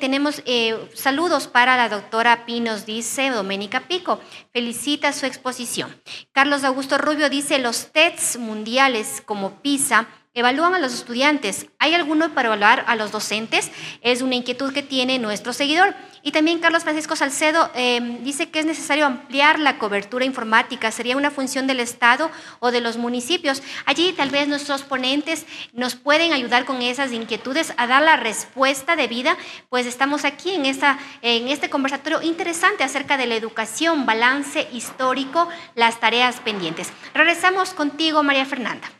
Tenemos 0.00 0.42
eh, 0.46 0.76
saludos 0.94 1.46
para 1.46 1.76
la 1.76 1.88
doctora 1.88 2.44
Pinos, 2.44 2.86
dice 2.86 3.30
Doménica 3.30 3.86
Pico. 3.86 4.20
Felicita 4.52 5.12
su 5.12 5.26
exposición. 5.26 6.02
Carlos 6.32 6.64
Augusto 6.64 6.98
Rubio 6.98 7.30
dice, 7.30 7.58
los 7.60 7.92
TEDs 7.92 8.36
mundiales 8.36 9.22
como 9.24 9.62
PISA 9.62 10.08
evalúan 10.36 10.74
a 10.74 10.78
los 10.78 10.92
estudiantes. 10.92 11.66
¿Hay 11.78 11.94
alguno 11.94 12.28
para 12.34 12.48
evaluar 12.48 12.84
a 12.86 12.94
los 12.94 13.10
docentes? 13.10 13.70
Es 14.02 14.20
una 14.20 14.34
inquietud 14.34 14.72
que 14.72 14.82
tiene 14.82 15.18
nuestro 15.18 15.54
seguidor. 15.54 15.94
Y 16.22 16.30
también 16.30 16.58
Carlos 16.58 16.82
Francisco 16.82 17.16
Salcedo 17.16 17.70
em, 17.74 18.22
dice 18.22 18.50
que 18.50 18.58
es 18.58 18.66
necesario 18.66 19.06
ampliar 19.06 19.58
la 19.58 19.78
cobertura 19.78 20.26
informática. 20.26 20.90
¿Sería 20.90 21.16
una 21.16 21.30
función 21.30 21.66
del 21.66 21.80
Estado 21.80 22.30
o 22.60 22.70
de 22.70 22.82
los 22.82 22.98
municipios? 22.98 23.62
Allí 23.86 24.12
tal 24.12 24.28
vez 24.28 24.46
nuestros 24.46 24.82
ponentes 24.82 25.46
nos 25.72 25.94
pueden 25.94 26.34
ayudar 26.34 26.66
con 26.66 26.82
esas 26.82 27.12
inquietudes 27.12 27.72
a 27.78 27.86
dar 27.86 28.02
la 28.02 28.18
respuesta 28.18 28.94
debida, 28.94 29.38
pues 29.70 29.86
estamos 29.86 30.26
aquí 30.26 30.50
en, 30.50 30.66
esta, 30.66 30.98
en 31.22 31.48
este 31.48 31.70
conversatorio 31.70 32.20
interesante 32.20 32.84
acerca 32.84 33.16
de 33.16 33.26
la 33.26 33.36
educación, 33.36 34.04
balance 34.04 34.68
histórico, 34.70 35.48
las 35.74 35.98
tareas 35.98 36.40
pendientes. 36.40 36.92
Regresamos 37.14 37.72
contigo, 37.72 38.22
María 38.22 38.44
Fernanda. 38.44 38.90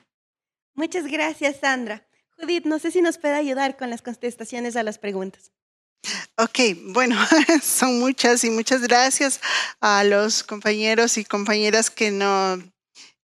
Muchas 0.76 1.06
gracias, 1.06 1.56
Sandra. 1.60 2.06
Judith, 2.38 2.66
no 2.66 2.78
sé 2.78 2.90
si 2.90 3.00
nos 3.00 3.16
puede 3.16 3.34
ayudar 3.34 3.76
con 3.76 3.88
las 3.88 4.02
contestaciones 4.02 4.76
a 4.76 4.82
las 4.82 4.98
preguntas. 4.98 5.50
Ok, 6.36 6.58
bueno, 6.92 7.16
son 7.62 7.98
muchas 7.98 8.44
y 8.44 8.50
muchas 8.50 8.82
gracias 8.82 9.40
a 9.80 10.04
los 10.04 10.42
compañeros 10.42 11.16
y 11.16 11.24
compañeras 11.24 11.90
que, 11.90 12.10
no, 12.10 12.62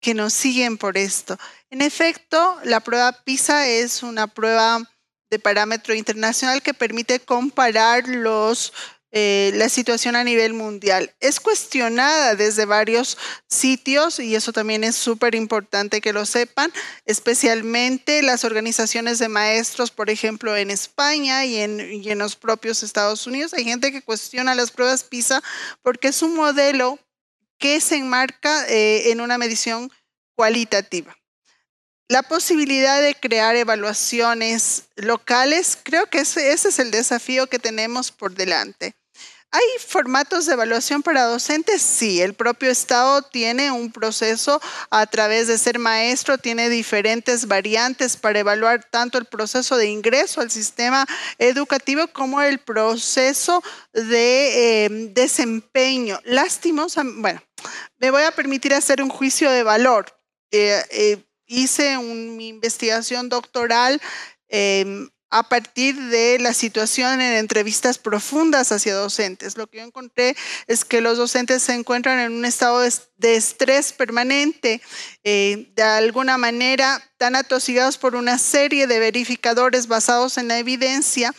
que 0.02 0.14
nos 0.14 0.34
siguen 0.34 0.78
por 0.78 0.98
esto. 0.98 1.38
En 1.70 1.82
efecto, 1.82 2.60
la 2.66 2.82
prueba 2.82 3.14
PISA 3.24 3.68
es 3.68 4.04
una 4.04 4.28
prueba 4.28 4.82
de 5.30 5.40
parámetro 5.40 5.94
internacional 5.94 6.62
que 6.62 6.74
permite 6.74 7.22
comparar 7.22 8.08
los 8.08 8.74
eh, 9.12 9.52
la 9.56 9.70
situación 9.70 10.18
a 10.18 10.24
nivel 10.26 10.54
mundial. 10.54 11.16
Es 11.22 11.40
cuestionada 11.40 12.36
desde 12.36 12.66
varios 12.66 13.18
sitios 13.48 14.20
y 14.20 14.36
eso 14.36 14.52
también 14.52 14.84
es 14.84 14.98
súper 14.98 15.34
importante 15.34 16.02
que 16.02 16.12
lo 16.12 16.26
sepan, 16.26 16.74
especialmente 17.06 18.22
las 18.22 18.44
organizaciones 18.44 19.18
de 19.20 19.30
maestros, 19.30 19.92
por 19.92 20.10
ejemplo, 20.10 20.58
en 20.58 20.72
España 20.72 21.46
y 21.46 21.58
en, 21.58 22.18
los 22.18 22.36
propios 22.36 22.84
Estados 22.84 23.26
Unidos. 23.28 23.54
Hay 23.54 23.64
gente 23.64 23.94
que 23.94 24.02
cuestiona 24.02 24.56
las 24.56 24.72
pruebas 24.72 25.06
PISA 25.06 25.42
porque 25.82 26.10
es 26.10 26.22
un 26.22 26.36
modelo 26.36 27.00
que 27.58 27.80
se 27.80 27.96
enmarca 27.96 28.68
eh, 28.68 29.12
en 29.12 29.22
una 29.22 29.38
medición 29.38 29.90
cualitativa. 30.36 31.16
La 32.10 32.24
posibilidad 32.24 33.02
de 33.02 33.16
crear 33.16 33.56
evaluaciones 33.56 34.84
locales, 34.96 35.78
creo 35.82 36.06
que 36.10 36.20
ese, 36.20 36.54
es 36.54 36.80
el 36.80 36.92
desafío 36.92 37.48
que 37.48 37.60
tenemos 37.60 38.12
por 38.12 38.34
delante. 38.34 38.97
¿Hay 39.50 39.64
formatos 39.80 40.46
de 40.46 40.54
evaluación 40.54 41.02
para 41.02 41.24
docentes? 41.24 41.82
Sí, 41.82 42.22
el 42.22 42.34
propio 42.34 42.70
Estado 42.70 43.22
tiene 43.22 43.72
un 43.72 43.94
proceso 43.94 44.60
a 44.90 45.06
través 45.08 45.48
de 45.48 45.58
ser 45.58 45.80
maestro, 45.80 46.38
tiene 46.38 46.70
diferentes 46.70 47.48
variantes 47.48 48.18
para 48.18 48.40
evaluar 48.40 48.84
tanto 48.84 49.18
el 49.18 49.24
proceso 49.26 49.78
de 49.78 49.88
ingreso 49.88 50.42
al 50.42 50.52
sistema 50.52 51.08
educativo 51.38 52.08
como 52.10 52.42
el 52.42 52.60
proceso 52.60 53.64
de 53.94 54.86
em, 54.86 55.14
desempeño. 55.14 56.20
Lástimos, 56.26 56.96
bueno, 57.16 57.42
me 58.00 58.12
voy 58.12 58.24
a 58.24 58.32
permitir 58.32 58.74
hacer 58.74 59.02
un 59.02 59.10
juicio 59.10 59.50
de 59.50 59.64
valor. 59.64 60.14
Eh, 60.52 60.84
eh, 60.92 61.24
hice 61.46 61.98
mi 61.98 62.50
investigación 62.50 63.30
doctoral 63.30 64.02
em, 64.50 65.10
a 65.30 65.50
partir 65.50 65.96
de 65.96 66.40
la 66.40 66.54
situación 66.54 67.22
en 67.22 67.34
entrevistas 67.34 67.98
profundas 67.98 68.72
hacia 68.72 68.96
docentes. 68.96 69.58
Lo 69.58 69.68
que 69.68 69.80
yo 69.80 69.84
encontré 69.84 70.36
es 70.68 70.86
que 70.86 71.02
los 71.02 71.18
docentes 71.18 71.64
se 71.64 71.74
encuentran 71.74 72.20
en 72.20 72.34
un 72.34 72.46
estado 72.46 72.82
de 72.82 73.36
estrés 73.36 73.92
permanente, 73.92 74.82
eh, 75.24 75.72
de 75.76 75.84
alguna 75.84 76.38
manera 76.38 77.02
tan 77.18 77.36
atosigados 77.36 77.98
por 77.98 78.16
una 78.16 78.38
serie 78.38 78.88
de 78.88 79.00
verificadores 79.00 79.88
basados 79.88 80.38
en 80.38 80.48
la 80.48 80.60
evidencia 80.60 81.34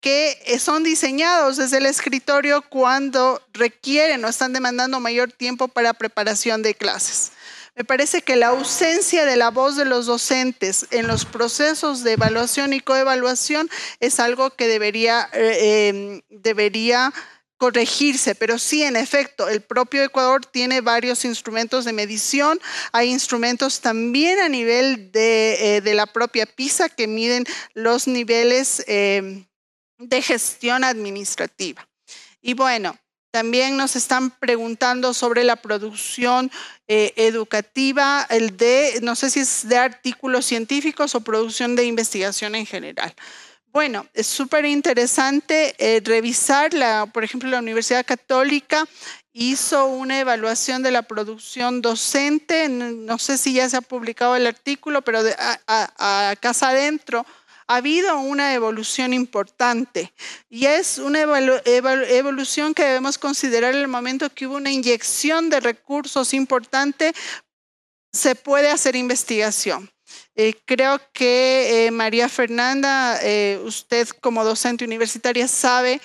que 0.00 0.58
son 0.60 0.84
diseñados 0.84 1.56
desde 1.56 1.78
el 1.78 1.86
escritorio 1.86 2.60
cuando 2.60 3.40
requieren 3.54 4.22
o 4.24 4.28
están 4.28 4.52
demandando 4.52 5.00
mayor 5.00 5.32
tiempo 5.32 5.66
para 5.66 5.94
preparación 5.94 6.62
de 6.62 6.74
clases. 6.74 7.32
Me 7.76 7.84
parece 7.84 8.22
que 8.22 8.36
la 8.36 8.48
ausencia 8.48 9.24
de 9.24 9.36
la 9.36 9.50
voz 9.50 9.74
de 9.74 9.84
los 9.84 10.06
docentes 10.06 10.86
en 10.92 11.08
los 11.08 11.24
procesos 11.24 12.04
de 12.04 12.12
evaluación 12.12 12.72
y 12.72 12.80
coevaluación 12.80 13.68
es 13.98 14.20
algo 14.20 14.50
que 14.50 14.68
debería, 14.68 15.28
eh, 15.32 15.88
em, 15.88 16.22
debería 16.28 17.12
corregirse, 17.56 18.36
pero 18.36 18.58
sí, 18.58 18.84
en 18.84 18.94
efecto, 18.94 19.48
el 19.48 19.60
propio 19.60 20.04
Ecuador 20.04 20.46
tiene 20.46 20.82
varios 20.82 21.24
instrumentos 21.24 21.84
de 21.84 21.92
medición. 21.92 22.60
Hay 22.92 23.10
instrumentos 23.10 23.80
también 23.80 24.38
a 24.38 24.48
nivel 24.48 25.10
de, 25.10 25.78
eh, 25.78 25.94
la 25.94 26.06
propia 26.06 26.46
PISA 26.46 26.88
que 26.88 27.08
miden 27.08 27.44
los 27.72 28.06
niveles 28.06 28.84
em, 28.86 29.46
de 29.98 30.22
gestión 30.22 30.84
administrativa. 30.84 31.88
Y 32.40 32.54
bueno, 32.54 32.96
también 33.34 33.76
nos 33.76 33.96
están 33.96 34.30
preguntando 34.30 35.12
sobre 35.12 35.42
la 35.42 35.56
producción 35.56 36.52
eh, 36.86 37.12
educativa, 37.16 38.24
el 38.30 38.56
de, 38.56 39.00
no 39.02 39.16
sé 39.16 39.28
si 39.28 39.40
es 39.40 39.68
de 39.68 39.76
artículos 39.76 40.46
científicos 40.46 41.16
o 41.16 41.20
producción 41.20 41.74
de 41.74 41.84
investigación 41.84 42.54
en 42.54 42.64
general. 42.64 43.12
Bueno, 43.72 44.06
es 44.14 44.28
súper 44.28 44.66
interesante 44.66 45.74
eh, 45.78 46.00
revisar, 46.04 46.74
la, 46.74 47.06
por 47.06 47.24
ejemplo, 47.24 47.50
la 47.50 47.58
Universidad 47.58 48.06
Católica 48.06 48.86
hizo 49.32 49.86
una 49.86 50.20
evaluación 50.20 50.84
de 50.84 50.92
la 50.92 51.02
producción 51.02 51.82
docente, 51.82 52.68
no 52.68 53.18
sé 53.18 53.36
si 53.36 53.54
ya 53.54 53.68
se 53.68 53.78
ha 53.78 53.80
publicado 53.80 54.36
el 54.36 54.46
artículo, 54.46 55.02
pero 55.02 55.22
a 55.66 56.34
casa 56.38 56.68
adentro 56.68 57.26
ha 57.66 57.76
habido 57.76 58.18
una 58.18 58.54
evolución 58.54 59.12
importante 59.12 60.12
y 60.48 60.66
es 60.66 60.98
una 60.98 61.20
evolución 61.20 62.74
que 62.74 62.84
debemos 62.84 63.18
considerar 63.18 63.74
en 63.74 63.80
el 63.80 63.88
momento 63.88 64.30
que 64.30 64.46
hubo 64.46 64.56
una 64.56 64.70
inyección 64.70 65.50
de 65.50 65.60
recursos 65.60 66.34
importante, 66.34 67.12
se 68.12 68.34
puede 68.34 68.70
hacer 68.70 68.96
investigación. 68.96 69.90
Eh, 70.36 70.54
creo 70.64 71.00
que 71.12 71.86
eh, 71.86 71.90
María 71.90 72.28
Fernanda, 72.28 73.18
eh, 73.22 73.60
usted 73.64 74.08
como 74.20 74.44
docente 74.44 74.84
universitaria 74.84 75.48
sabe 75.48 76.00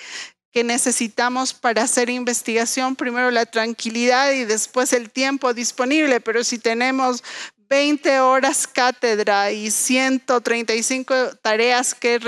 que 0.52 0.64
necesitamos 0.64 1.54
para 1.54 1.82
hacer 1.82 2.10
investigación, 2.10 2.96
primero 2.96 3.30
la 3.30 3.46
tranquilidad 3.46 4.32
y 4.32 4.44
después 4.44 4.92
el 4.92 5.10
tiempo 5.10 5.54
disponible, 5.54 6.20
pero 6.20 6.42
si 6.42 6.58
tenemos 6.58 7.22
20 7.70 8.18
horas 8.20 8.66
cátedra 8.66 9.52
y 9.52 9.70
135 9.70 11.36
tareas 11.40 11.94
que, 11.94 12.18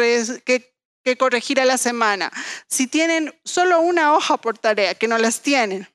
que, 0.45 1.17
corregir 1.17 1.61
a 1.61 1.65
la 1.65 1.77
semana. 1.77 2.33
Si 2.69 2.87
tienen 2.87 3.35
solo 3.45 3.81
una 3.81 4.15
hoja 4.15 4.37
por 4.37 4.57
tarea, 4.57 4.95
que 4.95 5.09
no 5.09 5.19
las 5.19 5.41
tienen, 5.41 5.89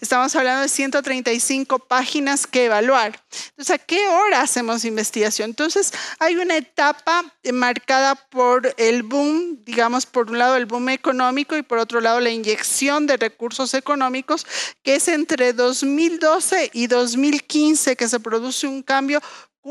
Estamos 0.00 0.36
hablando 0.36 0.62
de 0.62 0.68
135 0.68 1.78
páginas 1.80 2.46
que 2.46 2.66
evaluar. 2.66 3.22
Entonces, 3.50 3.70
¿a 3.70 3.78
qué 3.78 4.08
hora 4.08 4.42
hacemos 4.42 4.84
investigación? 4.84 5.50
Entonces, 5.50 5.92
hay 6.18 6.36
una 6.36 6.56
etapa 6.56 7.24
marcada 7.52 8.14
por 8.14 8.74
el 8.76 9.02
boom, 9.02 9.64
digamos, 9.64 10.06
por 10.06 10.30
un 10.30 10.38
lado 10.38 10.56
el 10.56 10.66
boom 10.66 10.90
económico 10.90 11.56
y 11.56 11.62
por 11.62 11.78
otro 11.78 12.00
lado 12.00 12.20
la 12.20 12.30
inyección 12.30 13.06
de 13.06 13.16
recursos 13.16 13.74
económicos, 13.74 14.46
que 14.82 14.96
es 14.96 15.08
entre 15.08 15.52
2012 15.52 16.70
y 16.72 16.86
2015 16.86 17.96
que 17.96 18.08
se 18.08 18.20
produce 18.20 18.66
un 18.66 18.82
cambio 18.82 19.20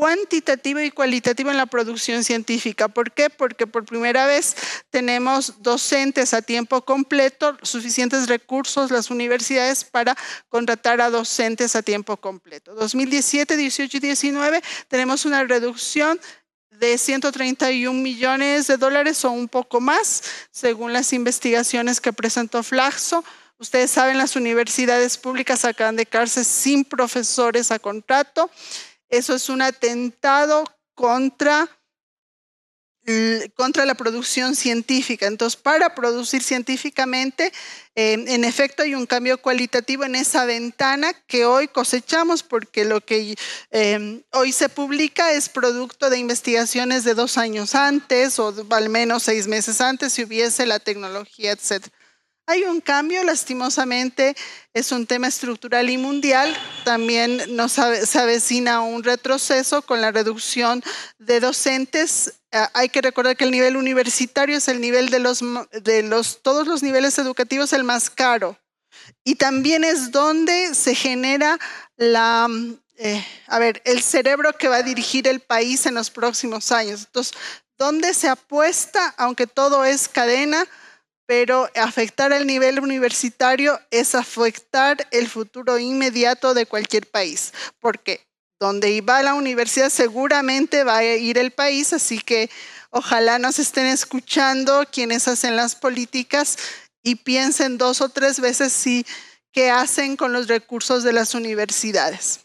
cuantitativo 0.00 0.80
y 0.80 0.90
cualitativo 0.90 1.50
en 1.50 1.58
la 1.58 1.66
producción 1.66 2.24
científica. 2.24 2.88
¿Por 2.88 3.12
qué? 3.12 3.28
Porque 3.28 3.66
por 3.66 3.84
primera 3.84 4.24
vez 4.24 4.56
tenemos 4.88 5.62
docentes 5.62 6.32
a 6.32 6.40
tiempo 6.40 6.80
completo, 6.80 7.58
suficientes 7.60 8.26
recursos 8.26 8.90
las 8.90 9.10
universidades 9.10 9.84
para 9.84 10.16
contratar 10.48 11.02
a 11.02 11.10
docentes 11.10 11.76
a 11.76 11.82
tiempo 11.82 12.16
completo. 12.16 12.74
2017, 12.74 13.58
18 13.58 13.98
y 13.98 14.00
19 14.00 14.62
tenemos 14.88 15.26
una 15.26 15.44
reducción 15.44 16.18
de 16.70 16.96
131 16.96 18.00
millones 18.00 18.68
de 18.68 18.78
dólares 18.78 19.22
o 19.26 19.30
un 19.32 19.48
poco 19.48 19.82
más, 19.82 20.22
según 20.50 20.94
las 20.94 21.12
investigaciones 21.12 22.00
que 22.00 22.14
presentó 22.14 22.62
Flaxo. 22.62 23.22
Ustedes 23.58 23.90
saben, 23.90 24.16
las 24.16 24.34
universidades 24.34 25.18
públicas 25.18 25.66
acaban 25.66 25.96
de 25.96 26.06
quedarse 26.06 26.42
sin 26.42 26.86
profesores 26.86 27.70
a 27.70 27.78
contrato. 27.78 28.50
Eso 29.10 29.34
es 29.34 29.48
un 29.48 29.60
atentado 29.60 30.64
contra, 30.94 31.68
contra 33.54 33.84
la 33.84 33.94
producción 33.94 34.54
científica. 34.54 35.26
Entonces, 35.26 35.60
para 35.60 35.94
producir 35.96 36.42
científicamente, 36.42 37.52
eh, 37.96 38.12
en 38.12 38.44
efecto, 38.44 38.84
hay 38.84 38.94
un 38.94 39.06
cambio 39.06 39.42
cualitativo 39.42 40.04
en 40.04 40.14
esa 40.14 40.44
ventana 40.44 41.12
que 41.26 41.44
hoy 41.44 41.66
cosechamos 41.66 42.44
porque 42.44 42.84
lo 42.84 43.00
que 43.00 43.34
eh, 43.72 44.22
hoy 44.32 44.52
se 44.52 44.68
publica 44.68 45.32
es 45.32 45.48
producto 45.48 46.08
de 46.08 46.18
investigaciones 46.18 47.02
de 47.02 47.14
dos 47.14 47.36
años 47.36 47.74
antes 47.74 48.38
o 48.38 48.54
al 48.70 48.88
menos 48.88 49.24
seis 49.24 49.48
meses 49.48 49.80
antes 49.80 50.12
si 50.12 50.22
hubiese 50.22 50.66
la 50.66 50.78
tecnología, 50.78 51.50
etcétera. 51.52 51.99
Hay 52.50 52.64
un 52.64 52.80
cambio, 52.80 53.22
lastimosamente, 53.22 54.34
es 54.74 54.90
un 54.90 55.06
tema 55.06 55.28
estructural 55.28 55.88
y 55.88 55.96
mundial. 55.96 56.52
También 56.84 57.40
nos 57.54 57.74
se 57.74 58.18
avecina 58.18 58.80
un 58.80 59.04
retroceso 59.04 59.82
con 59.82 60.00
la 60.00 60.10
reducción 60.10 60.82
de 61.20 61.38
docentes. 61.38 62.40
Ah, 62.50 62.68
hay 62.74 62.88
que 62.88 63.02
recordar 63.02 63.36
que 63.36 63.44
el 63.44 63.52
nivel 63.52 63.76
universitario 63.76 64.56
es 64.56 64.66
el 64.66 64.80
nivel 64.80 65.10
de 65.10 65.20
los, 65.20 65.44
de 65.70 66.02
los 66.02 66.42
todos 66.42 66.66
los 66.66 66.82
niveles 66.82 67.16
educativos 67.20 67.72
el 67.72 67.84
más 67.84 68.10
caro. 68.10 68.58
Y 69.22 69.36
también 69.36 69.84
es 69.84 70.10
donde 70.10 70.74
se 70.74 70.96
genera 70.96 71.56
la, 71.96 72.48
eh, 72.96 73.24
a 73.46 73.60
ver, 73.60 73.80
el 73.84 74.02
cerebro 74.02 74.58
que 74.58 74.66
va 74.66 74.78
a 74.78 74.82
dirigir 74.82 75.28
el 75.28 75.38
país 75.38 75.86
en 75.86 75.94
los 75.94 76.10
próximos 76.10 76.72
años. 76.72 77.04
Entonces, 77.06 77.32
¿dónde 77.78 78.12
se 78.12 78.28
apuesta, 78.28 79.14
aunque 79.18 79.46
todo 79.46 79.84
es 79.84 80.08
cadena? 80.08 80.66
Pero 81.30 81.70
afectar 81.76 82.32
al 82.32 82.44
nivel 82.44 82.80
universitario 82.80 83.78
es 83.92 84.16
afectar 84.16 85.06
el 85.12 85.28
futuro 85.28 85.78
inmediato 85.78 86.54
de 86.54 86.66
cualquier 86.66 87.06
país, 87.06 87.52
porque 87.78 88.26
donde 88.58 89.00
va 89.00 89.22
la 89.22 89.34
universidad 89.34 89.90
seguramente 89.90 90.82
va 90.82 90.96
a 90.96 91.04
ir 91.04 91.38
el 91.38 91.52
país, 91.52 91.92
así 91.92 92.18
que 92.18 92.50
ojalá 92.90 93.38
nos 93.38 93.60
estén 93.60 93.86
escuchando 93.86 94.84
quienes 94.90 95.28
hacen 95.28 95.54
las 95.54 95.76
políticas 95.76 96.58
y 97.04 97.14
piensen 97.14 97.78
dos 97.78 98.00
o 98.00 98.08
tres 98.08 98.40
veces 98.40 98.72
si 98.72 99.06
qué 99.52 99.70
hacen 99.70 100.16
con 100.16 100.32
los 100.32 100.48
recursos 100.48 101.04
de 101.04 101.12
las 101.12 101.36
universidades. 101.36 102.40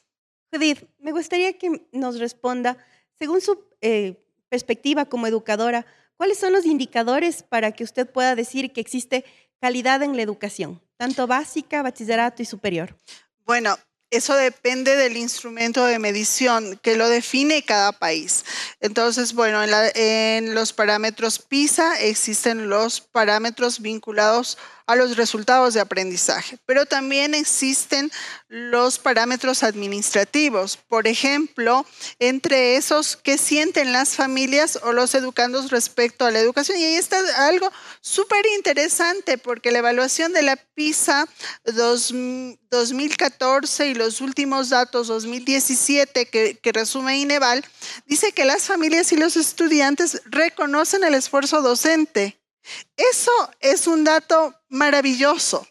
Judith, 0.54 0.84
me 1.00 1.12
gustaría 1.12 1.58
que 1.58 1.88
nos 1.92 2.20
responda, 2.20 2.78
según 3.18 3.42
su 3.42 3.66
eh, 3.82 4.24
perspectiva 4.48 5.06
como 5.06 5.26
educadora, 5.26 5.88
¿Cuáles 6.18 6.38
son 6.38 6.54
los 6.54 6.66
indicadores 6.66 7.44
para 7.44 7.72
que 7.72 7.84
usted 7.84 8.10
pueda 8.10 8.36
decir 8.36 8.72
que 8.72 8.82
existe 8.82 9.26
calidad 9.60 10.02
en 10.02 10.16
la 10.16 10.22
educación, 10.22 10.82
tanto 10.98 11.28
básica, 11.28 11.82
bachillerato 11.82 12.42
y 12.42 12.46
superior? 12.46 12.96
Bueno, 13.46 13.78
eso 14.12 14.36
depende 14.36 14.96
del 14.96 15.18
instrumento 15.18 15.86
de 15.86 16.00
medición 16.00 16.80
que 16.82 16.96
lo 16.96 17.10
define 17.10 17.64
cada 17.64 17.92
país. 17.92 18.46
Entonces, 18.80 19.34
bueno, 19.34 19.62
en, 19.64 20.56
los 20.56 20.74
parámetros 20.74 21.40
PISA 21.40 22.00
existen 22.00 22.70
los 22.70 23.02
parámetros 23.02 23.82
vinculados 23.82 24.58
a 24.58 24.75
los 24.94 25.18
resultados 25.18 25.74
de 25.74 25.80
aprendizaje. 25.80 26.60
Pero 26.68 26.86
también 26.86 27.34
existen 27.34 28.12
los 28.48 29.00
parámetros 29.00 29.64
administrativos, 29.64 30.78
por 30.78 31.08
ejemplo, 31.08 31.84
entre 32.20 32.76
esos 32.76 33.16
que 33.16 33.40
sienten 33.40 33.92
las 33.92 34.16
familias 34.16 34.78
o 34.84 34.94
los 34.94 35.16
educandos 35.16 35.72
respecto 35.72 36.26
a 36.26 36.32
la 36.32 36.40
educación. 36.40 36.78
Y 36.78 36.84
ahí 36.84 36.96
está 36.96 37.18
algo 37.48 37.72
súper 38.02 38.46
interesante 38.56 39.40
porque 39.40 39.72
la 39.72 39.80
evaluación 39.80 40.34
de 40.34 40.44
la 40.44 40.56
PISA 40.56 41.28
2014 41.64 43.88
y 43.88 43.96
los 43.96 44.22
últimos 44.22 44.70
datos 44.70 45.08
2017 45.08 46.28
que, 46.28 46.60
que 46.62 46.72
resume 46.72 47.18
Ineval, 47.18 47.66
dice 48.06 48.34
que 48.34 48.46
las 48.46 48.64
familias 48.64 49.12
y 49.12 49.18
los 49.18 49.36
estudiantes 49.36 50.22
reconocen 50.26 51.04
el 51.04 51.16
esfuerzo 51.16 51.64
docente 51.64 52.38
eso 52.98 53.32
es 53.60 53.88
un 53.88 54.04
dato 54.04 54.54
maravilloso. 54.70 55.68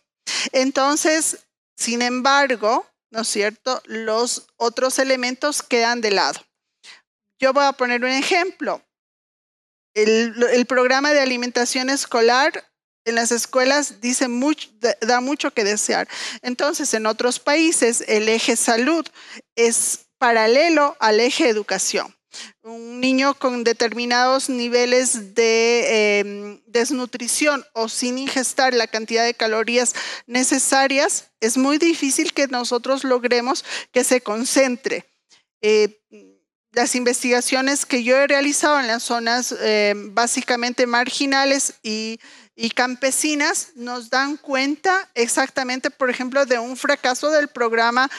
Entonces, 0.52 1.46
sin 1.76 2.02
embargo, 2.02 2.86
¿no 3.10 3.22
es 3.22 3.28
cierto? 3.28 3.82
Los 3.86 4.46
otros 4.56 4.98
elementos 4.98 5.62
quedan 5.62 6.00
de 6.00 6.10
lado. 6.10 6.40
Yo 7.38 7.52
voy 7.52 7.64
a 7.64 7.72
poner 7.72 8.02
un 8.04 8.10
ejemplo. 8.10 8.82
el, 9.94 10.66
programa 10.66 11.12
de 11.12 11.20
alimentación 11.20 11.88
escolar 11.88 12.64
en 13.04 13.14
las 13.14 13.32
escuelas 13.32 14.00
dice 14.00 14.28
da 15.02 15.20
mucho 15.20 15.50
que 15.52 15.64
desear. 15.64 16.08
Entonces, 16.42 16.94
en 16.94 17.06
otros 17.06 17.38
países, 17.38 18.02
el 18.08 18.28
eje 18.28 18.56
salud 18.56 19.06
es 19.56 20.06
paralelo 20.18 20.96
al 21.00 21.20
eje 21.20 21.48
educación. 21.48 22.14
Un 22.66 22.98
niño 22.98 23.34
con 23.34 23.62
determinados 23.62 24.48
niveles 24.48 25.34
de 25.34 26.20
em, 26.20 26.62
desnutrición 26.64 27.62
o 27.74 27.90
sin 27.90 28.16
ingestar 28.16 28.72
la 28.72 28.86
cantidad 28.86 29.22
de 29.22 29.34
calorías 29.34 29.94
necesarias, 30.26 31.26
es 31.40 31.58
muy 31.58 31.76
difícil 31.76 32.32
que 32.32 32.46
nosotros 32.46 33.04
logremos 33.04 33.66
que 33.92 34.02
se 34.02 34.22
concentre. 34.22 35.04
Eh, 35.60 36.00
las 36.72 36.94
investigaciones 36.94 37.84
que 37.84 38.02
yo 38.02 38.16
he 38.16 38.26
realizado 38.26 38.80
en 38.80 38.86
las 38.86 39.02
zonas 39.02 39.54
eh, 39.60 39.92
básicamente 39.94 40.86
marginales 40.86 41.74
y, 41.82 42.18
campesinas 42.74 43.72
nos 43.74 44.08
dan 44.08 44.38
cuenta 44.38 45.10
exactamente, 45.14 45.90
por 45.90 46.08
ejemplo, 46.08 46.46
de 46.46 46.58
un 46.58 46.78
fracaso 46.78 47.30
del 47.30 47.48
programa 47.48 48.10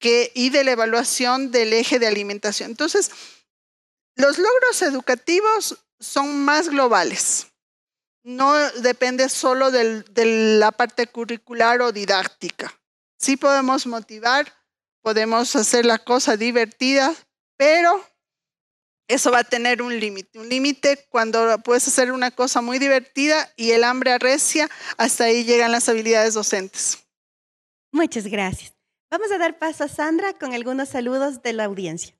y 0.00 0.50
de 0.50 0.64
la 0.64 0.70
evaluación 0.70 1.50
del 1.50 1.72
eje 1.74 1.98
de 1.98 2.06
alimentación. 2.06 2.70
Entonces, 2.70 3.10
los 4.16 4.38
logros 4.38 4.82
educativos 4.82 5.84
son 5.98 6.44
más 6.44 6.68
globales. 6.68 7.46
No 8.24 8.54
depende 8.82 9.28
solo 9.28 9.70
de 9.70 10.04
la 10.58 10.70
parte 10.70 11.06
curricular 11.06 11.82
o 11.82 11.92
didáctica. 11.92 12.72
Sí 13.18 13.36
podemos 13.36 13.86
motivar, 13.86 14.52
podemos 15.00 15.54
hacer 15.56 15.86
la 15.86 15.98
cosa 15.98 16.36
divertida, 16.36 17.14
pero 17.56 18.04
eso 19.08 19.30
va 19.30 19.40
a 19.40 19.44
tener 19.44 19.82
un 19.82 19.98
límite, 19.98 20.38
un 20.38 20.48
límite 20.48 21.06
cuando 21.08 21.58
puedes 21.58 21.86
hacer 21.88 22.12
una 22.12 22.30
cosa 22.30 22.60
muy 22.60 22.78
divertida 22.78 23.52
y 23.56 23.72
el 23.72 23.84
hambre 23.84 24.12
arrecia, 24.12 24.70
hasta 24.96 25.24
ahí 25.24 25.44
llegan 25.44 25.72
las 25.72 25.88
habilidades 25.88 26.34
docentes. 26.34 27.04
Muchas 27.92 28.26
gracias. 28.26 28.72
Vamos 29.10 29.30
a 29.30 29.38
dar 29.38 29.58
paso 29.58 29.84
a 29.84 29.88
Sandra 29.88 30.32
con 30.32 30.54
algunos 30.54 30.88
saludos 30.88 31.42
de 31.42 31.52
la 31.52 31.64
audiencia. 31.64 32.16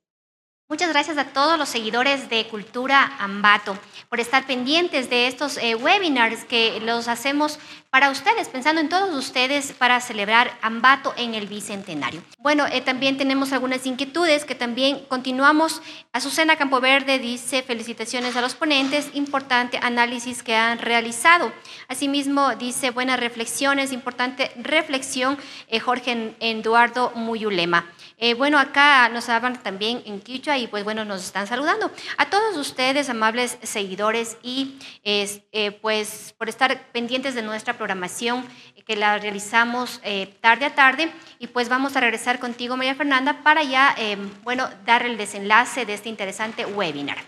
Muchas 0.72 0.88
gracias 0.88 1.18
a 1.18 1.26
todos 1.26 1.58
los 1.58 1.68
seguidores 1.68 2.30
de 2.30 2.46
Cultura 2.46 3.16
Ambato 3.18 3.76
por 4.08 4.20
estar 4.20 4.46
pendientes 4.46 5.10
de 5.10 5.26
estos 5.26 5.58
eh, 5.58 5.74
webinars 5.74 6.46
que 6.46 6.80
los 6.80 7.08
hacemos 7.08 7.58
para 7.90 8.10
ustedes, 8.10 8.48
pensando 8.48 8.80
en 8.80 8.88
todos 8.88 9.14
ustedes 9.14 9.72
para 9.72 10.00
celebrar 10.00 10.50
Ambato 10.62 11.12
en 11.18 11.34
el 11.34 11.46
Bicentenario. 11.46 12.22
Bueno, 12.38 12.64
eh, 12.72 12.80
también 12.80 13.18
tenemos 13.18 13.52
algunas 13.52 13.84
inquietudes 13.84 14.46
que 14.46 14.54
también 14.54 15.04
continuamos. 15.10 15.82
Azucena 16.14 16.56
Campoverde 16.56 17.18
dice 17.18 17.62
felicitaciones 17.62 18.34
a 18.34 18.40
los 18.40 18.54
ponentes, 18.54 19.10
importante 19.12 19.78
análisis 19.82 20.42
que 20.42 20.56
han 20.56 20.78
realizado. 20.78 21.52
Asimismo, 21.88 22.54
dice 22.54 22.92
buenas 22.92 23.20
reflexiones, 23.20 23.92
importante 23.92 24.50
reflexión 24.56 25.36
eh, 25.68 25.80
Jorge 25.80 26.34
Eduardo 26.40 27.12
Muyulema. 27.14 27.84
Eh, 28.24 28.34
bueno, 28.34 28.56
acá 28.60 29.08
nos 29.08 29.28
hablan 29.28 29.60
también 29.64 30.00
en 30.06 30.20
Quichua 30.20 30.56
y 30.56 30.68
pues 30.68 30.84
bueno, 30.84 31.04
nos 31.04 31.24
están 31.24 31.48
saludando. 31.48 31.90
A 32.18 32.30
todos 32.30 32.56
ustedes, 32.56 33.08
amables 33.08 33.58
seguidores, 33.64 34.36
y 34.44 34.78
eh, 35.02 35.72
pues 35.82 36.32
por 36.38 36.48
estar 36.48 36.92
pendientes 36.92 37.34
de 37.34 37.42
nuestra 37.42 37.76
programación 37.76 38.46
eh, 38.76 38.84
que 38.84 38.94
la 38.94 39.18
realizamos 39.18 40.00
tarde 40.40 40.66
a 40.66 40.74
tarde 40.76 41.10
y 41.40 41.48
pues 41.48 41.68
vamos 41.68 41.96
a 41.96 42.00
regresar 42.00 42.38
contigo, 42.38 42.76
María 42.76 42.94
Fernanda, 42.94 43.42
para 43.42 43.64
ya, 43.64 43.96
bueno, 44.44 44.70
dar 44.86 45.04
el 45.04 45.16
desenlace 45.16 45.84
de 45.84 45.94
este 45.94 46.08
interesante 46.08 46.64
webinar. 46.64 47.18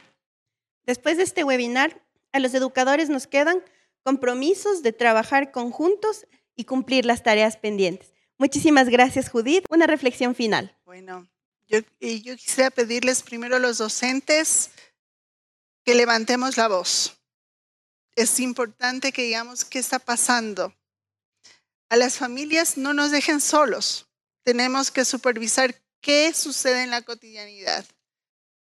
Después 0.86 1.16
de 1.16 1.24
este 1.24 1.42
webinar, 1.42 2.00
a 2.32 2.38
los 2.38 2.54
educadores 2.54 3.10
nos 3.10 3.26
quedan 3.26 3.58
compromisos 4.04 4.84
de 4.84 4.92
trabajar 4.92 5.50
conjuntos 5.50 6.24
y 6.54 6.64
cumplir 6.64 7.04
las 7.04 7.24
tareas 7.24 7.56
pendientes. 7.56 8.14
Muchísimas 8.36 8.88
gracias, 8.88 9.28
Judith. 9.28 9.64
Una 9.70 9.86
reflexión 9.86 10.34
final. 10.34 10.76
Bueno, 10.94 11.28
yo, 11.66 11.80
yo 12.00 12.36
quisiera 12.36 12.70
pedirles 12.70 13.24
primero 13.24 13.56
a 13.56 13.58
los 13.58 13.78
docentes 13.78 14.70
que 15.84 15.96
levantemos 15.96 16.56
la 16.56 16.68
voz. 16.68 17.16
Es 18.14 18.38
importante 18.38 19.10
que 19.10 19.24
digamos 19.24 19.64
qué 19.64 19.80
está 19.80 19.98
pasando. 19.98 20.72
A 21.88 21.96
las 21.96 22.16
familias 22.16 22.76
no 22.76 22.94
nos 22.94 23.10
dejen 23.10 23.40
solos. 23.40 24.06
Tenemos 24.44 24.92
que 24.92 25.04
supervisar 25.04 25.74
qué 26.00 26.32
sucede 26.32 26.84
en 26.84 26.90
la 26.90 27.02
cotidianidad. 27.02 27.84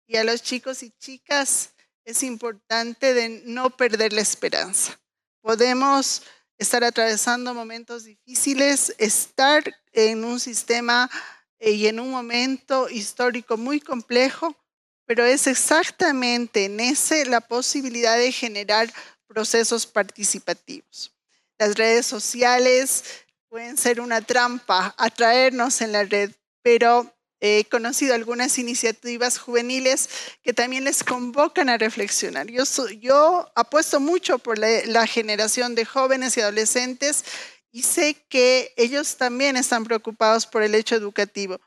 Y 0.08 0.16
a 0.16 0.24
los 0.24 0.42
chicos 0.42 0.82
y 0.82 0.90
chicas 0.98 1.70
es 2.04 2.24
importante 2.24 3.14
de 3.14 3.28
no 3.44 3.70
perder 3.70 4.12
la 4.12 4.22
esperanza. 4.22 4.98
Podemos 5.40 6.24
estar 6.58 6.82
atravesando 6.82 7.54
momentos 7.54 8.02
difíciles, 8.02 8.92
estar 8.98 9.62
en 9.92 10.24
un 10.24 10.40
sistema 10.40 11.08
y 11.60 11.86
en 11.86 12.00
un 12.00 12.10
momento 12.10 12.88
histórico 12.88 13.56
muy 13.56 13.80
complejo, 13.80 14.56
pero 15.06 15.24
es 15.24 15.46
exactamente 15.46 16.66
en 16.66 16.80
ese 16.80 17.24
la 17.26 17.40
posibilidad 17.40 18.16
de 18.16 18.32
generar 18.32 18.92
procesos 19.26 19.86
participativos. 19.86 21.14
Las 21.58 21.76
redes 21.76 22.06
sociales 22.06 23.04
pueden 23.48 23.76
ser 23.76 24.00
una 24.00 24.20
trampa, 24.20 24.94
atraernos 24.98 25.80
en 25.80 25.92
la 25.92 26.04
red, 26.04 26.30
pero 26.62 27.12
He 27.40 27.64
conocido 27.70 28.14
algunas 28.14 28.58
iniciativas 28.58 29.38
juveniles 29.38 30.08
que 30.42 30.52
también 30.52 30.82
les 30.82 31.04
convocan 31.04 31.68
a 31.68 31.78
reflexionar. 31.78 32.48
Yo, 32.48 32.64
yo 33.00 33.48
apuesto 33.54 34.00
mucho 34.00 34.38
por 34.38 34.58
la, 34.58 35.06
generación 35.06 35.76
de 35.76 35.84
jóvenes 35.84 36.36
y 36.36 36.40
adolescentes 36.40 37.24
y 37.72 37.82
sé 37.82 38.14
que 38.28 38.72
ellos 38.76 39.16
también 39.16 39.56
están 39.56 39.84
preocupados 39.84 40.46
por 40.46 40.62
el 40.62 40.74
hecho 40.74 40.94
educativo. 40.94 41.60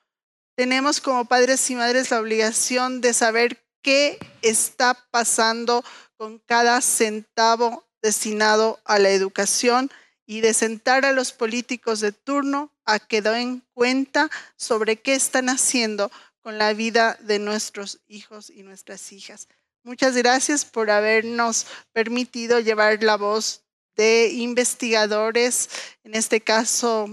Tenemos 0.55 0.99
como 0.99 1.25
padres 1.25 1.69
y 1.69 1.75
madres 1.75 2.11
la 2.11 2.19
obligación 2.19 3.01
de 3.01 3.13
saber 3.13 3.63
qué 3.81 4.19
está 4.41 4.95
pasando 5.11 5.83
con 6.17 6.39
cada 6.39 6.81
centavo 6.81 7.87
destinado 8.01 8.79
a 8.85 8.99
la 8.99 9.09
educación 9.09 9.91
y 10.25 10.41
de 10.41 10.53
sentar 10.53 11.05
a 11.05 11.11
los 11.11 11.31
políticos 11.31 11.99
de 11.99 12.11
turno 12.11 12.71
a 12.85 12.99
que 12.99 13.21
den 13.21 13.63
cuenta 13.73 14.29
sobre 14.55 14.97
qué 14.97 15.13
están 15.13 15.49
haciendo 15.49 16.11
con 16.41 16.57
la 16.57 16.73
vida 16.73 17.17
de 17.21 17.39
nuestros 17.39 17.99
hijos 18.07 18.49
y 18.49 18.63
nuestras 18.63 19.11
hijas. 19.11 19.47
Muchas 19.83 20.15
gracias 20.15 20.63
por 20.65 20.89
habernos 20.91 21.65
permitido 21.91 22.59
llevar 22.59 23.01
la 23.03 23.17
voz 23.17 23.63
de 23.95 24.29
investigadores, 24.29 25.69
en 26.03 26.15
este 26.15 26.41
caso 26.41 27.07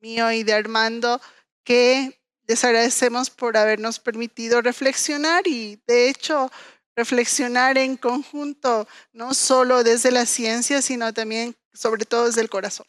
mío 0.00 0.30
y 0.32 0.42
de 0.42 0.52
Armando, 0.52 1.20
que 1.64 2.20
les 2.46 2.64
agradecemos 2.64 3.30
por 3.30 3.56
habernos 3.56 3.98
permitido 3.98 4.60
reflexionar 4.60 5.46
y 5.46 5.80
de 5.86 6.08
hecho 6.08 6.50
reflexionar 6.96 7.78
en 7.78 7.96
conjunto, 7.96 8.88
no 9.12 9.34
solo 9.34 9.84
desde 9.84 10.10
la 10.10 10.26
ciencia, 10.26 10.82
sino 10.82 11.12
también 11.14 11.56
sobre 11.72 12.04
todo 12.04 12.26
desde 12.26 12.40
el 12.40 12.50
corazón. 12.50 12.86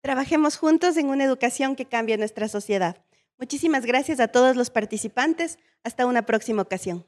Trabajemos 0.00 0.56
juntos 0.56 0.96
en 0.96 1.08
una 1.08 1.24
educación 1.24 1.76
que 1.76 1.84
cambie 1.84 2.16
nuestra 2.16 2.48
sociedad. 2.48 2.96
Muchísimas 3.36 3.84
gracias 3.84 4.20
a 4.20 4.28
todos 4.28 4.56
los 4.56 4.70
participantes. 4.70 5.58
Hasta 5.84 6.06
una 6.06 6.26
próxima 6.26 6.62
ocasión. 6.62 7.06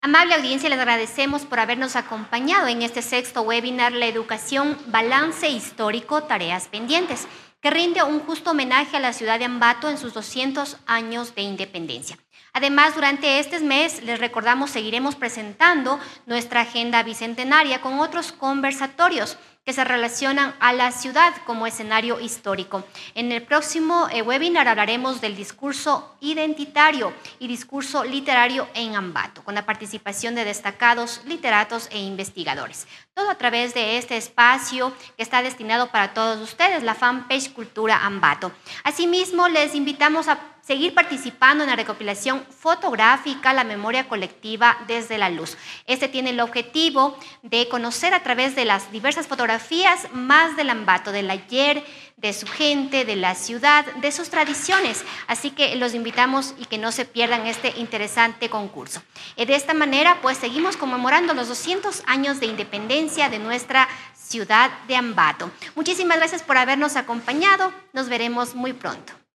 Amable 0.00 0.34
audiencia, 0.34 0.68
les 0.68 0.78
agradecemos 0.78 1.42
por 1.42 1.58
habernos 1.58 1.96
acompañado 1.96 2.68
en 2.68 2.82
este 2.82 3.02
sexto 3.02 3.42
webinar, 3.42 3.92
La 3.92 4.06
Educación, 4.06 4.78
Balance 4.86 5.48
Histórico, 5.48 6.22
Tareas 6.22 6.68
Pendientes, 6.68 7.26
que 7.60 7.70
rinde 7.70 8.04
un 8.04 8.20
justo 8.20 8.52
homenaje 8.52 8.96
a 8.96 9.00
la 9.00 9.12
ciudad 9.12 9.40
de 9.40 9.46
Ambato 9.46 9.90
en 9.90 9.98
sus 9.98 10.14
200 10.14 10.76
años 10.86 11.34
de 11.34 11.42
independencia. 11.42 12.16
Además, 12.52 12.94
durante 12.94 13.40
este 13.40 13.58
mes, 13.58 14.00
les 14.04 14.20
recordamos, 14.20 14.70
seguiremos 14.70 15.16
presentando 15.16 15.98
nuestra 16.26 16.60
agenda 16.60 17.02
bicentenaria 17.02 17.80
con 17.80 17.98
otros 17.98 18.30
conversatorios 18.30 19.36
que 19.68 19.74
se 19.74 19.84
relacionan 19.84 20.54
a 20.60 20.72
la 20.72 20.90
ciudad 20.92 21.34
como 21.44 21.66
escenario 21.66 22.20
histórico. 22.20 22.84
En 23.14 23.30
el 23.32 23.42
próximo 23.42 24.08
eh, 24.10 24.22
webinar 24.22 24.66
hablaremos 24.66 25.20
del 25.20 25.36
discurso 25.36 26.16
identitario 26.20 27.12
y 27.38 27.48
discurso 27.48 28.02
literario 28.02 28.66
en 28.72 28.96
Ambato, 28.96 29.44
con 29.44 29.54
la 29.54 29.66
participación 29.66 30.34
de 30.34 30.46
destacados 30.46 31.20
literatos 31.26 31.88
e 31.90 31.98
investigadores. 31.98 32.88
Todo 33.12 33.28
a 33.28 33.34
través 33.34 33.74
de 33.74 33.98
este 33.98 34.16
espacio 34.16 34.90
que 35.18 35.22
está 35.22 35.42
destinado 35.42 35.88
para 35.88 36.14
todos 36.14 36.40
ustedes, 36.40 36.82
la 36.82 36.94
fanpage 36.94 37.52
Cultura 37.52 38.06
Ambato. 38.06 38.50
Asimismo, 38.84 39.48
les 39.48 39.74
invitamos 39.74 40.28
a 40.28 40.38
seguir 40.68 40.92
participando 40.92 41.64
en 41.64 41.70
la 41.70 41.76
recopilación 41.76 42.44
fotográfica, 42.50 43.54
la 43.54 43.64
memoria 43.64 44.06
colectiva 44.06 44.76
desde 44.86 45.16
la 45.16 45.30
luz. 45.30 45.56
Este 45.86 46.08
tiene 46.08 46.28
el 46.28 46.40
objetivo 46.40 47.16
de 47.42 47.68
conocer 47.68 48.12
a 48.12 48.22
través 48.22 48.54
de 48.54 48.66
las 48.66 48.92
diversas 48.92 49.26
fotografías 49.26 50.12
más 50.12 50.56
del 50.56 50.68
Ambato, 50.68 51.10
del 51.10 51.30
ayer, 51.30 51.82
de 52.18 52.34
su 52.34 52.46
gente, 52.46 53.06
de 53.06 53.16
la 53.16 53.34
ciudad, 53.34 53.86
de 53.94 54.12
sus 54.12 54.28
tradiciones. 54.28 55.06
Así 55.26 55.52
que 55.52 55.74
los 55.76 55.94
invitamos 55.94 56.54
y 56.58 56.66
que 56.66 56.76
no 56.76 56.92
se 56.92 57.06
pierdan 57.06 57.46
este 57.46 57.72
interesante 57.78 58.50
concurso. 58.50 59.00
Y 59.36 59.46
de 59.46 59.54
esta 59.54 59.72
manera, 59.72 60.18
pues 60.20 60.36
seguimos 60.36 60.76
conmemorando 60.76 61.32
los 61.32 61.48
200 61.48 62.02
años 62.06 62.40
de 62.40 62.46
independencia 62.46 63.30
de 63.30 63.38
nuestra 63.38 63.88
ciudad 64.14 64.70
de 64.86 64.96
Ambato. 64.96 65.50
Muchísimas 65.74 66.18
gracias 66.18 66.42
por 66.42 66.58
habernos 66.58 66.96
acompañado. 66.96 67.72
Nos 67.94 68.10
veremos 68.10 68.54
muy 68.54 68.74
pronto. 68.74 69.18